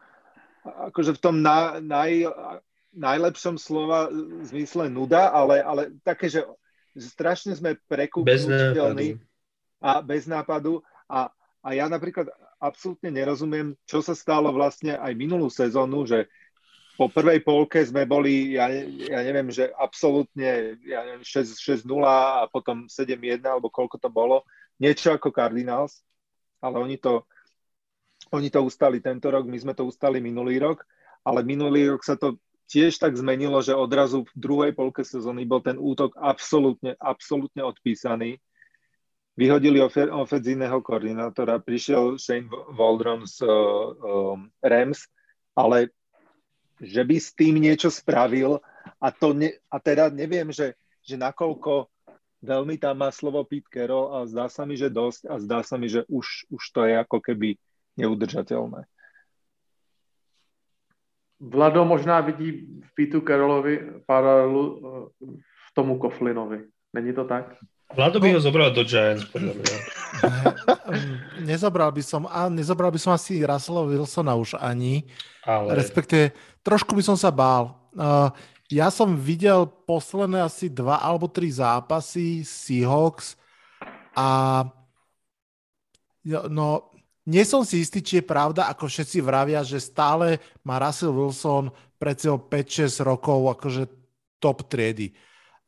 [0.64, 2.28] akože v tom na, naj,
[2.94, 4.12] najlepšom slova
[4.48, 6.44] zmysle nuda, ale, ale také, že,
[6.96, 9.20] že strašne sme prekúpiteľní
[9.80, 10.84] a bez nápadu.
[11.08, 11.32] A,
[11.64, 12.28] a ja napríklad
[12.60, 16.28] absolútne nerozumiem, čo sa stalo vlastne aj minulú sezónu, že
[17.00, 18.68] po prvej polke sme boli, ja,
[19.08, 24.44] ja neviem, že absolútne ja neviem, 6-0 a potom 7-1, alebo koľko to bolo.
[24.84, 26.04] Niečo ako Cardinals,
[26.60, 27.24] ale oni to,
[28.36, 30.84] oni to ustali tento rok, my sme to ustali minulý rok,
[31.24, 32.36] ale minulý rok sa to
[32.68, 38.44] tiež tak zmenilo, že odrazu v druhej polke sezóny bol ten útok absolútne, absolútne odpísaný.
[39.40, 45.08] Vyhodili ofe- ofenzívneho koordinátora, prišiel Shane Waldron z uh, uh, Rams,
[45.56, 45.96] ale
[46.80, 48.64] že by s tým niečo spravil
[48.99, 51.91] a, to ne, a teda neviem, že, že nakoľko
[52.39, 55.76] veľmi tam má slovo Pete Carroll a zdá sa mi, že dosť a zdá sa
[55.76, 57.60] mi, že už, už to je ako keby
[57.99, 58.88] neudržateľné.
[61.39, 64.80] Vlado možná vidí v Pitu Carrollovi paralelu eh,
[65.39, 66.68] v tomu Koflinovi.
[66.95, 67.56] Není to tak?
[67.90, 69.78] Vlado by ho zobral do Giants, podľa mňa.
[71.49, 75.10] nezobral by som, a nezobral by som asi Russella Wilsona už ani.
[75.41, 75.74] Ale...
[75.74, 77.74] Respektíve, trošku by som sa bál.
[77.98, 78.30] Uh,
[78.70, 83.34] ja som videl posledné asi dva alebo tri zápasy Seahawks
[84.14, 84.61] a
[86.30, 86.94] no,
[87.26, 91.74] nie som si istý, či je pravda, ako všetci vravia, že stále má Russell Wilson
[91.98, 93.90] pred 5-6 rokov akože
[94.38, 95.14] top triedy.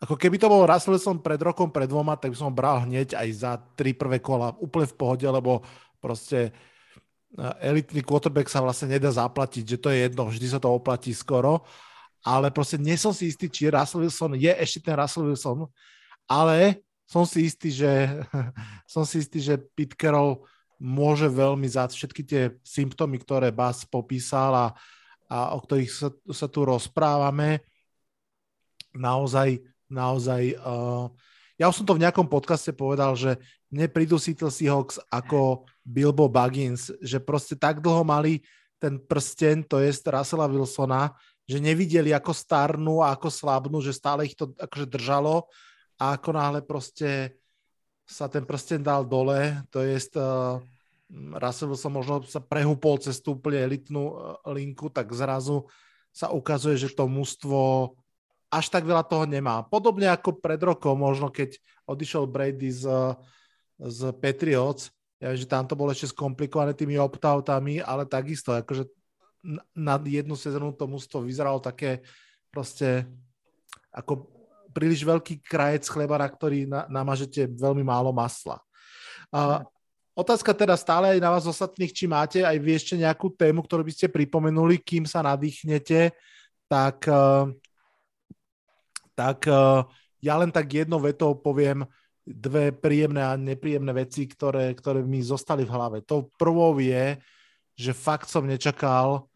[0.02, 3.14] Ako keby to bol Russell Wilson pred rokom, pred dvoma, tak by som bral hneď
[3.14, 4.50] aj za tri prvé kola.
[4.58, 5.62] Úplne v pohode, lebo
[6.02, 6.52] proste e,
[7.62, 11.62] elitný quarterback sa vlastne nedá zaplatiť, že to je jedno, vždy sa to oplatí skoro,
[12.26, 15.70] ale proste nie som si istý, či Russell Wilson je ešte ten Russell Wilson,
[16.26, 18.26] ale som si istý, že,
[18.94, 20.42] som si istý, že Pete Carroll
[20.82, 24.68] môže veľmi za všetky tie symptómy, ktoré Bas popísal a,
[25.30, 27.62] a o ktorých sa, sa tu rozprávame,
[28.98, 29.62] naozaj
[29.92, 30.56] naozaj...
[30.64, 31.12] Uh,
[31.62, 33.38] ja už som to v nejakom podcaste povedal, že
[33.70, 38.42] mne prídu Seattle Seahawks ako Bilbo Baggins, že proste tak dlho mali
[38.82, 41.14] ten prsten, to je Russella Wilsona,
[41.46, 45.46] že nevideli, ako starnú a ako slabnú, že stále ich to akože držalo
[46.02, 47.38] a ako náhle proste
[48.10, 50.58] sa ten prsten dal dole, to je uh,
[51.38, 55.70] Russell Wilson možno sa prehúpol cez tú úplne elitnú uh, linku, tak zrazu
[56.12, 57.94] sa ukazuje, že to mužstvo
[58.52, 59.64] až tak veľa toho nemá.
[59.64, 61.56] Podobne ako pred rokom, možno keď
[61.88, 62.84] odišiel Brady z,
[63.80, 64.92] z Patriots,
[65.24, 68.90] ja viem, že tam to bolo ešte skomplikované tými optautami, ale takisto, akože
[69.74, 72.04] na jednu sezónu to mústvo vyzeralo také
[72.52, 73.08] proste
[73.94, 74.28] ako
[74.72, 78.60] príliš veľký krajec chleba, na ktorý na, namažete veľmi málo masla.
[79.32, 79.64] Uh,
[80.16, 83.84] otázka teda stále aj na vás ostatných, či máte aj vy ešte nejakú tému, ktorú
[83.84, 86.16] by ste pripomenuli, kým sa nadýchnete,
[86.72, 87.52] tak uh,
[89.22, 89.86] tak uh,
[90.18, 91.86] ja len tak jednou vetou poviem
[92.26, 95.98] dve príjemné a nepríjemné veci, ktoré, ktoré mi zostali v hlave.
[96.10, 97.22] To prvou je,
[97.78, 99.30] že fakt som nečakal,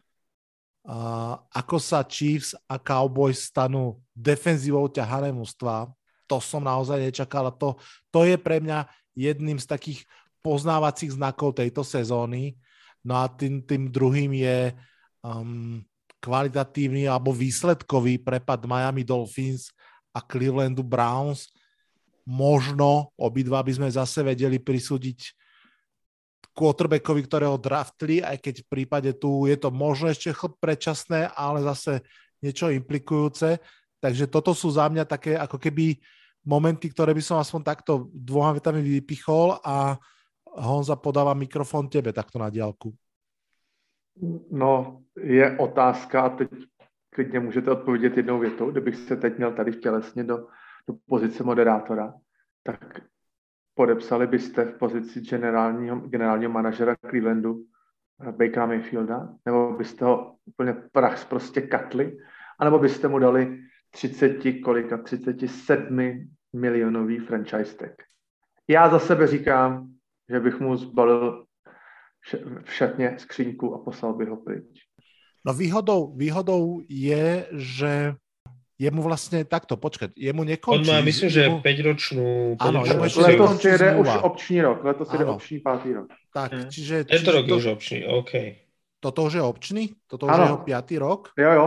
[0.86, 5.86] uh, ako sa Chiefs a Cowboys stanú defenzívou ťahané mústva.
[6.26, 7.78] To som naozaj nečakal a to,
[8.10, 10.00] to je pre mňa jedným z takých
[10.42, 12.58] poznávacích znakov tejto sezóny.
[13.06, 14.74] No a tým, tým druhým je
[15.22, 15.78] um,
[16.18, 19.70] kvalitatívny alebo výsledkový prepad Miami Dolphins
[20.16, 21.52] a Clevelandu Browns.
[22.24, 25.36] Možno obidva by sme zase vedeli prisúdiť
[26.56, 32.00] quarterbackovi, ktorého draftli, aj keď v prípade tu je to možno ešte predčasné, ale zase
[32.40, 33.60] niečo implikujúce.
[34.00, 36.00] Takže toto sú za mňa také ako keby
[36.48, 40.00] momenty, ktoré by som aspoň takto dvoma vetami vypichol a
[40.56, 42.88] Honza podáva mikrofón tebe takto na diálku.
[44.48, 46.48] No, je otázka, teď
[47.16, 50.36] klidně můžete odpovědět jednou větou, kdybych se teď měl tady vtělesně do,
[50.88, 52.14] do pozice moderátora,
[52.62, 53.00] tak
[53.74, 57.64] podepsali byste v pozici generálního, generálního manažera Clevelandu
[58.20, 62.18] eh, Bakera Mayfielda, nebo byste ho úplně prach prostě katli,
[62.58, 63.60] anebo byste mu dali
[63.90, 67.92] 30, kolika, 37 milionový franchise tag.
[68.68, 69.88] Já za sebe říkám,
[70.28, 71.46] že bych mu zbalil
[72.64, 74.85] v šatně skříňku a poslal by ho pryč.
[75.46, 78.18] No výhodou, výhodou je, že
[78.82, 80.90] jemu vlastne takto, počkať, jemu nekončí.
[80.90, 81.62] On má, myslím, že mu...
[81.62, 82.58] 5-ročnú...
[82.58, 86.08] Áno, jemu ešte letos jede už opční rok, letos jede opční pátý rok.
[86.34, 86.68] Tak, hmm.
[86.68, 86.94] čiže...
[87.06, 88.32] Tento rok je už opčný, OK.
[88.98, 89.82] Toto už je opčný?
[90.10, 90.42] Toto už ano.
[90.42, 91.20] je jeho piatý rok?
[91.38, 91.66] Jo, jo.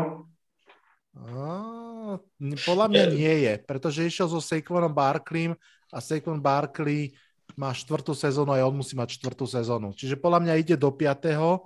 [1.20, 2.20] A,
[2.68, 5.56] podľa mňa nie je, pretože išiel so Saquonom Barkleym
[5.88, 7.16] a Saquon Barkley
[7.56, 9.96] má štvrtú sezónu a on musí mať štvrtú sezónu.
[9.96, 11.64] Čiže podľa mňa ide do piatého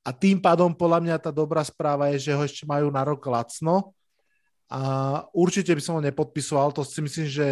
[0.00, 3.20] a tým pádom podľa mňa tá dobrá správa je, že ho ešte majú na rok
[3.28, 3.92] lacno
[4.70, 4.80] a
[5.34, 7.48] určite by som ho nepodpisoval, to si myslím, že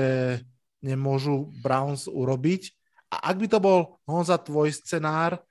[0.79, 2.73] nemôžu Browns urobiť.
[3.11, 5.43] A ak by to bol Honza tvoj scenár,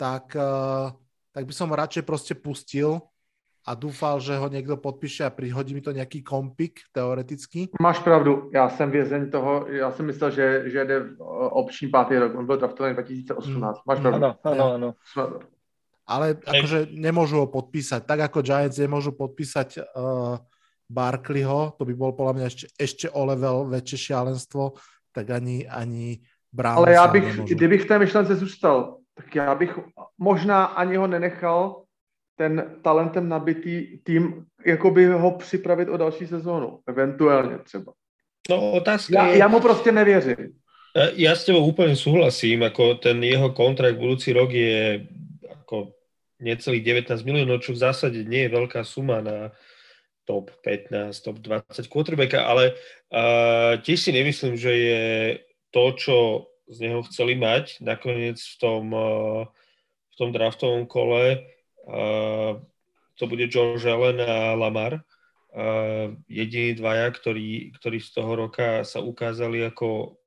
[0.00, 0.90] tak, uh,
[1.36, 3.02] tak by som radšej proste pustil
[3.66, 7.68] a dúfal, že ho někdo podpíše a prihodí mi to nějaký kompik teoreticky.
[7.82, 11.02] Máš pravdu, já jsem vězeň toho, já jsem myslel, že, že jde
[11.50, 14.24] obční pátý rok, on byl draftovaný 2018, máš pravdu.
[14.24, 14.94] Ano, ano, ano.
[16.06, 20.38] Ale akože nemôžu ho podpísať, tak ako Giants nemôžu podpísať uh,
[20.86, 24.78] Barkleyho, to by bol podľa mňa ešte, ešte o level väčšie šialenstvo,
[25.10, 26.22] tak ani, ani
[26.54, 27.54] Browns Ale já bych, nemôžu.
[27.54, 29.78] kdybych v té myšlence zůstal, tak já bych
[30.18, 31.82] možná ani ho nenechal
[32.36, 37.92] ten talentem nabitý tým, jakoby ho připravit o další sezónu, eventuálně třeba.
[38.50, 39.38] No otázka já, je...
[39.38, 40.54] Já mu prostě nevěřím.
[40.96, 45.04] Ja s tebou úplne súhlasím, ako ten jeho kontrakt budúci rok je
[45.44, 45.92] ako
[46.40, 49.56] necelých 19 miliónov, čo v zásade nie je veľká suma na
[50.26, 52.74] top 15, top 20 quarterbacka, ale
[53.14, 55.04] uh, tiež si nemyslím, že je
[55.70, 56.16] to, čo
[56.66, 59.46] z neho chceli mať nakoniec v tom, uh,
[60.12, 61.44] v tom draftovom kole,
[63.16, 65.00] to bude George Allen a Lamar.
[66.28, 70.20] Jediní dvaja, ktorí, ktorí z toho roka sa ukázali ako,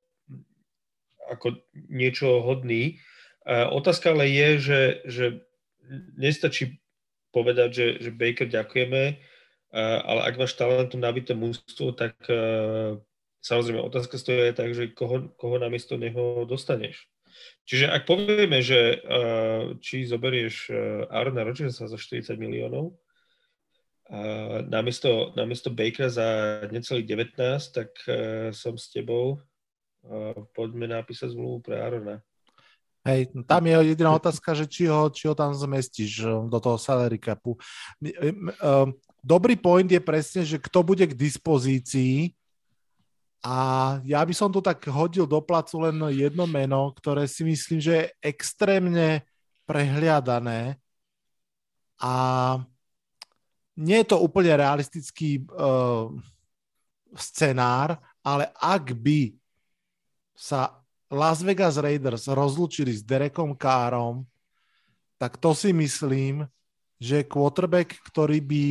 [1.30, 1.48] ako
[1.92, 2.98] niečo hodný.
[3.46, 5.26] Otázka ale je, že, že
[6.18, 6.78] nestačí
[7.34, 9.18] povedať, že, že Baker ďakujeme,
[9.78, 12.18] ale ak máš talentom nabité mústvo, tak
[13.42, 17.06] samozrejme otázka stojí aj tak, že koho, koho namiesto neho dostaneš.
[17.70, 18.98] Čiže ak povieme, že
[19.86, 20.74] či zoberieš
[21.14, 22.98] Arna Rodgersa za 40 miliónov,
[24.66, 26.28] namiesto, namiesto Bakera za
[26.74, 27.38] necelých 19,
[27.70, 27.94] tak
[28.58, 29.38] som s tebou.
[30.58, 32.26] Poďme napísať zmluvu pre Arona.
[33.10, 37.18] Hej, tam je jediná otázka, že či ho, či ho tam zmestíš do toho salary
[37.18, 37.58] capu.
[39.26, 42.38] Dobrý point je presne, že kto bude k dispozícii
[43.42, 43.56] a
[44.06, 47.94] ja by som tu tak hodil do placu len jedno meno, ktoré si myslím, že
[47.98, 49.26] je extrémne
[49.66, 50.78] prehliadané
[51.98, 52.14] a
[53.80, 56.12] nie je to úplne realistický uh,
[57.16, 59.34] scenár, ale ak by
[60.36, 60.79] sa
[61.10, 64.26] Las Vegas Raiders rozlučili s Derekom Károm,
[65.18, 66.46] tak to si myslím,
[67.02, 68.66] že quarterback, ktorý by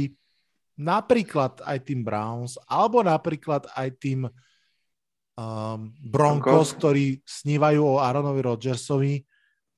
[0.78, 9.14] napríklad aj tým Browns, alebo napríklad aj tým um, Broncos, ktorí snívajú o Aaronovi Rodgersovi,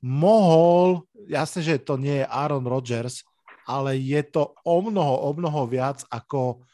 [0.04, 3.24] mohol, jasne, že to nie je Aaron Rodgers,
[3.64, 6.64] ale je to o mnoho, o mnoho viac ako,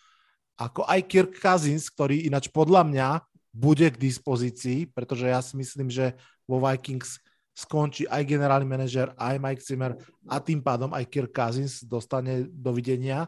[0.58, 3.08] ako aj Kirk Cousins, ktorý ináč podľa mňa
[3.56, 6.12] bude k dispozícii, pretože ja si myslím, že
[6.44, 7.16] vo Vikings
[7.56, 9.96] skončí aj generálny manažer, aj Mike Zimmer
[10.28, 13.24] a tým pádom aj Kirk Cousins dostane dovidenia.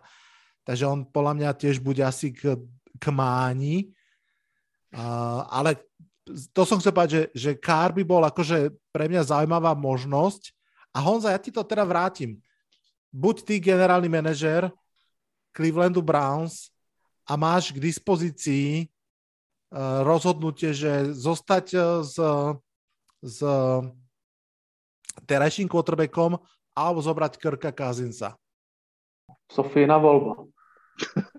[0.68, 2.60] Takže on podľa mňa tiež bude asi k,
[3.00, 3.96] k máni
[4.88, 5.76] Uh, ale
[6.52, 10.52] to som chcel povedať, že, že Kár by bol akože pre mňa zaujímavá možnosť.
[10.92, 12.40] A Honza, ja ti to teda vrátim.
[13.12, 14.72] Buď ty generálny manažer
[15.52, 16.72] Clevelandu Browns
[17.28, 18.88] a máš k dispozícii
[20.04, 22.16] rozhodnutie, že zostať uh, s,
[23.20, 23.38] s
[25.28, 26.40] terajším quarterbackom
[26.72, 28.38] alebo zobrať Krka Kazinsa.
[29.50, 30.46] Sofína voľba.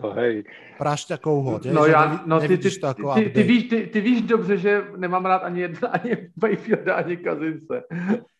[0.00, 0.48] To hej.
[0.78, 4.56] Prašťakovho, No, já, no ty, ty, to ty, ty, ty, víš, ty, ty víš dobře,
[4.56, 7.82] že nemám rád ani, jedna, ani Bayfielda, ani Kazince.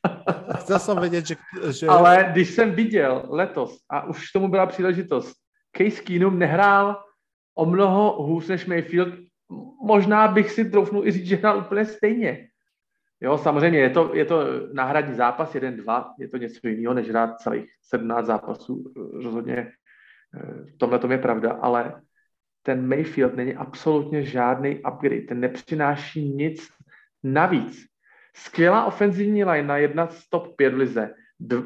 [0.65, 1.36] Chcel som vedieť, že,
[1.73, 1.85] že...
[1.85, 5.36] Ale když jsem viděl letos, a už tomu byla příležitost,
[5.77, 7.05] Case Keenum nehrál
[7.61, 9.15] o mnoho hůř než Mayfield,
[9.85, 12.49] možná bych si troufnul i říct, že hrál úplně stejně.
[13.20, 17.41] Jo, samozřejmě je to, je to náhradní zápas 1-2, je to něco jiného, než hrát
[17.41, 18.93] celých 17 zápasů.
[19.24, 19.73] Rozhodně
[20.74, 22.03] v tomhle tom je pravda, ale
[22.62, 26.69] ten Mayfield není absolutně žádný upgrade, ten nepřináší nic
[27.23, 27.85] navíc.
[28.37, 31.15] Skvělá ofenzivní line na jedna z top 5 v lize.
[31.41, 31.57] D-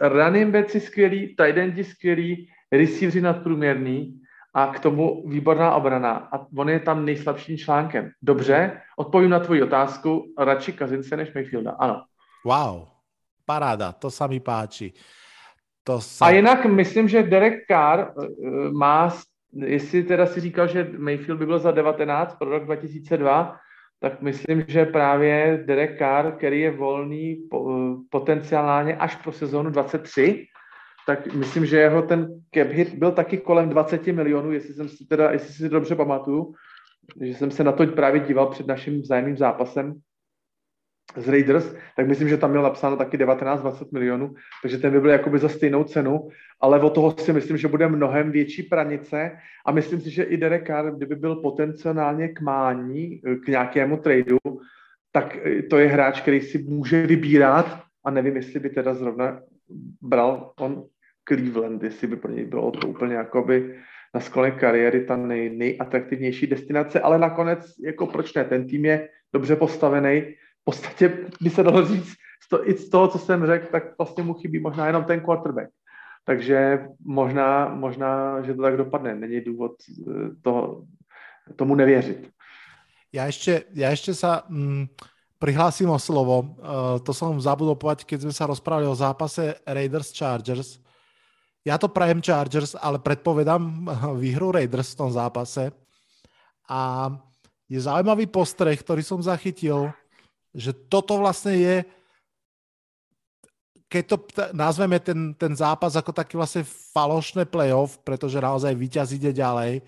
[0.00, 4.20] running backi skvělý, tight endi skvělý, receiveri nadprůměrný
[4.54, 6.28] a k tomu výborná obrana.
[6.32, 8.10] A on je tam nejslabším článkem.
[8.22, 10.24] Dobře, odpovím na tvoji otázku.
[10.38, 12.02] Radši Kazince než Mayfielda, ano.
[12.44, 12.86] Wow,
[13.46, 14.92] paráda, to sa mi páči.
[15.84, 16.24] To se...
[16.24, 19.16] A jinak myslím, že Derek Carr uh, má,
[19.52, 23.56] jestli teda si říkal, že Mayfield by byl za 19 pro rok 2002,
[24.00, 27.66] tak myslím, že právě Derek Carr, který je volný po,
[28.10, 30.46] potenciálně až pro sezónu 23,
[31.06, 35.06] tak myslím, že jeho ten cap hit byl taky kolem 20 milionů, jestli jsem si
[35.06, 36.54] teda, jestli si dobře pamatuju,
[37.20, 39.94] že jsem se na to právě díval před naším vzájemným zápasem
[41.16, 45.10] z Raiders, tak myslím, že tam měl napsáno taky 19-20 milionů, takže ten by byl
[45.10, 46.28] jakoby za stejnou cenu,
[46.60, 49.36] ale o toho si myslím, že bude mnohem větší pranice
[49.66, 54.38] a myslím si, že i Derek Carr, kdyby byl potenciálně k mání, k nějakému tradu,
[55.12, 55.36] tak
[55.70, 59.40] to je hráč, který si může vybírat a nevím, jestli by teda zrovna
[60.02, 60.84] bral on
[61.28, 63.80] Cleveland, jestli by pro něj bylo to úplně jakoby
[64.14, 69.08] na sklone kariéry ta nej, nejatraktivnější destinace, ale nakonec, jako proč ne, ten tým je
[69.32, 70.20] dobře postavený,
[70.60, 72.14] v podstatě by se dalo říct,
[72.54, 75.70] to, i z toho, co jsem řekl, tak vlastně mu chybí možná jenom ten quarterback.
[76.24, 79.14] Takže možná, možná, že to tak dopadne.
[79.14, 80.84] Není důvod eh, toho,
[81.56, 82.30] tomu nevěřit.
[83.14, 84.90] Ja ešte, ja ešte sa mm,
[85.38, 86.58] prihlásim o slovo.
[86.58, 90.82] Uh, to som zabudol povedať, keď sme sa rozprávali o zápase Raiders-Chargers.
[91.64, 93.88] Ja to prajem Chargers, ale predpovedám
[94.22, 95.72] výhru Raiders v tom zápase.
[96.68, 97.12] A
[97.68, 99.88] je zaujímavý postreh, ktorý som zachytil,
[100.52, 101.76] že toto vlastne je
[103.94, 104.16] keď to
[104.50, 109.86] nazveme ten, ten zápas ako taký vlastne falošné playoff, pretože naozaj víťaz ide ďalej,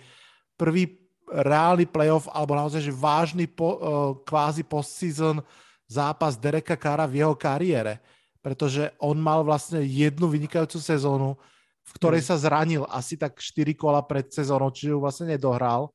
[0.54, 0.94] prvý
[1.26, 3.78] reálny playoff, alebo naozaj že vážny po, uh,
[4.22, 5.42] kvázi postseason
[5.90, 7.98] zápas Dereka Kara v jeho kariére,
[8.38, 11.34] pretože on mal vlastne jednu vynikajúcu sezónu,
[11.86, 12.28] v ktorej hmm.
[12.28, 15.94] sa zranil asi tak 4 kola pred sezónou, čiže ju vlastne nedohral.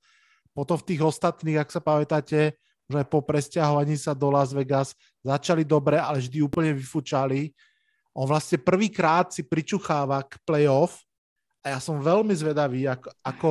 [0.55, 2.55] Potom v tých ostatných, ak sa pamätáte,
[2.91, 7.55] že po presťahovaní sa do Las Vegas začali dobre, ale vždy úplne vyfúčali
[8.11, 10.99] on vlastne prvýkrát si pričucháva k playoff
[11.63, 13.49] a ja som veľmi zvedavý, ako, ako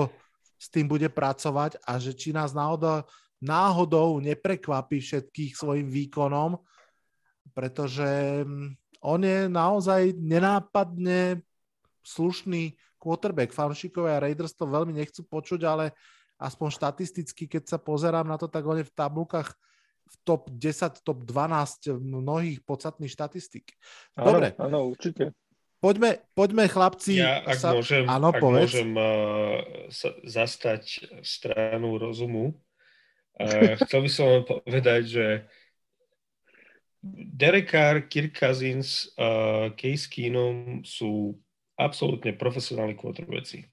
[0.60, 3.08] s tým bude pracovať a že či nás náhodou,
[3.40, 6.60] náhodou neprekvapí všetkých svojim výkonom,
[7.56, 11.40] pretože mm, on je naozaj nenápadne
[12.04, 13.52] slušný quarterback.
[13.54, 15.96] Fanšikovia a Raiders to veľmi nechcú počuť, ale
[16.40, 19.52] aspoň štatisticky, keď sa pozerám na to, tak on je v tabulkách
[20.10, 23.70] v top 10, top 12 mnohých podstatných štatistík.
[24.18, 24.58] Dobre.
[24.58, 25.36] Áno, áno určite.
[25.80, 27.24] Poďme, poďme chlapci.
[27.24, 27.72] Ja, ak sa...
[27.72, 32.52] môžem, áno, ak môžem uh, sa, zastať stranu rozumu,
[33.40, 35.26] uh, chcel by som len povedať, že
[37.32, 41.40] Derek Carr, Kirk Cousins, uh, Case Keenum sú
[41.80, 43.64] absolútne profesionálni quarterbacki.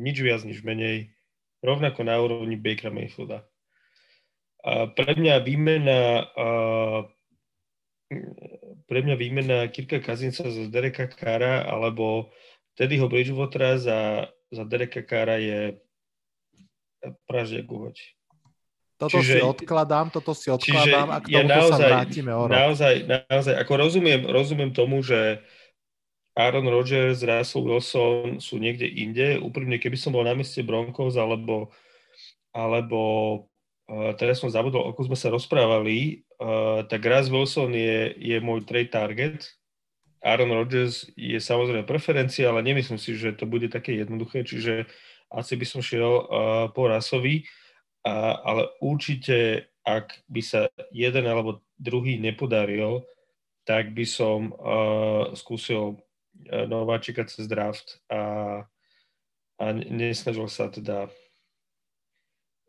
[0.00, 1.12] Nič viac, nič menej.
[1.60, 3.44] Rovnako na úrovni Bakera Mayfielda.
[4.64, 6.24] A pre mňa výmena
[8.90, 12.34] pre mňa výmena Kirka Kazinca za Dereka Kara alebo
[12.74, 15.78] Teddyho Bridgewatera za, za Dereka Kara je
[17.30, 17.96] praždia guhoť.
[19.00, 22.44] Toto čiže, si odkladám, toto si odkladám a k tomu ja naozaj, sa vrátime o
[22.44, 22.52] rok.
[22.52, 25.40] Naozaj, naozaj, ako rozumiem, rozumiem tomu, že
[26.40, 29.36] Aaron Rodgers, Russell Wilson sú niekde inde.
[29.36, 31.68] Úprimne, keby som bol na mieste Broncos alebo,
[32.56, 33.00] alebo
[33.90, 38.62] Uh, teraz som zabudol, ako sme sa rozprávali, uh, tak Russ Wilson je, je môj
[38.62, 39.50] trade target.
[40.22, 44.86] Aaron Rodgers je samozrejme preferencia, ale nemyslím si, že to bude také jednoduché, čiže
[45.26, 46.22] asi by som šiel uh,
[46.70, 47.50] po Rasovi,
[48.06, 53.02] ale určite, ak by sa jeden alebo druhý nepodaril,
[53.66, 55.98] tak by som uh, skúsil
[56.66, 58.64] nováčika cez draft a,
[59.60, 61.10] a nesnažil sa teda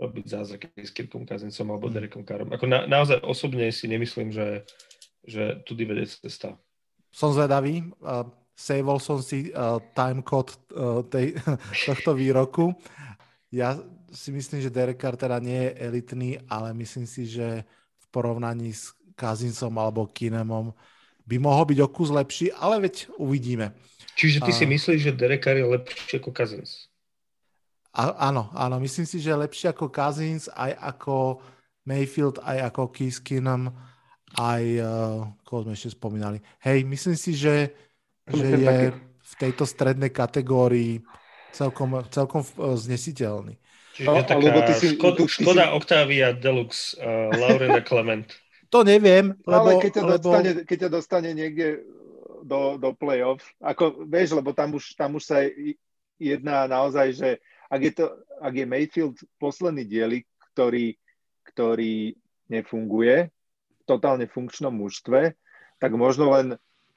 [0.01, 1.93] robiť zázraky s Kirkom Kazincom alebo mm.
[1.93, 2.49] Derekom Karom.
[2.49, 4.65] Ako na, naozaj osobne si nemyslím, že,
[5.21, 6.57] že tudy vedie cesta.
[7.13, 7.85] Som zvedavý.
[8.01, 8.25] Uh,
[8.57, 11.37] saveol som si uh, timecode uh, tej,
[11.87, 12.73] tohto výroku.
[13.53, 13.77] Ja
[14.09, 17.61] si myslím, že Derek Carr teda nie je elitný, ale myslím si, že
[18.01, 20.73] v porovnaní s Kazincom alebo Kinemom
[21.31, 23.71] by mohol byť o kus lepší, ale veď uvidíme.
[24.19, 26.91] Čiže ty uh, si myslíš, že Derek Carr je lepší ako Kazins?
[27.95, 31.39] A, áno, áno, myslím si, že lepšie ako Cousins, aj ako
[31.87, 33.71] Mayfield, aj ako Kiskinem,
[34.35, 36.39] aj, uh, koho sme ešte spomínali.
[36.63, 37.71] Hej, myslím si, že,
[38.27, 41.03] že je v tejto strednej kategórii
[41.51, 43.59] celkom, celkom uh, znesiteľný.
[43.91, 45.75] Čiže no, taká ty si, škod, ty Škoda si...
[45.75, 48.27] Octavia Deluxe, uh, Laurena Clement.
[48.71, 49.67] To neviem, lebo...
[49.67, 50.15] Ale keď ťa, lebo...
[50.15, 51.67] dostane, keď ťa dostane niekde
[52.47, 55.43] do, do play-off, ako vieš, lebo tam už, tam už sa
[56.15, 57.29] jedná naozaj, že
[57.67, 58.05] ak je, to,
[58.39, 60.25] ak je Mayfield posledný dielik,
[60.55, 60.95] ktorý,
[61.51, 62.15] ktorý
[62.51, 65.35] nefunguje v totálne funkčnom mužstve,
[65.79, 66.47] tak možno len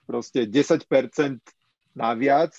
[0.07, 0.83] proste 10%
[1.95, 2.53] naviac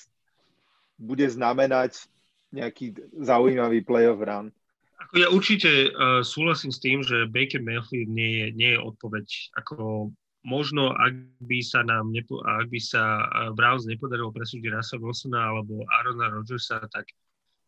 [0.95, 2.07] bude znamenať
[2.55, 4.47] nejaký zaujímavý playoff run.
[4.95, 9.27] Ako ja určite uh, súhlasím s tým, že Baker Mayfield nie je, nie je odpoveď.
[9.59, 10.09] Ako
[10.47, 11.13] možno, ak
[11.43, 16.31] by sa nám nepo, ak by sa uh, Browns nepodarilo presúdiť Russell Wilsona alebo Arona
[16.31, 17.11] Rodgersa, tak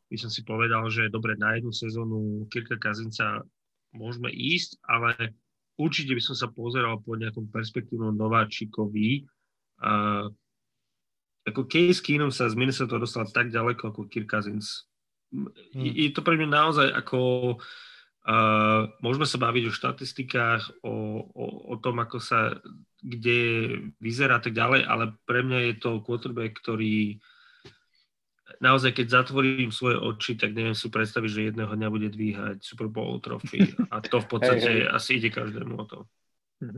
[0.08, 3.44] by som si povedal, že dobre, na jednu sezónu Kirka Kazinca
[3.92, 5.36] môžeme ísť, ale
[5.76, 9.28] určite by som sa pozeral po nejakom perspektívnom nováčikovi.
[9.84, 10.32] Uh,
[11.44, 14.87] ako Case Keenum sa z Minnesota dostal tak ďaleko ako Kirk Cousins.
[15.28, 15.52] Hmm.
[15.74, 17.20] Je, to pre mňa naozaj ako
[17.60, 22.56] uh, môžeme sa baviť o štatistikách, o, o, o tom, ako sa
[23.04, 23.70] kde
[24.02, 27.22] vyzerá tak ďalej, ale pre mňa je to quarterback, ktorý
[28.62, 32.88] naozaj, keď zatvorím svoje oči, tak neviem si predstaviť, že jedného dňa bude dvíhať Super
[32.88, 34.90] Bowl trofy a to v podstate hey, hey.
[34.90, 35.98] asi ide každému o to.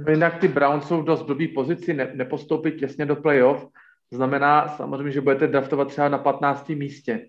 [0.09, 3.67] Jinak ty Browns jsou v dost blbý pozici ne, nepostoupit těsně do playoff.
[4.11, 6.69] Znamená samozřejmě, že budete draftovat třeba na 15.
[6.69, 7.27] místě.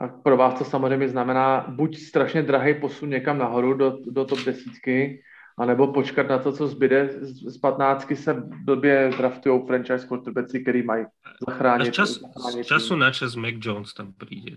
[0.00, 4.38] A pro vás to samozřejmě znamená buď strašně drahý posun někam nahoru do, do top
[4.38, 5.22] desítky,
[5.58, 7.08] anebo počkat na to, co zbyde.
[7.20, 11.04] Z 15 se blbě draftují franchise quarterbacki, který mají
[11.48, 11.92] zachránit.
[11.92, 14.56] čas, zachránit času na čas Mac Jones tam přijde.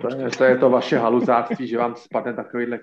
[0.00, 2.78] To, je, to, je to vaše haluzáctví, že vám spadne takovýhle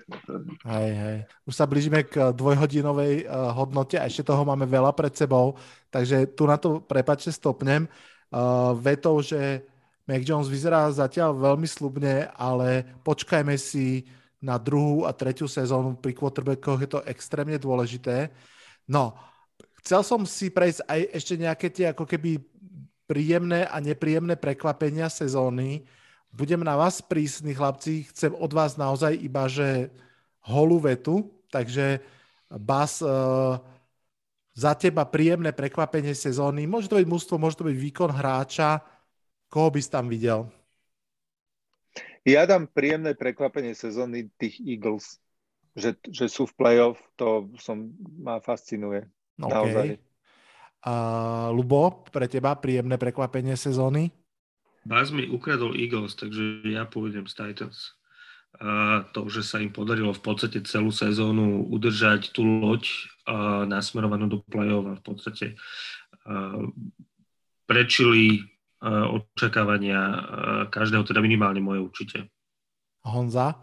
[0.66, 1.18] Hej, hej.
[1.46, 5.58] Už sa blížime k dvojhodinovej uh, hodnote a ešte toho máme veľa pred sebou,
[5.90, 7.90] takže tu na to prepačte stopnem.
[8.30, 9.66] Uh, vetou, že
[10.10, 14.10] Mac Jones vyzerá zatiaľ veľmi slubne, ale počkajme si
[14.42, 18.34] na druhú a tretiu sezónu pri quarterbackoch je to extrémne dôležité.
[18.90, 19.14] No,
[19.78, 22.42] chcel som si prejsť aj ešte nejaké tie ako keby
[23.06, 25.86] príjemné a nepríjemné prekvapenia sezóny.
[26.34, 28.10] Budem na vás prísny, chlapci.
[28.10, 29.94] Chcem od vás naozaj iba, že
[30.42, 31.30] holú vetu.
[31.54, 32.02] Takže
[32.50, 33.62] Bas, uh,
[34.54, 36.66] za teba príjemné prekvapenie sezóny.
[36.66, 38.82] Môže to byť mústvo, môže to byť výkon hráča.
[39.50, 40.46] Koho by si tam videl?
[42.22, 45.18] Ja dám príjemné prekvapenie sezóny tých Eagles,
[45.74, 49.10] že, že sú v playoff, to som, ma fascinuje.
[49.42, 49.50] Okay.
[49.50, 49.86] Naozaj.
[50.80, 54.14] Uh, Lubo, pre teba príjemné prekvapenie sezóny?
[54.86, 57.98] Baz mi ukradol Eagles, takže ja pôjdem z Titans.
[58.56, 62.86] Uh, to, že sa im podarilo v podstate celú sezónu udržať tú loď
[63.26, 65.46] uh, nasmerovanú do play-off a v podstate
[66.26, 66.64] uh,
[67.66, 68.46] prečili
[68.82, 72.26] očakávania eh, každého, teda minimálně moje určitě.
[73.02, 73.54] Honza?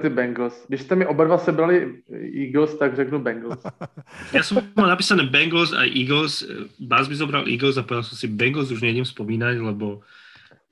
[0.00, 0.66] Ty Bengals.
[0.68, 2.02] Když jste mi oba dva sebrali
[2.34, 3.62] Eagles, tak řeknu Bengals.
[4.32, 6.44] Já jsem mal napísané Bengals a Eagles.
[6.80, 10.00] Bás by zobral Eagles a povedal som si Bengals už nejdem spomínať, lebo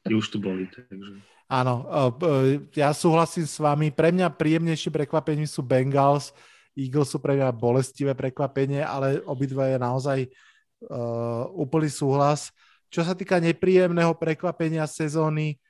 [0.09, 0.65] ty už tu boli.
[0.73, 1.21] Takže...
[1.53, 3.93] Áno, eh, ja súhlasím s vami.
[3.93, 6.33] Pre mňa príjemnejšie prekvapenie sú Bengals.
[6.73, 10.19] Eagles sú pre mňa bolestivé prekvapenie, ale obidva je naozaj
[10.87, 12.55] uh, úplný súhlas.
[12.89, 15.61] Čo sa týka nepríjemného prekvapenia sezóny,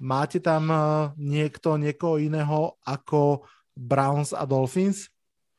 [0.00, 0.80] máte tam eh,
[1.16, 3.44] niekto, niekoho iného ako
[3.76, 5.08] Browns a Dolphins?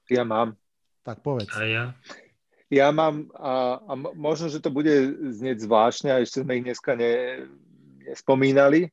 [0.10, 0.58] Ja mám.
[1.02, 1.54] Tak povedz.
[1.56, 1.86] A ja?
[2.68, 4.92] Ja mám, a, a možno, že to bude
[5.32, 7.48] znieť zvláštne, a ešte sme ich dneska ne,
[8.04, 8.92] nespomínali,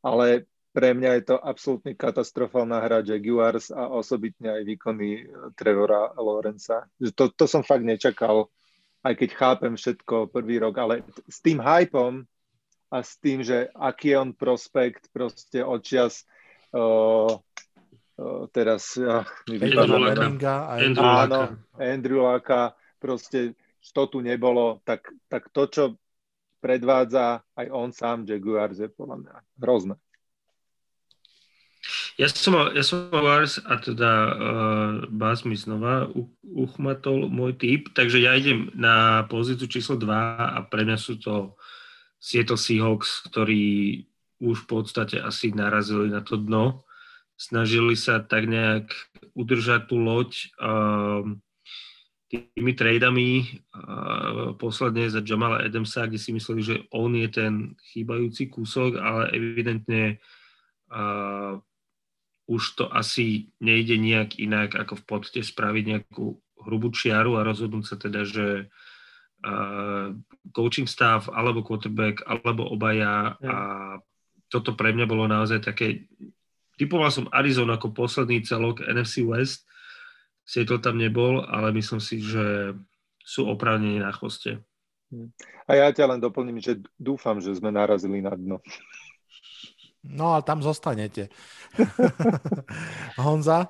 [0.00, 6.88] ale pre mňa je to absolútne katastrofálna hra Jaguars a osobitne aj výkony Trevora Lorenza.
[7.12, 8.48] To, to som fakt nečakal
[9.02, 10.94] aj keď chápem všetko prvý rok, ale
[11.30, 12.26] s tým hypom
[12.88, 16.24] a s tým, že aký je on prospekt proste odčias
[16.74, 19.86] uh, uh, teraz uh, Andrew
[20.80, 21.40] Andrew áno,
[21.78, 23.54] Andrew Laka, proste
[23.88, 25.84] to tu nebolo, tak, tak to, čo
[26.60, 29.96] predvádza aj on sám, Jaguars je podľa mňa hrozné.
[32.18, 36.10] Ja som mal, ja som mal a teda uh, Bas mi znova
[36.42, 40.10] uchmatol môj typ, takže ja idem na pozíciu číslo 2
[40.50, 41.54] a pre mňa sú to
[42.18, 44.02] Seattle Seahawks, ktorí
[44.42, 46.82] už v podstate asi narazili na to dno.
[47.38, 48.90] Snažili sa tak nejak
[49.38, 51.22] udržať tú loď uh,
[52.34, 58.50] tými tradami uh, posledne za Jamala Adamsa, kde si mysleli, že on je ten chýbajúci
[58.50, 60.18] kúsok, ale evidentne
[60.90, 61.62] uh,
[62.48, 67.84] už to asi nejde nejak inak, ako v podstate spraviť nejakú hrubú čiaru a rozhodnúť
[67.84, 68.72] sa teda, že
[69.44, 70.16] uh,
[70.56, 73.56] coaching staff, alebo quarterback, alebo obaja a
[74.48, 76.08] toto pre mňa bolo naozaj také,
[76.80, 79.68] typoval som Arizona ako posledný celok NFC West,
[80.48, 82.72] Seattle tam nebol, ale myslím si, že
[83.20, 84.64] sú oprávnení na chvoste.
[85.68, 88.64] A ja ťa len doplním, že dúfam, že sme narazili na dno.
[90.04, 91.28] No a tam zostanete.
[93.18, 93.68] Honza?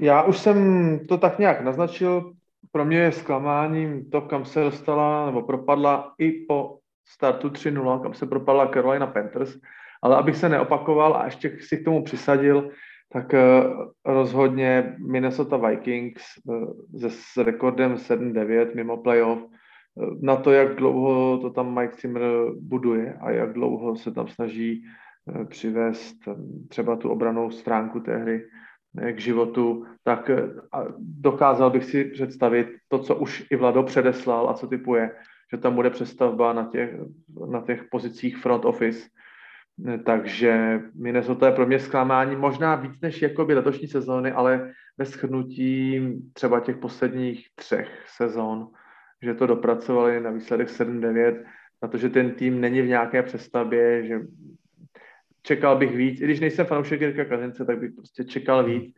[0.00, 2.32] Já už jsem to tak nějak naznačil.
[2.72, 8.14] Pro mě je zklamáním to, kam se dostala nebo propadla i po startu 3-0, kam
[8.14, 9.56] se propadla Carolina Panthers.
[10.02, 12.70] Ale abych se neopakoval a ještě si k tomu přisadil,
[13.12, 13.62] tak eh,
[14.04, 16.22] rozhodně Minnesota Vikings
[17.02, 19.40] eh, se rekordem 7-9 mimo playoff
[20.20, 22.22] na to, jak dlouho to tam Mike Zimmer
[22.60, 26.34] buduje a jak dlouho se tam snaží eh, přivést eh,
[26.68, 28.48] třeba tu obranou stránku té hry
[28.98, 30.30] eh, k životu, tak
[30.98, 35.10] dokázal bych si představit to, co už i Vlado předeslal a co typuje,
[35.52, 36.90] že tam bude přestavba na těch,
[37.50, 39.08] na těch pozicích front office,
[40.04, 46.00] Takže Minnesota je pro mě zklamání možná víc než jakoby letošní sezóny, ale ve shrnutí
[46.32, 48.68] třeba těch posledních třech sezón,
[49.22, 51.44] že to dopracovali na výsledek 7-9,
[51.82, 54.20] na to, že ten tým není v nějaké přestavbě, že
[55.42, 58.94] čekal bych víc, i když nejsem fanoušek Jirka Kazince, tak bych prostě čekal víc.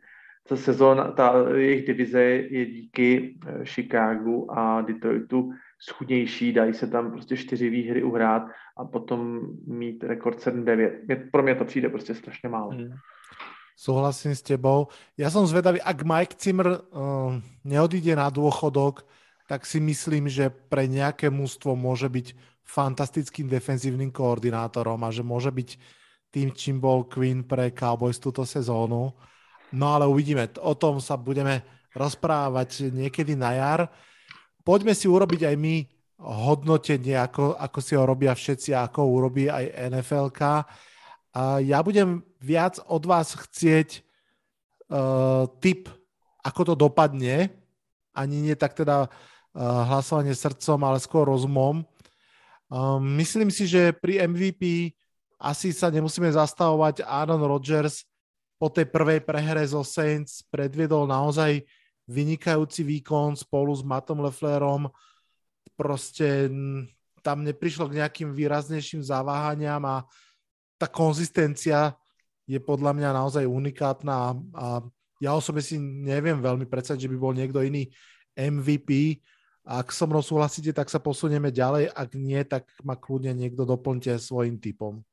[0.48, 7.12] Ta sezóna, ta jejich divize je díky eh, Chicagu a Detroitu schudnější, dají se tam
[7.12, 8.42] prostě čtyři výhry uhrát
[8.76, 11.30] a potom mít rekord 7-9.
[11.30, 12.70] Pro mě to přijde prostě strašně málo.
[12.70, 12.90] Hmm.
[13.76, 14.92] Súhlasím s tebou.
[15.18, 17.34] Ja som zvedavý, ak Mike Zimmer uh,
[17.64, 19.02] neodíde na dôchodok,
[19.46, 25.50] tak si myslím, že pre nejaké mústvo môže byť fantastickým defenzívnym koordinátorom a že môže
[25.50, 25.70] byť
[26.32, 29.12] tým, čím bol Queen pre Cowboys túto sezónu.
[29.72, 30.48] No ale uvidíme.
[30.64, 31.60] O tom sa budeme
[31.92, 33.80] rozprávať niekedy na jar.
[34.64, 35.74] Poďme si urobiť aj my
[36.22, 40.40] hodnotenie, ako, ako si ho robia všetci, ako urobí aj NFLK.
[41.32, 44.00] A ja budem viac od vás chcieť
[44.88, 45.90] uh, tip,
[46.44, 47.50] ako to dopadne.
[48.12, 49.08] Ani nie tak teda
[49.60, 51.84] hlasovanie srdcom, ale skôr rozumom.
[52.72, 54.96] Um, myslím si, že pri MVP
[55.36, 57.04] asi sa nemusíme zastavovať.
[57.04, 58.08] Aaron Rodgers
[58.56, 61.66] po tej prvej prehre zo Saints predviedol naozaj
[62.08, 64.88] vynikajúci výkon spolu s Matom Leflerom.
[65.76, 66.48] Proste
[67.20, 70.06] tam neprišlo k nejakým výraznejším zaváhaniam a
[70.78, 71.94] tá konzistencia
[72.46, 74.82] je podľa mňa naozaj unikátna a
[75.22, 77.86] ja osobne si neviem veľmi predstaviť, že by bol niekto iný
[78.34, 79.22] MVP.
[79.62, 81.94] Ak so mnou súhlasíte, tak sa posunieme ďalej.
[81.94, 85.06] Ak nie, tak ma kľudne niekto doplňte svojim typom.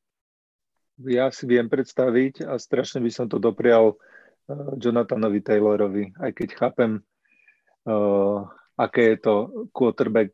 [1.06, 6.50] Ja si viem predstaviť a strašne by som to doprial uh, Jonathanovi Taylorovi, aj keď
[6.58, 6.92] chápem,
[7.88, 8.44] uh,
[8.76, 9.36] aké je to
[9.72, 10.34] quarterback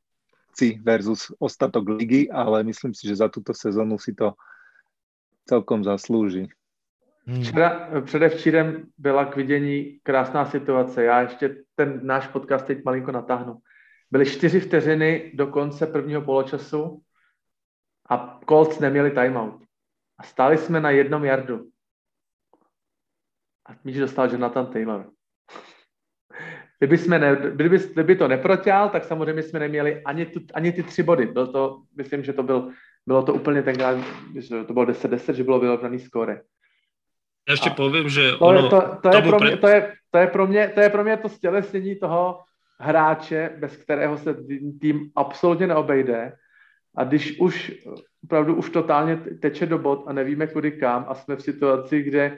[0.81, 4.33] versus ostatok ligy, ale myslím si, že za túto sezónu si to
[5.43, 6.47] celkom zaslúži.
[7.27, 7.41] Hmm.
[7.43, 11.03] Včera, předevčírem byla k vidění krásná situace.
[11.03, 13.57] Já ještě ten náš podcast teď malinko natáhnu.
[14.15, 17.01] Byly čtyři vteřiny do konce prvního poločasu
[18.09, 19.63] a Colts neměli timeout.
[20.17, 21.69] A stáli jsme na jednom jardu.
[23.65, 25.11] A míč dostal Jonathan Taylor.
[26.79, 30.83] Kdyby, jsme ne, kdyby, kdyby to neprotěl, tak samozřejmě jsme neměli ani, tu, ani ty
[30.83, 31.25] tři body.
[31.25, 32.71] Byl to, myslím, že to byl
[33.05, 33.97] bylo to úplně tenkrát,
[34.39, 36.41] že to bylo 10-10, že bylo vyrovnaný skóre.
[37.47, 40.17] Já ještě povím, že to, ono, je, to, to, je pro mě, to, je, to,
[40.17, 42.45] je pro mě, to je pro mě to stělesnění toho
[42.79, 44.35] hráče, bez kterého se
[44.81, 46.33] tým absolutně neobejde.
[46.95, 47.73] A když už
[48.23, 52.37] opravdu už totálně teče do bod a nevíme kudy kam a jsme v situaci, kde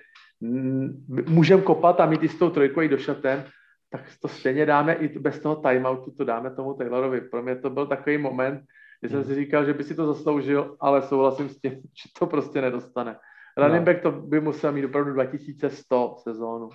[1.30, 3.44] můžeme kopat a mít jistou trojku i do šatem,
[3.90, 7.22] tak to stejně dáme i bez toho timeoutu, to dáme tomu Taylorovi.
[7.22, 8.62] Pro mě to byl takový moment,
[9.02, 11.72] kdy jsem si říkal, že by si to zasloužil, ale souhlasím s tím,
[12.04, 13.16] že to prostě nedostane.
[13.58, 13.86] Running no.
[13.86, 16.70] back to by musel mít opravdu 2100 sezónu.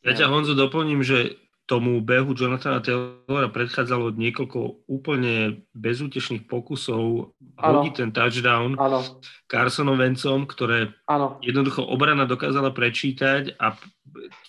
[0.00, 1.36] Ja ťa Honzo doplním, že
[1.70, 9.22] tomu behu Jonathana Taylora predchádzalo niekoľko úplne bezútešných pokusov hodiť ten touchdown ano.
[9.46, 11.38] Carsonom Vencom, ktoré ano.
[11.38, 13.78] jednoducho obrana dokázala prečítať a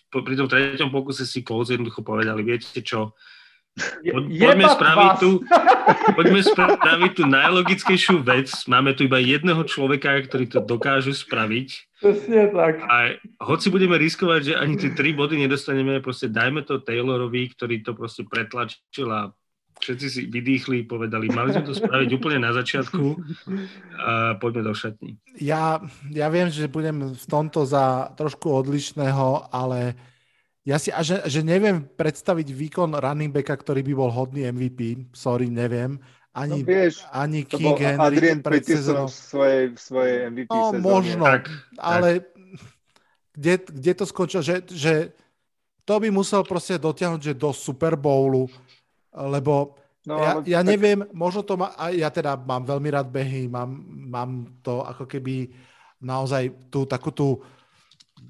[0.10, 3.14] pri tom treťom pokuse si Colts jednoducho povedali, viete čo,
[4.03, 5.30] je, poďme, spraviť tu,
[6.14, 8.52] poďme spraviť tú najlogickejšiu vec.
[8.68, 11.68] Máme tu iba jedného človeka, ktorý to dokáže spraviť.
[12.03, 12.84] Presne tak.
[12.84, 17.80] A hoci budeme riskovať, že ani tie tri body nedostaneme, proste dajme to Taylorovi, ktorý
[17.85, 19.31] to proste pretlačil a
[19.81, 23.18] všetci si vydýchli, povedali, mali sme to spraviť úplne na začiatku
[23.98, 25.18] a poďme do šatní.
[25.41, 25.81] Ja,
[26.14, 29.98] ja viem, že budem v tomto za trošku odlišného, ale
[30.61, 35.09] ja si, a že, že neviem predstaviť výkon running backa, ktorý by bol hodný MVP.
[35.09, 35.97] Sorry, neviem.
[36.31, 39.11] Ani, no vieš, ani King Henry Adrian pred sezónou.
[39.11, 40.79] v svojej, v svojej MVP no, sezóne.
[40.79, 41.43] možno, tak,
[41.75, 42.29] ale tak.
[43.31, 44.41] Kde, kde to skončilo?
[44.43, 44.93] Že, že
[45.83, 48.47] to by musel proste dotiahnuť že do Super Bowlu,
[49.11, 49.75] lebo
[50.07, 50.67] no, ja, ja tak...
[50.71, 54.31] neviem, možno to má, ja teda mám veľmi rád behy, mám, mám
[54.63, 55.51] to ako keby
[55.99, 57.39] naozaj tú takú tú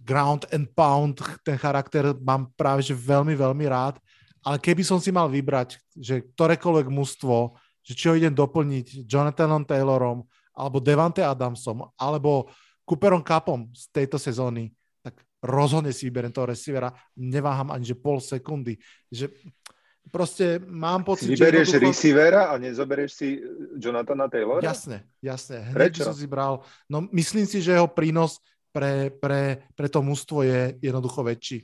[0.02, 4.02] ground and pound, ten charakter mám práve že veľmi, veľmi rád,
[4.42, 7.54] ale keby som si mal vybrať, že ktorékoľvek mužstvo,
[7.86, 12.50] že či ho idem doplniť Jonathanom Taylorom, alebo Devante Adamsom, alebo
[12.84, 18.20] Cooperom Cupom z tejto sezóny, tak rozhodne si vyberiem toho receivera, neváham ani že pol
[18.20, 18.78] sekundy.
[19.10, 19.32] Že
[20.10, 21.94] proste mám pocit, si vyberieš že jednoducho...
[21.94, 23.28] receivera a nezoberieš si
[23.78, 24.66] Jonathana Taylora?
[24.66, 25.72] Jasne, jasne.
[25.72, 26.04] Hneď Prečo?
[26.10, 26.66] som si bral.
[26.90, 28.42] No myslím si, že jeho prínos
[28.72, 31.62] pre, pre, pre to mústvo je jednoducho väčší.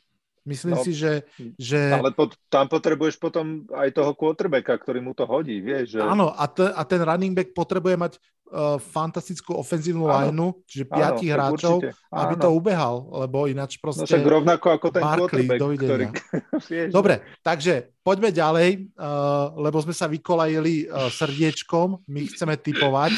[0.48, 1.28] Myslím No, si, že,
[1.60, 6.00] že Ale pot, tam potrebuješ potom aj toho quarterbacka, ktorý mu to hodí, vieš.
[6.00, 6.08] Že...
[6.08, 11.36] áno, a, te, a ten running back potrebuje mať uh, fantastickú ofenzívnu lineu, čiže piatich
[11.36, 12.00] hráčov, určite.
[12.16, 12.44] aby Áno.
[12.48, 12.96] to ubehal,
[13.28, 14.08] lebo ináč No proste...
[14.08, 16.06] však rovnako ako ten Barkley, quarterback, ktorý...
[16.72, 23.14] vieš, Dobre, takže poďme ďalej, uh, lebo sme sa vykolajili uh, srdiečkom, my chceme typovať.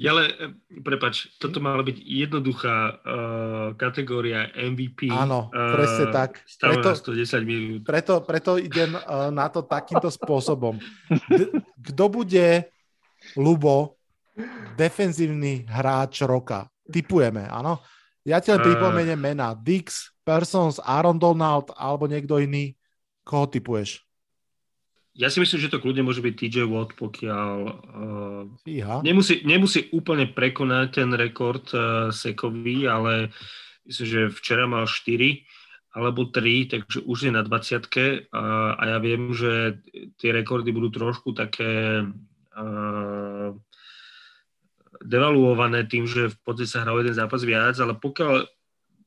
[0.00, 0.32] Ja ale,
[0.80, 5.12] prepač, toto mala byť jednoduchá uh, kategória MVP.
[5.12, 6.40] Áno, eh, presne tak.
[6.48, 7.80] Stále Preto- na 110 minút.
[7.84, 10.80] Preto, preto idem uh, na to takýmto spôsobom.
[11.28, 11.52] D-
[11.92, 12.72] kto bude,
[13.36, 14.00] Lubo,
[14.74, 16.66] defenzívny hráč roka?
[16.88, 17.78] Typujeme, áno?
[18.22, 19.50] Ja ti len pripomeniem mena.
[19.54, 22.78] Dix, Persons, Aaron Donald alebo niekto iný.
[23.22, 24.02] Koho typuješ?
[25.12, 29.04] Ja si myslím, že to kľudne môže byť TJ Watt, pokiaľ uh, Fíha.
[29.04, 33.28] nemusí, nemusí úplne prekonať ten rekord uh, sekový, ale
[33.84, 35.44] myslím, že včera mal 4
[35.92, 39.84] alebo 3, takže už je na 20 uh, a ja viem, že
[40.16, 42.08] tie rekordy budú trošku také
[42.56, 43.52] uh,
[45.04, 48.48] devaluované tým, že v podstate sa hral jeden zápas viac, ale pokiaľ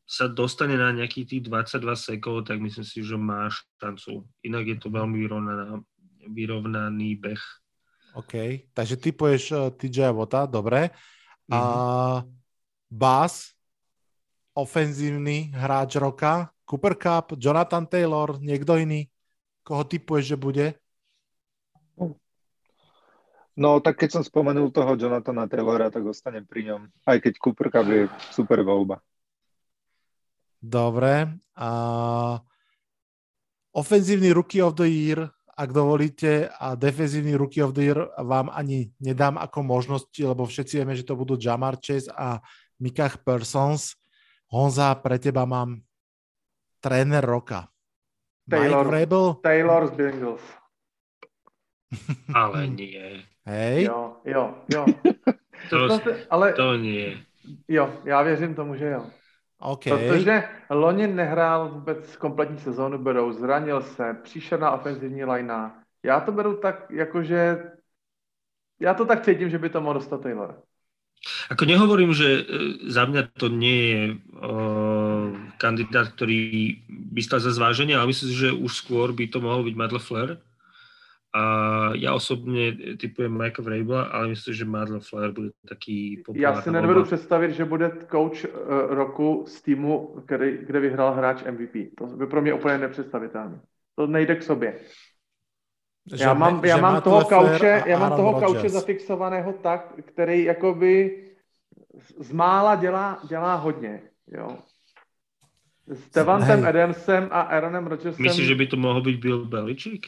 [0.05, 3.49] sa dostane na nejakých tých 22 sekov, tak myslím si, že má
[3.81, 4.21] šancu.
[4.45, 5.81] Inak je to veľmi vyrovnaná,
[6.27, 7.43] vyrovnaný beh.
[8.15, 8.33] OK,
[8.71, 10.89] takže typuješ uh, TJ Vota, dobre.
[11.51, 11.59] A
[12.89, 13.53] Bass,
[14.55, 19.11] ofenzívny hráč roka, Cooper Cup, Jonathan Taylor, niekto iný?
[19.61, 20.67] Koho typuješ, že bude?
[23.55, 26.91] No, tak keď som spomenul toho Jonathana Taylora, tak ostanem pri ňom.
[27.07, 28.99] Aj keď Cooper Cup je super voľba.
[30.59, 31.39] Dobre.
[31.55, 31.69] A
[33.71, 38.91] ofenzívny Rookie of the Year, ak dovolíte, a defenzívny Rookie of the Year vám ani
[38.99, 42.43] nedám ako možnosti, lebo všetci vieme, že to budú Jamar Chase a
[42.79, 43.95] Mikach Persons.
[44.51, 45.79] Honza, pre teba mám
[46.83, 47.71] tréner roka.
[48.45, 48.85] Taylor.
[48.85, 49.25] Mike Vrabel?
[49.41, 50.43] Taylor z Bengals.
[52.37, 53.23] Ale nie.
[53.45, 53.89] Hej.
[53.89, 54.83] Jo, jo, jo.
[55.71, 55.97] To, To
[56.29, 57.17] ale to nie.
[57.67, 59.09] jo, já věřím tomu, že jo.
[59.59, 59.83] OK.
[59.83, 65.71] Protože loni nehrál vůbec kompletní sezónu Berou, zranil se, přišel na ofenzivní linea.
[66.03, 67.71] Já to beru tak, jakože
[68.79, 70.55] já to tak cítím, že by to mohl dostat Taylor.
[71.49, 72.41] Ako nehovorím, že e,
[72.91, 78.37] za mňa to nie je uh, kandidát, ktorý by stal za zváženie, ale myslím si,
[78.37, 80.37] že už skôr by to mohol byť Matt LaFleur.
[81.35, 81.41] A
[81.99, 87.03] ja osobne typujem Mike Vrabela, ale myslím, že Matt LaFleur bude taký Já si nedovedu
[87.03, 87.05] voľba.
[87.11, 91.91] představit, že bude coach uh, roku z týmu, který, kde vyhrál hráč MVP.
[91.99, 93.59] To by pro mě úplně nepředstavitelné.
[93.95, 94.79] To nejde k sobě.
[96.15, 98.51] Že Já mám, já mám toho kauče, já mám toho Rodgers.
[98.53, 101.21] kauče zafixovaného tak, který jakoby
[101.99, 104.01] z- z mála dělá, dělá hodně.
[104.31, 104.57] Jo.
[105.87, 106.65] S Devantem.
[106.65, 110.05] Adamsem a Aaronem Rodgersem Myslíš, že by to mohol byť Bill Belichick?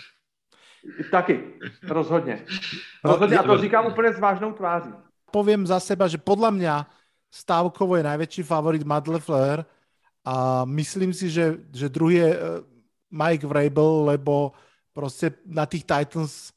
[1.12, 1.40] Taky,
[1.84, 2.46] rozhodně.
[3.06, 4.90] No, Rozhodně, a to říkám úplně s vážnou tváří.
[5.32, 6.76] poviem za seba, že podľa mňa
[7.28, 9.68] stávkovo je najväčší favorit Matt LeFleur
[10.24, 12.40] a myslím si, že, že druhý je eh,
[13.12, 14.56] Mike Vrabel, lebo
[14.96, 16.56] proste na tých Titans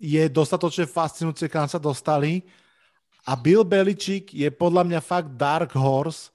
[0.00, 2.42] je dostatočne fascinujúce, kam sa dostali.
[3.28, 6.32] A Bill Belichick je podľa mňa fakt dark horse.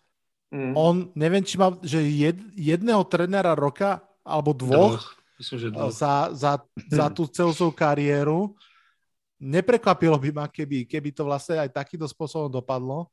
[0.54, 0.74] Mm.
[0.78, 5.91] On, neviem, či má, že jed, jedného trenéra roka, alebo dvoch, Myslím, že dvoch.
[5.91, 6.53] za, za,
[6.88, 8.56] za tú celú kariéru.
[9.44, 13.11] Neprekvapilo by ma, keby, keby to vlastne aj takýmto spôsobom dopadlo.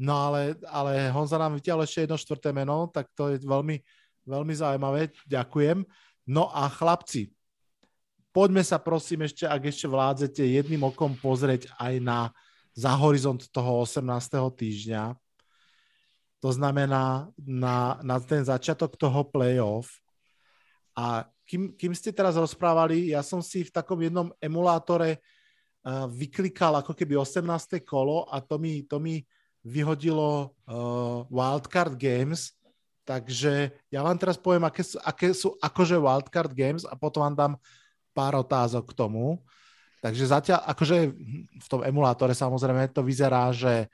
[0.00, 3.76] No ale, ale Honza nám vytiahol ešte jedno štvrté meno, tak to je veľmi,
[4.24, 5.12] veľmi zaujímavé.
[5.28, 5.84] Ďakujem.
[6.32, 7.28] No a chlapci,
[8.32, 12.32] poďme sa prosím ešte, ak ešte vládzete, jedným okom pozrieť aj na
[12.74, 14.02] za horizont toho 18.
[14.50, 15.14] týždňa.
[16.42, 20.02] To znamená na, na ten začiatok toho playoff.
[20.98, 25.20] A kým, kým ste teraz rozprávali, ja som si v takom jednom emulátore
[25.84, 27.84] uh, vyklikal ako keby 18.
[27.84, 29.20] kolo a to mi, to mi
[29.64, 32.56] vyhodilo uh, Wildcard Games,
[33.04, 37.36] takže ja vám teraz poviem, aké sú, aké sú akože Wildcard Games a potom vám
[37.36, 37.52] dám
[38.16, 39.40] pár otázok k tomu.
[40.04, 40.96] Takže zatiaľ, akože
[41.64, 43.88] v tom emulátore samozrejme to vyzerá, že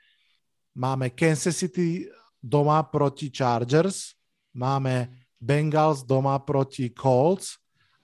[0.75, 2.03] máme Kansas City
[2.35, 4.11] doma proti Chargers,
[4.51, 7.57] máme Bengals doma proti Colts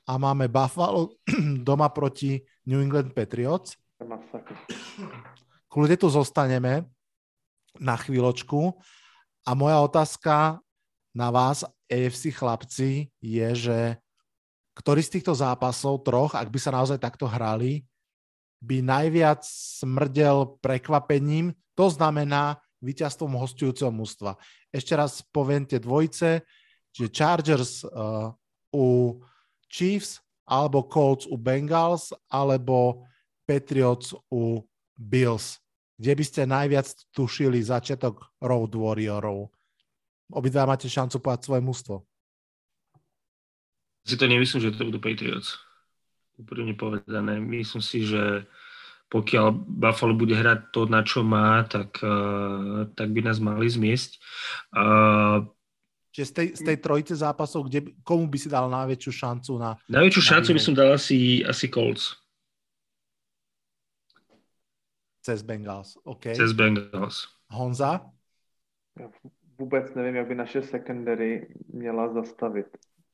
[0.10, 1.14] a máme Buffalo
[1.68, 3.78] doma proti New England Patriots.
[5.70, 6.90] Kľudne tu zostaneme
[7.78, 8.74] na chvíľočku
[9.46, 10.58] a moja otázka
[11.14, 13.80] na vás, AFC chlapci, je, že
[14.78, 17.86] ktorý z týchto zápasov, troch, ak by sa naozaj takto hrali,
[18.62, 24.38] by najviac smrdel prekvapením, to znamená víťazstvom hostujúceho mužstva.
[24.70, 26.46] Ešte raz poviem tie dvojice,
[26.98, 28.34] Čiže Chargers uh,
[28.74, 29.14] u
[29.70, 30.18] Chiefs,
[30.50, 33.06] alebo Colts u Bengals, alebo
[33.46, 34.66] Patriots u
[34.98, 35.62] Bills.
[35.94, 39.54] Kde by ste najviac tušili začiatok Road Warriorov?
[40.34, 41.96] Obidva máte šancu povedať svoje mužstvo.
[44.10, 45.62] Si to nemyslím, že to budú Patriots.
[46.42, 47.38] Úprimne povedané.
[47.38, 48.50] Myslím si, že
[49.14, 54.18] pokiaľ Buffalo bude hrať to, na čo má, tak, uh, tak by nás mali zmiesť.
[54.74, 55.46] Uh,
[56.18, 59.78] Čiže z tej, z tej trojice zápasov, kde, komu by si dal najväčšiu šancu na...
[59.86, 62.18] Najväčšiu na šancu by som dal asi, asi Colts.
[65.22, 66.34] Cez Bengals, OK.
[66.34, 67.30] Cez Bengals.
[67.54, 68.02] Honza?
[68.98, 69.10] Já
[69.62, 72.66] vůbec nevím, jak by naše secondary měla zastavit.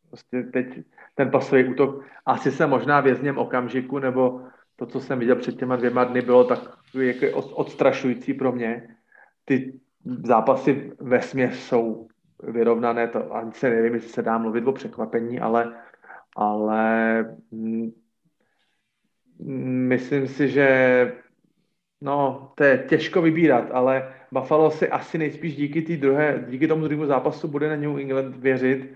[0.07, 0.67] Prostě teď
[1.15, 5.75] ten pasový útok, asi se možná vězněm okamžiku, nebo to, co jsem viděl před těma
[5.75, 6.59] dvěma dny, bylo tak
[6.95, 8.95] jako odstrašující pro mě.
[9.45, 9.79] Ty
[10.23, 12.07] zápasy ve směs jsou
[12.47, 15.75] vyrovnané, to ani se nevím, jestli se dá mluvit o překvapení, ale,
[16.35, 17.91] ale mm,
[19.87, 20.67] myslím si, že
[22.01, 26.81] no, to je těžko vybírat, ale Buffalo si asi nejspíš díky, tý druhé, díky tomu
[26.81, 28.93] druhému zápasu bude na New England věřit,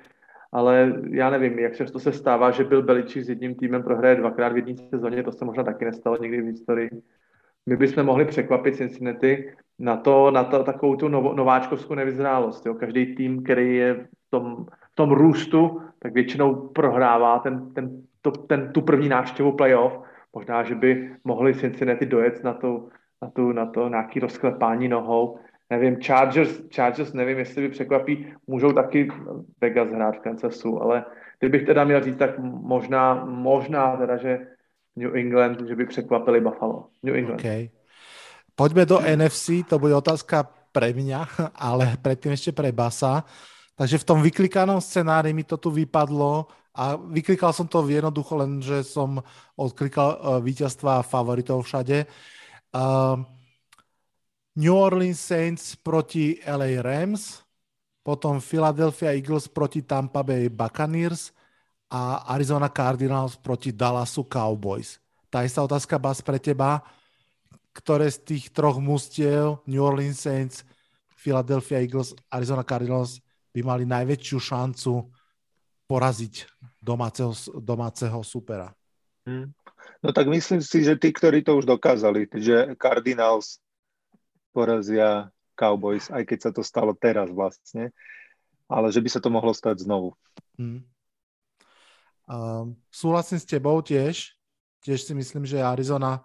[0.51, 4.53] ale já nevím, jak často se stává, že byl Beličík s jedním týmem prohraje dvakrát
[4.53, 6.89] v jedné sezóně, to se možná taky nestalo někdy v historii.
[7.67, 12.65] My bychom mohli překvapit Cincinnati na to, na to takovou tu nováčkovskou nevyzrálost.
[12.65, 12.73] Jo.
[12.73, 18.31] Každý tým, který je v tom, v tom růstu, tak většinou prohrává ten, ten, to,
[18.31, 19.99] ten, tu první návštěvu playoff.
[20.33, 22.89] Možná, že by mohli Cincinnati dojet na, tu,
[23.21, 25.39] na, tu, na to nějaký rozklepání nohou.
[25.69, 29.07] Nevím, Chargers, Chargers nevím, jestli by překvapí, můžou taky
[29.61, 31.05] Vegas hrát v Kansasu, ale
[31.39, 34.47] kdybych teda měl říct, tak možná, možná teda, že
[34.97, 36.89] New England, že by překvapili Buffalo.
[37.03, 37.39] New England.
[37.39, 37.69] Okay.
[38.57, 41.29] Poďme do NFC, to bude otázka pre mňa,
[41.69, 43.21] ale predtým ešte pre Basa.
[43.77, 48.57] Takže v tom vyklikanom scenári mi to tu vypadlo a vyklikal som to jednoducho len,
[48.57, 49.21] že som
[49.53, 52.09] odklikal uh, víťazstva favoritov všade.
[52.73, 53.21] Uh,
[54.57, 57.45] New Orleans Saints proti LA Rams,
[58.01, 61.36] potom Philadelphia Eagles proti Tampa Bay Buccaneers
[61.87, 64.99] a Arizona Cardinals proti Dallasu Cowboys.
[65.31, 66.83] Tá istá otázka, Bas, pre teba
[67.77, 70.65] ktoré z tých troch mustiev, New Orleans Saints,
[71.13, 73.21] Philadelphia Eagles, Arizona Cardinals,
[73.53, 75.05] by mali najväčšiu šancu
[75.85, 76.49] poraziť
[76.81, 78.73] domáceho, domáceho supera.
[79.29, 79.53] Hmm.
[80.01, 83.61] No tak myslím si, že tí, ktorí to už dokázali, že Cardinals
[84.49, 87.93] porazia Cowboys, aj keď sa to stalo teraz vlastne,
[88.65, 90.17] ale že by sa to mohlo stať znovu.
[90.57, 90.81] Hmm.
[92.27, 94.35] Um, súhlasím s tebou tiež.
[94.83, 96.21] Tiež si myslím, že Arizona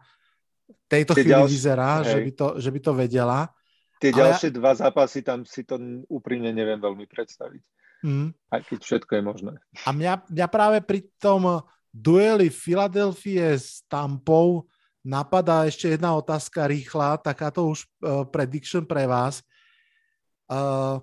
[0.90, 3.40] tejto chvíli ďalšie, vyzerá, že by, to, že by to vedela.
[4.02, 5.78] Tie ale ďalšie dva zápasy, tam si to
[6.10, 7.62] úprimne neviem veľmi predstaviť.
[8.02, 8.34] Mm.
[8.50, 9.52] Aj keď všetko je možné.
[9.86, 11.62] A mňa, mňa práve pri tom
[11.94, 14.66] dueli Filadelfie s Tampou
[15.06, 19.42] napadá ešte jedna otázka rýchla, takáto už uh, prediction pre vás.
[20.50, 20.98] Uh,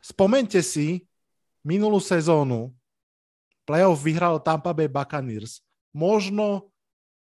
[0.00, 1.08] spomente si
[1.64, 2.72] minulú sezónu,
[3.64, 5.62] playoff vyhral Tampa Bay Buccaneers.
[5.92, 6.72] Možno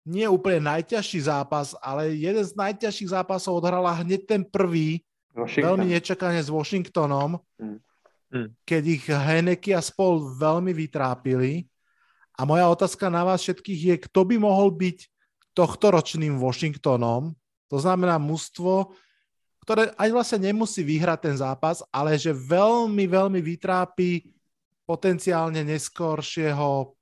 [0.07, 5.03] nie úplne najťažší zápas, ale jeden z najťažších zápasov odhrala hneď ten prvý,
[5.35, 5.67] Washington.
[5.67, 7.79] veľmi nečakane s Washingtonom, mm.
[8.31, 8.49] Mm.
[8.63, 11.67] keď ich Heneky a spol veľmi vytrápili.
[12.39, 15.11] A moja otázka na vás všetkých je, kto by mohol byť
[15.57, 17.33] tohto ročným Washingtonom,
[17.67, 18.93] to znamená mužstvo,
[19.67, 24.36] ktoré ani vlastne nemusí vyhrať ten zápas, ale že veľmi, veľmi vytrápi
[24.87, 26.95] potenciálne neskoršieho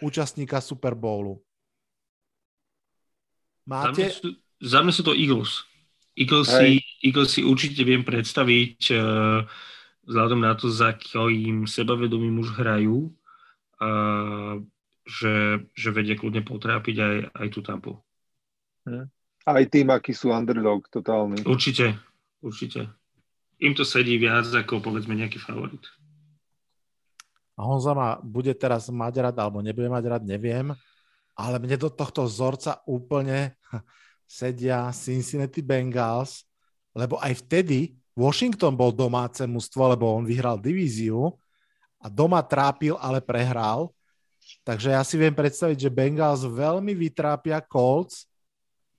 [0.00, 1.38] účastníka Super Bowlu.
[3.68, 3.92] Máte...
[3.92, 4.28] Za mňa sú,
[4.64, 5.68] za mňa sú to Eagles.
[6.18, 9.46] Eagles si, Eagles si určite viem predstaviť uh,
[10.08, 13.12] vzhľadom na to, za akým sebavedomím už hrajú,
[13.78, 14.58] uh,
[15.06, 17.92] že, že vedia kľudne potrápiť aj, aj tú tampu.
[18.88, 19.06] Hm.
[19.48, 21.44] Aj tým, aký sú underdog totálny.
[21.46, 21.96] Určite,
[22.42, 22.88] určite.
[23.62, 25.80] Im to sedí viac ako povedzme nejaký favorit.
[27.58, 30.70] A Honza ma bude teraz mať rád, alebo nebude mať rád, neviem
[31.38, 33.54] ale mne do tohto vzorca úplne
[34.26, 36.42] sedia Cincinnati Bengals,
[36.90, 41.38] lebo aj vtedy Washington bol domáce mužstvo, lebo on vyhral divíziu
[42.02, 43.94] a doma trápil, ale prehral.
[44.66, 48.26] Takže ja si viem predstaviť, že Bengals veľmi vytrápia Colts,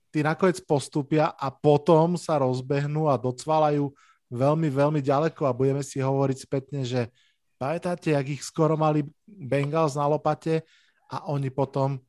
[0.08, 3.92] tí nakoniec postupia a potom sa rozbehnú a docvalajú
[4.32, 7.12] veľmi, veľmi ďaleko a budeme si hovoriť spätne, že
[7.60, 10.64] pamätáte, jak ich skoro mali Bengals na lopate
[11.12, 12.00] a oni potom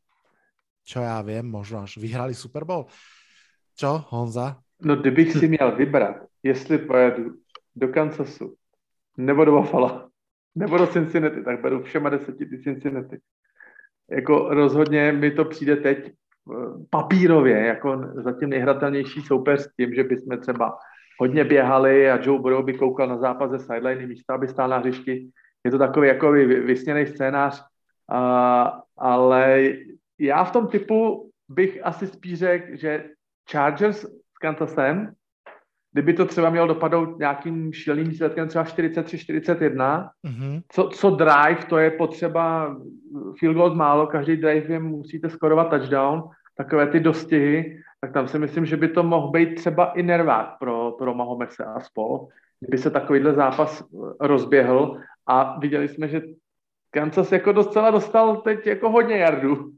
[0.83, 2.89] čo ja viem, možno až vyhrali Super Bowl.
[3.77, 4.59] Čo, Honza?
[4.81, 7.31] No, kdybych si měl vybrat, jestli pojedu
[7.75, 8.55] do Kansasu
[9.17, 10.09] nebo do Buffalo,
[10.55, 13.19] nebo do Cincinnati, tak beru všema deseti ty Cincinnati.
[14.09, 16.13] Jako rozhodně mi to přijde teď eh,
[16.89, 20.77] papírově jako zatím nejhratelnější soupeř s tím, že bychom třeba
[21.21, 24.77] hodně běhali a Joe Burrow by koukal na zápas ze sideliny místo, aby stál na
[24.77, 25.29] hřišti.
[25.65, 27.63] Je to takový jako vysněný scénář,
[28.09, 29.73] a, ale
[30.19, 33.05] já v tom typu bych asi spíš řekl, že
[33.51, 35.13] Chargers s Kansasem,
[35.93, 40.61] kdyby to třeba mělo dopadnout nějakým šíleným výsledkem třeba 43-41, mm-hmm.
[40.71, 42.75] co, co drive, to je potřeba
[43.39, 46.23] field goal málo, každý drive je musíte skorovat touchdown,
[46.57, 50.59] takové ty dostihy, tak tam si myslím, že by to mohl být třeba i nervák
[50.59, 52.27] pro, pro Mahomese a spol,
[52.59, 53.83] kdyby se takovýhle zápas
[54.19, 54.97] rozběhl
[55.27, 56.21] a viděli jsme, že
[56.91, 59.71] Kansas jako docela dostal teď jako hodně jardů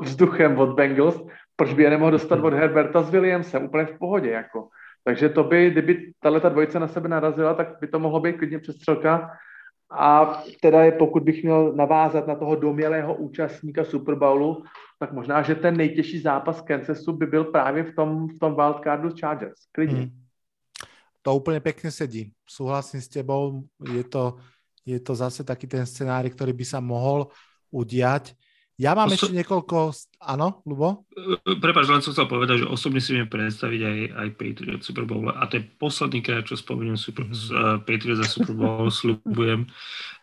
[0.00, 1.26] vzduchem od Bengals,
[1.56, 4.68] proč by je nemohl dostat od Herberta s Williamsem, úplně v pohodě, jako.
[5.04, 8.36] Takže to by, kdyby tahle ta dvojice na sebe narazila, tak by to mohlo být
[8.36, 9.30] klidně přestřelka.
[9.90, 14.62] A teda je, pokud bych měl navázat na toho domělého účastníka Super Bowlu,
[14.98, 19.10] tak možná, že ten nejtěžší zápas Kansasu by byl právě v tom, v tom wildcardu
[19.20, 19.68] Chargers.
[19.72, 20.00] Klidně.
[20.00, 20.22] Hmm.
[21.22, 22.32] To úplně pěkně sedí.
[22.48, 23.62] Souhlasím s tebou.
[23.94, 24.36] Je to,
[24.86, 27.26] je to zase taký ten scenári, ktorý by sa mohol
[27.74, 28.38] udiať.
[28.76, 29.24] Ja mám Oso...
[29.24, 29.96] ešte niekoľko...
[30.20, 31.08] Áno, Lubo?
[31.64, 35.32] Prepač, len som chcel povedať, že osobne si viem predstaviť aj, aj Patriot Super Bowl.
[35.32, 39.64] A to je posledný krát, čo spomeniem Super, uh, Patriot za Super Bowl, slúbujem.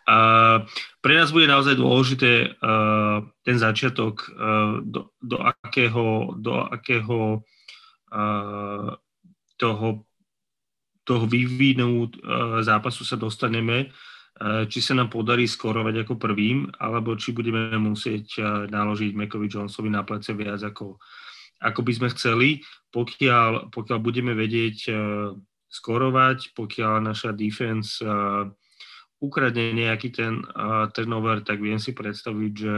[0.06, 0.70] Uh,
[1.02, 7.42] pre nás bude naozaj dôležité uh, ten začiatok, uh, do, do akého, do akého
[8.14, 8.94] uh,
[9.58, 9.88] toho,
[11.02, 13.90] toho vývinu uh, zápasu sa dostaneme Eh,
[14.44, 19.88] či sa nám podarí skorovať ako prvým, alebo či budeme musieť eh, naložiť Mekovi Jonesovi
[19.88, 21.00] na plece viac ako,
[21.64, 22.50] ako by sme chceli.
[22.92, 24.98] Pokiaľ, pokiaľ budeme vedieť eh,
[25.72, 27.98] skorovať, pokiaľ naša defense
[29.18, 30.46] ukradne nejaký ten
[30.94, 32.78] turnover, tak viem si predstaviť, že,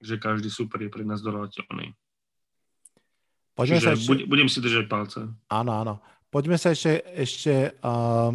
[0.00, 1.92] že každý super je pre nás doľateľný.
[3.52, 4.24] Poďme Čiže sa ešte...
[4.24, 5.28] budem si držať palce.
[5.52, 6.00] Áno, áno.
[6.32, 8.32] Poďme sa ešte, ešte uh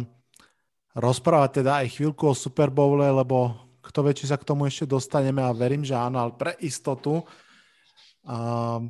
[0.92, 4.86] rozprávať teda aj chvíľku o Super Bowle, lebo kto vie, či sa k tomu ešte
[4.86, 7.24] dostaneme a verím, že áno, ale pre istotu
[8.22, 8.88] um,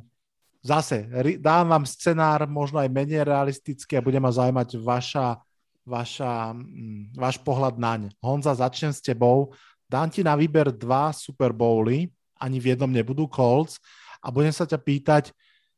[0.61, 1.09] zase
[1.41, 5.41] dám vám scenár možno aj menej realistický a bude ma zaujímať vaša,
[5.83, 8.13] vaša, mm, váš pohľad naň.
[8.21, 9.51] Honza, začnem s tebou.
[9.89, 13.81] Dám ti na výber dva Super Bowly, ani v jednom nebudú Colts
[14.23, 15.23] a budem sa ťa pýtať,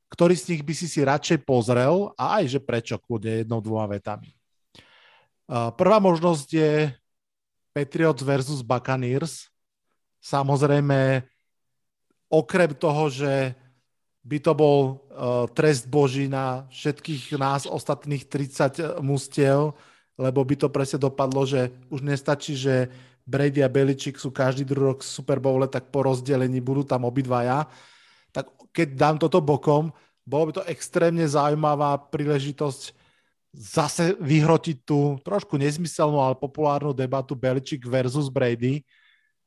[0.10, 3.90] ktorý z nich by si si radšej pozrel a aj že prečo, kľudne jednou, dvoma
[3.90, 4.32] vetami.
[5.50, 6.72] Prvá možnosť je
[7.70, 9.52] Patriots versus Buccaneers.
[10.18, 11.22] Samozrejme,
[12.34, 13.54] okrem toho, že
[14.26, 19.78] by to bol uh, trest Boží na všetkých nás ostatných 30 mustiev,
[20.18, 22.90] lebo by to presne dopadlo, že už nestačí, že
[23.22, 27.06] Brady a Beličík sú každý druhý rok v Super Bowle, tak po rozdelení budú tam
[27.06, 27.70] obidvaja.
[28.34, 29.94] Tak keď dám toto bokom,
[30.26, 33.05] bolo by to extrémne zaujímavá príležitosť
[33.56, 38.84] zase vyhrotiť tú trošku nezmyselnú, ale populárnu debatu Beličik versus Brady,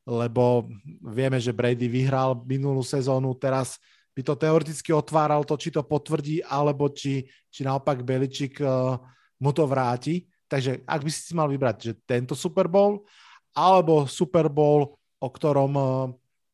[0.08, 0.64] lebo
[1.04, 3.76] vieme, že Brady vyhral minulú sezónu, teraz
[4.16, 8.98] by to teoreticky otváral to, či to potvrdí, alebo či, či naopak Beličik uh,
[9.38, 10.26] mu to vráti.
[10.48, 13.04] Takže ak by si si mal vybrať, že tento Super Bowl,
[13.52, 15.86] alebo Super Bowl, o ktorom uh,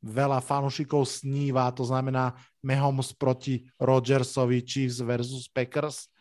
[0.05, 6.12] veľa fanúšikov sníva, to znamená Mahomes proti Rodgersovi, Chiefs versus Packers,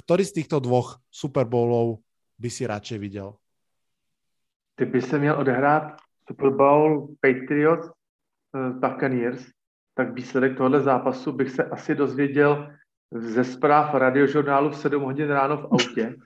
[0.00, 2.00] Ktorý z týchto dvoch Super Bowlov
[2.40, 3.36] by si radšej videl?
[4.76, 9.46] Kdyby se měl odehrát Super Bowl Patriots uh, Buccaneers,
[9.94, 12.72] tak výsledek tohoto zápasu bych se asi dozvěděl
[13.12, 16.16] ze zpráv radiožurnálu v 7 hodin ráno v autě.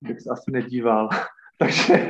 [0.00, 1.08] Bych se asi nedíval.
[1.58, 2.08] Takže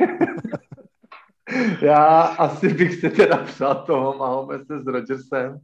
[1.81, 5.59] já asi bych se teda přál toho Mahomese s Rodgersem.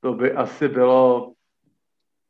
[0.00, 1.32] To by asi bylo,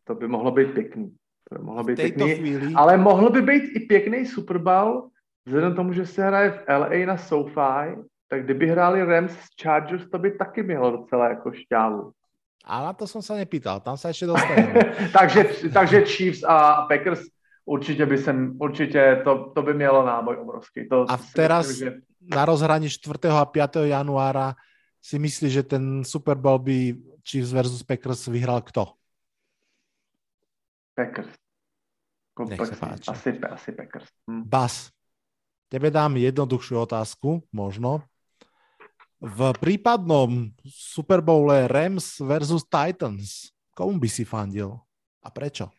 [0.04, 1.16] to by mohlo být pěkný.
[1.48, 2.72] To by mohlo být pěkný, chvíli...
[2.74, 5.08] ale mohl by být i pěkný Super Bowl,
[5.46, 7.96] vzhledem tomu, že se hraje v LA na SoFi,
[8.28, 12.12] tak kdyby hráli Rams s Chargers, to by taky mělo docela jako šťávu.
[12.64, 14.74] A na to jsem se nepýtal, tam se ještě dostaneme.
[15.18, 15.44] takže,
[15.74, 17.20] takže Chiefs a Packers
[17.64, 20.88] určitě by sem, určitě to, to by mělo náboj obrovský.
[20.88, 21.96] To a teraz myslím, že...
[22.34, 23.18] na rozhraní 4.
[23.30, 23.76] a 5.
[23.82, 24.54] januára
[25.02, 26.96] si myslíš, že ten Super Bowl by
[27.30, 28.86] Chiefs versus Packers vyhral kto?
[30.96, 31.28] Packers.
[33.08, 34.08] Asi, asi Packers.
[34.28, 34.44] Hm.
[34.48, 34.92] Bas,
[35.68, 38.04] tebe dám jednoduchšiu otázku, možno.
[39.16, 44.76] V prípadnom Super Bowle Rams versus Titans, komu by si fandil
[45.24, 45.72] a prečo?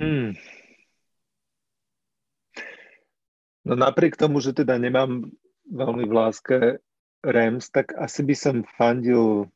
[0.00, 0.32] Hmm.
[3.62, 5.28] No napriek tomu, že teda nemám
[5.68, 6.58] veľmi v láske
[7.22, 9.46] Rams, tak asi by som fandil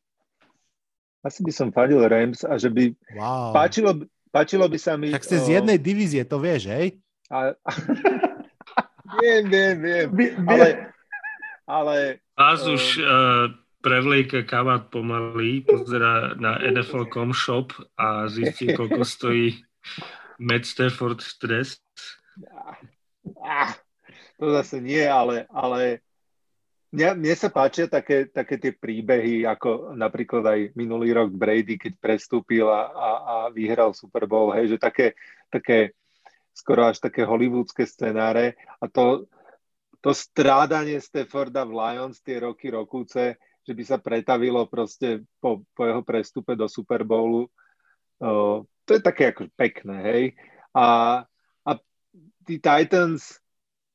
[1.27, 3.51] asi by som fandil Rams a že by wow.
[3.51, 5.11] páčilo, páčilo by sa mi...
[5.11, 7.03] Tak ste z jednej divízie, to vieš, hej?
[7.35, 7.59] A,
[9.21, 10.07] viem, viem, viem.
[10.47, 10.95] Ale,
[11.67, 11.97] ale
[12.39, 13.51] Vás um, už uh,
[13.83, 19.59] prevlieka kabát pomaly, pozera na NFL.com shop a zistí, koľko stojí
[20.39, 21.81] Matt Stafford stres.
[23.41, 23.73] Ah,
[24.37, 26.06] to zase nie, ale, ale
[26.97, 31.93] mne, mne sa páčia také, také tie príbehy, ako napríklad aj minulý rok Brady, keď
[32.01, 35.13] prestúpil a, a, a vyhral Super Bowl, hej, že také,
[35.53, 35.93] také
[36.57, 39.29] skoro až také hollywoodske scenáre a to,
[40.01, 45.85] to strádanie Stafforda v Lions tie roky, rokúce, že by sa pretavilo proste po, po
[45.85, 47.45] jeho prestupe do Super Bowlu,
[48.25, 50.25] uh, to je také ako pekné, hej.
[50.73, 51.21] A,
[51.61, 51.71] a
[52.49, 53.37] tí Titans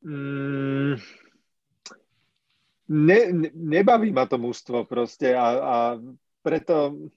[0.06, 1.20] mm,
[2.91, 5.76] ne, ne, nebaví ma to mústvo proste a, a
[6.43, 7.07] preto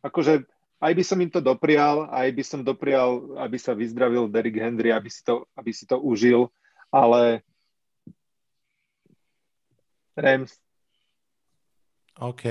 [0.00, 0.48] akože
[0.78, 4.94] aj by som im to doprial, aj by som doprial, aby sa vyzdravil Derrick Henry,
[4.94, 6.54] aby si to, aby si to užil,
[6.94, 7.42] ale
[10.14, 10.54] Rams.
[12.18, 12.46] OK.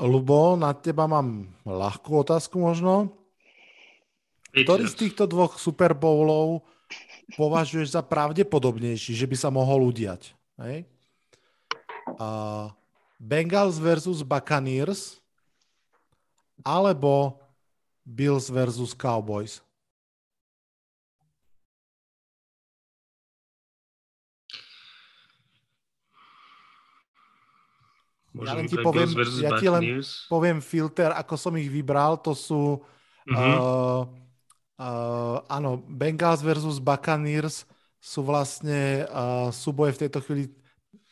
[0.00, 3.16] Lubo, na teba mám ľahkú otázku možno.
[4.52, 6.64] Ktorý z týchto dvoch Super Bowlov
[7.36, 10.32] považuješ za pravdepodobnejší, že by sa mohol udiať?
[10.56, 10.88] Hej?
[12.06, 12.70] Uh,
[13.18, 15.18] Bengals versus Buccaneers
[16.62, 17.42] alebo
[18.06, 19.66] Bills versus Cowboys?
[28.44, 29.08] ja len ti poviem,
[29.40, 32.84] ja ti len poviem filter, ako som ich vybral, to sú
[33.24, 33.56] mm-hmm.
[33.56, 34.04] uh,
[34.76, 37.64] uh, áno, Bengals versus Buccaneers
[37.96, 40.52] sú vlastne uh, súboje v tejto chvíli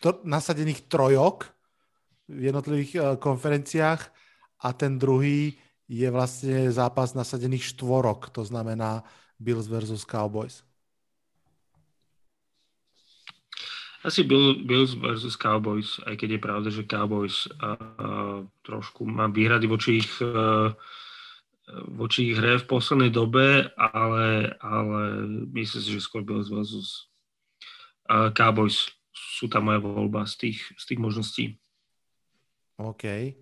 [0.05, 1.49] to, nasadených trojok
[2.29, 4.01] v jednotlivých uh, konferenciách
[4.61, 5.57] a ten druhý
[5.89, 9.05] je vlastne zápas nasadených štvorok, to znamená
[9.41, 10.61] Bills versus Cowboys.
[14.05, 19.65] Asi Bill, Bills versus Cowboys, aj keď je pravda, že Cowboys uh, trošku má výhrady
[19.65, 20.77] voči ich, uh,
[21.89, 25.01] voči ich hre v poslednej dobe, ale, ale
[25.57, 27.09] myslím si, že skôr Bills versus
[28.13, 28.93] uh, Cowboys
[29.35, 31.45] sú tam moja voľba z tých, z tých možností.
[32.79, 33.35] OK.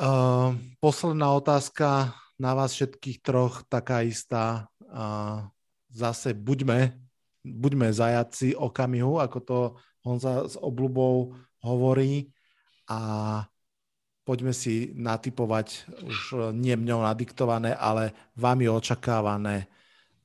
[0.00, 4.72] Uh, posledná otázka na vás všetkých troch, taká istá.
[4.80, 5.46] Uh,
[5.92, 6.96] zase buďme,
[7.44, 9.58] buďme zajaci okamihu, ako to
[10.02, 12.34] Honza s obľubou hovorí
[12.90, 12.98] a
[14.26, 19.70] poďme si natypovať už nie mňou nadiktované, ale vami očakávané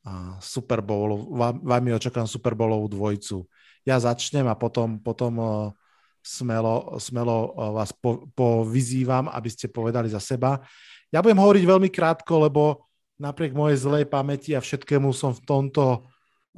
[0.03, 1.29] uh, Super Bowl,
[1.61, 3.45] vami očakávam Super Bowlovú dvojcu.
[3.87, 5.71] Ja začnem a potom, potom uh,
[6.19, 10.59] smelo, smelo eh, vás po, povyzývam, aby ste povedali za seba.
[11.07, 12.83] Ja budem hovoriť veľmi krátko, lebo
[13.15, 16.03] napriek mojej zlej pamäti a všetkému som v tomto,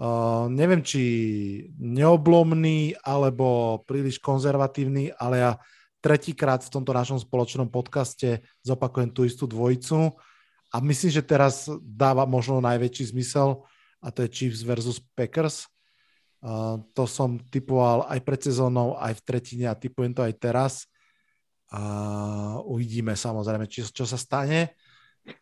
[0.02, 1.02] uh, neviem, či
[1.78, 5.52] neoblomný alebo príliš konzervatívny, ale ja
[6.02, 10.18] tretíkrát v tomto našom spoločnom podcaste zopakujem tú istú dvojicu
[10.74, 13.64] a myslím, že teraz dáva možno najväčší zmysel
[14.02, 15.70] a to je Chiefs versus Packers.
[16.96, 20.74] To som typoval aj pred sezónou, aj v tretine a typujem to aj teraz.
[21.70, 21.82] A
[22.64, 24.74] uvidíme samozrejme, či, čo sa stane.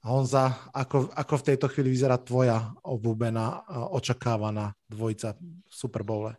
[0.04, 6.36] Honza, ako, ako v tejto chvíli vyzerá tvoja obľúbená, očakávaná dvojica v Super Bowle?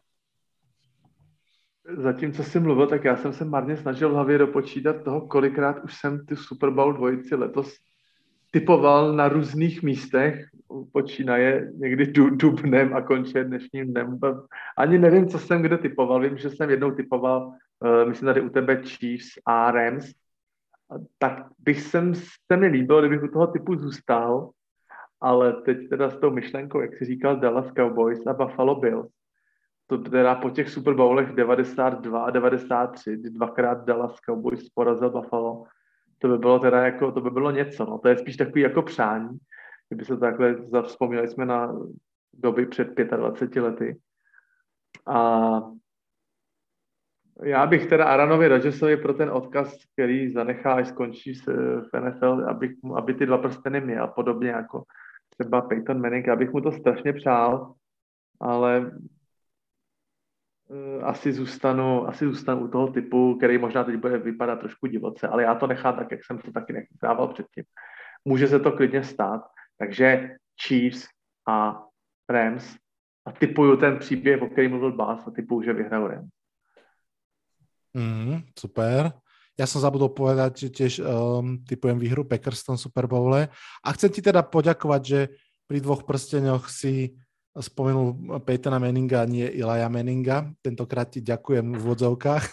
[2.04, 5.84] Zatím, co jsi mluvil, tak já jsem se marně snažil v hlavě dopočítat toho, kolikrát
[5.84, 7.72] už jsem tu Super Bowl dvojici letos
[8.50, 10.44] typoval na různých místech,
[10.92, 14.18] počínaje někdy dubnem a končí dnešním dnem.
[14.76, 16.20] Ani nevím, co jsem kde typoval.
[16.20, 20.12] Vím, že jsem jednou typoval, uh, myslím tady u tebe Chiefs a Rams.
[21.18, 24.50] Tak bych sem, se mi líbil, kdybych u toho typu zůstal,
[25.20, 29.12] ale teď teda s tou myšlenkou, jak si říkal, Dallas Cowboys a Buffalo Bills.
[29.86, 35.64] To teda po těch Super Bowlech 92 a 93, kdy dvakrát Dallas Cowboys porazil Buffalo,
[36.18, 37.98] to by bylo teda jako, to by bylo něco, no.
[37.98, 39.38] To je spíš takový jako přání,
[39.88, 41.74] kdyby se takhle zavzpomněli jsme na
[42.32, 44.00] doby před 25 lety.
[45.06, 45.60] A
[47.42, 51.34] já bych teda Aranovi Rodgersovi pro ten odkaz, který zanechá, až skončí
[51.92, 54.84] v NFL, abych, aby ty dva prsteny měl, podobně jako
[55.38, 57.74] třeba Peyton Manning, já bych mu to strašně přál,
[58.40, 58.90] ale
[60.70, 65.28] Eh, asi zůstanu, asi zůstanu u toho typu, který možná teď bude vypadat trošku divoce,
[65.28, 67.64] ale já to nechám tak, jak jsem to taky nechával předtím.
[68.24, 69.42] Může se to klidně stát,
[69.78, 71.08] takže Chiefs
[71.48, 71.82] a
[72.28, 72.76] Rams
[73.26, 76.30] a typuju ten příběh, o kterém mluvil Bás a typuju, že vyhrajou Rams.
[77.94, 79.12] Mm, super.
[79.58, 83.50] Ja som zabudol povedať, že tiež um, typujem výhru Packers v tom Super Bowle.
[83.82, 85.20] A chcem ti teda poďakovať, že
[85.66, 87.18] pri dvoch prsteňoch si
[87.58, 90.54] spomenul Peytona Manninga a nie Ilaja Manninga.
[90.62, 92.44] Tentokrát ti ďakujem v vodzovkách.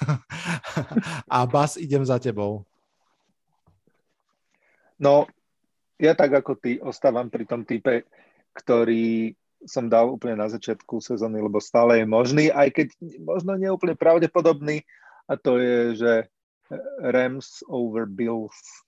[1.36, 2.66] a Bas, idem za tebou.
[4.98, 5.30] No,
[6.00, 8.04] ja tak ako ty ostávam pri tom type,
[8.56, 9.36] ktorý
[9.66, 12.88] som dal úplne na začiatku sezóny, lebo stále je možný, aj keď
[13.24, 14.86] možno neúplne pravdepodobný,
[15.26, 16.14] a to je, že
[17.02, 18.86] Rams over Bills.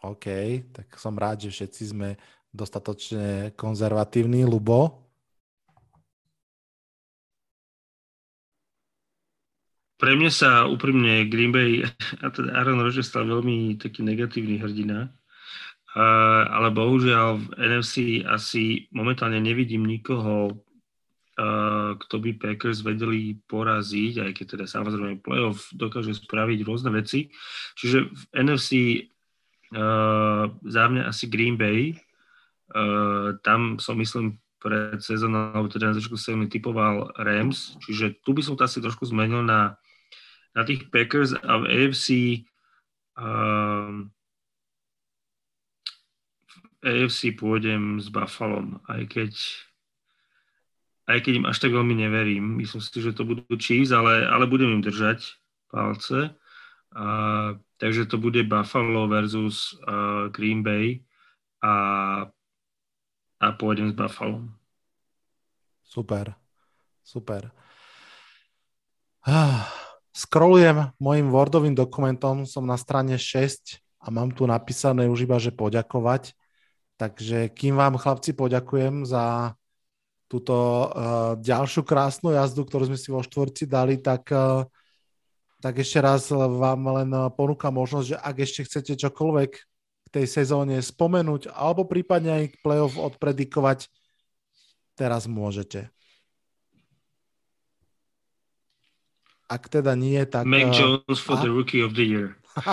[0.00, 0.26] OK,
[0.72, 2.08] tak som rád, že všetci sme
[2.50, 4.42] dostatočne konzervatívni.
[4.48, 5.09] Lubo?
[10.00, 11.84] Pre mňa sa úprimne Green Bay
[12.24, 15.12] a teda Aaron Rodgers stal veľmi taký negatívny hrdina
[16.50, 20.62] ale bohužiaľ v NFC asi momentálne nevidím nikoho,
[21.96, 27.32] kto by Packers vedeli poraziť, aj keď teda samozrejme playoff dokáže spraviť rôzne veci.
[27.74, 28.70] Čiže v NFC
[30.62, 31.98] za mňa asi Green Bay,
[33.42, 38.44] tam som myslím pred sezónou, alebo teda na začiatku sezóny typoval Rams, čiže tu by
[38.44, 39.80] som to asi trošku zmenil na,
[40.54, 42.08] na tých Packers a v AFC
[43.18, 44.10] um,
[46.80, 49.32] AFC pôjdem s Buffalom, aj keď,
[51.12, 52.56] aj keď im až tak veľmi neverím.
[52.56, 55.20] Myslím si, že to budú Chiefs, ale, ale budem im držať
[55.68, 56.32] palce.
[56.96, 57.04] A,
[57.76, 61.04] takže to bude Buffalo versus uh, Green Bay
[61.60, 61.74] a,
[63.38, 64.48] a pôjdem s Buffalo.
[65.84, 66.32] Super,
[67.04, 67.52] super.
[69.20, 69.68] Ah,
[70.12, 75.54] scrollujem mojim Wordovým dokumentom, som na strane 6 a mám tu napísané už iba, že
[75.54, 76.34] poďakovať
[77.00, 79.56] Takže kým vám chlapci poďakujem za
[80.28, 84.68] túto uh, ďalšiu krásnu jazdu, ktorú sme si vo štvorci dali, tak, uh,
[85.64, 90.76] tak ešte raz vám len ponúkam možnosť, že ak ešte chcete čokoľvek k tej sezóne
[90.76, 93.88] spomenúť alebo prípadne aj k playoff odpredikovať,
[94.92, 95.88] teraz môžete.
[99.50, 100.46] Ak teda nie, tak...
[100.46, 101.42] Mac Jones for a...
[101.42, 102.38] the Rookie of the Year.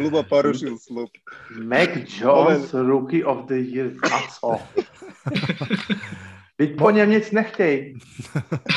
[0.00, 1.12] Lubo porušil slub.
[1.52, 3.92] Mac Jones, Rookie of the Year,
[4.40, 4.56] co?
[6.56, 7.94] Teď po něm nic nechtěj.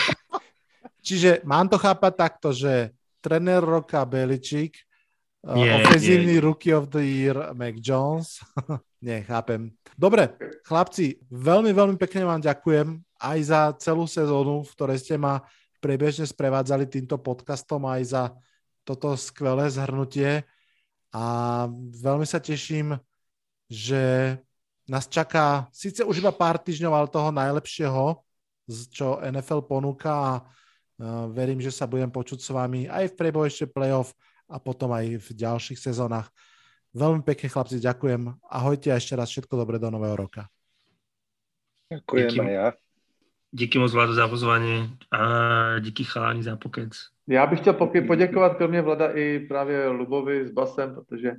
[1.02, 2.93] Čiže mám to chápať takto, že
[3.26, 4.77] trenér roka Beličík,
[5.56, 6.45] yeah, ofenzívny yeah.
[6.45, 8.38] Rookie of the Year Mac Jones.
[9.02, 9.73] nie, chápem.
[9.98, 15.41] Dobre, chlapci, veľmi, veľmi pekne vám ďakujem aj za celú sezónu, v ktorej ste ma
[15.82, 18.24] priebežne sprevádzali týmto podcastom, aj za
[18.86, 20.45] toto skvelé zhrnutie
[21.10, 21.24] a
[21.98, 22.95] veľmi sa teším,
[23.66, 24.36] že
[24.86, 28.22] nás čaká síce už iba pár týždňov, ale toho najlepšieho,
[28.94, 30.32] čo NFL ponúka a
[31.34, 34.14] verím, že sa budem počuť s vami aj v priebehu ešte playoff
[34.45, 36.30] a potom aj v ďalších sezónach.
[36.91, 38.36] Veľmi pekne chlapci, ďakujem.
[38.52, 40.52] Ahojte a ešte raz všetko dobré do nového roka.
[41.88, 42.68] Ďakujem aj ja.
[43.52, 46.91] Díky moc Vlado za pozvanie a díky chalani za pokec.
[47.28, 47.73] Já bych chtěl
[48.07, 51.32] poděkovat kromě Vlada i právě Lubovi s Basem, protože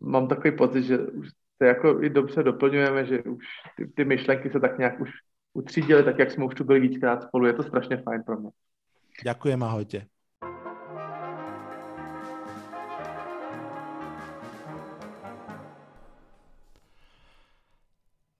[0.00, 1.28] mám takový pocit, že už
[1.62, 3.44] se jako i dobře doplňujeme, že už
[3.76, 5.10] ty, ty myšlenky se tak nějak už
[5.52, 7.46] utřídily, tak jak jsme už tu byli víckrát spolu.
[7.46, 8.50] Je to strašně fajn pro mě.
[9.24, 10.06] Ďakujem, ahojte.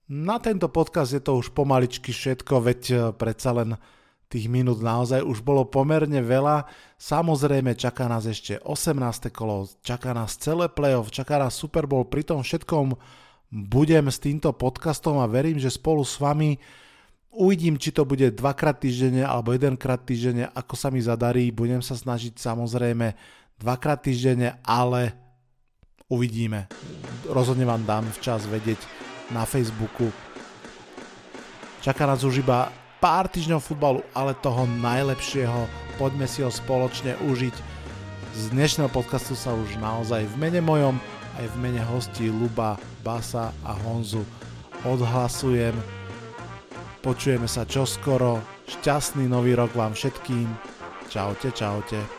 [0.09, 3.77] Na tento podcast je to už pomaličky všetko, veď eh, predsa len
[4.29, 6.65] tých minút naozaj už bolo pomerne veľa.
[6.97, 9.29] Samozrejme čaká nás ešte 18.
[9.29, 12.97] kolo, čaká nás celé playoff, čaká nás Super Bowl, pri tom všetkom
[13.49, 16.57] budem s týmto podcastom a verím, že spolu s vami
[17.33, 21.49] uvidím, či to bude dvakrát týždenne alebo jedenkrát týždenne, ako sa mi zadarí.
[21.49, 23.13] Budem sa snažiť samozrejme
[23.57, 25.13] dvakrát týždenne, ale
[26.09, 26.69] uvidíme.
[27.29, 28.81] Rozhodne vám dám včas vedieť,
[29.29, 30.11] na Facebooku.
[31.79, 35.65] Čaká nás už iba pár týždňov futbalu, ale toho najlepšieho.
[35.95, 37.55] Poďme si ho spoločne užiť.
[38.35, 40.99] Z dnešného podcastu sa už naozaj v mene mojom
[41.39, 44.27] aj v mene hostí Luba, Basa a Honzu
[44.83, 45.75] odhlasujem.
[46.99, 48.43] Počujeme sa čoskoro.
[48.67, 50.47] Šťastný nový rok vám všetkým.
[51.07, 52.18] Čaute, čaute.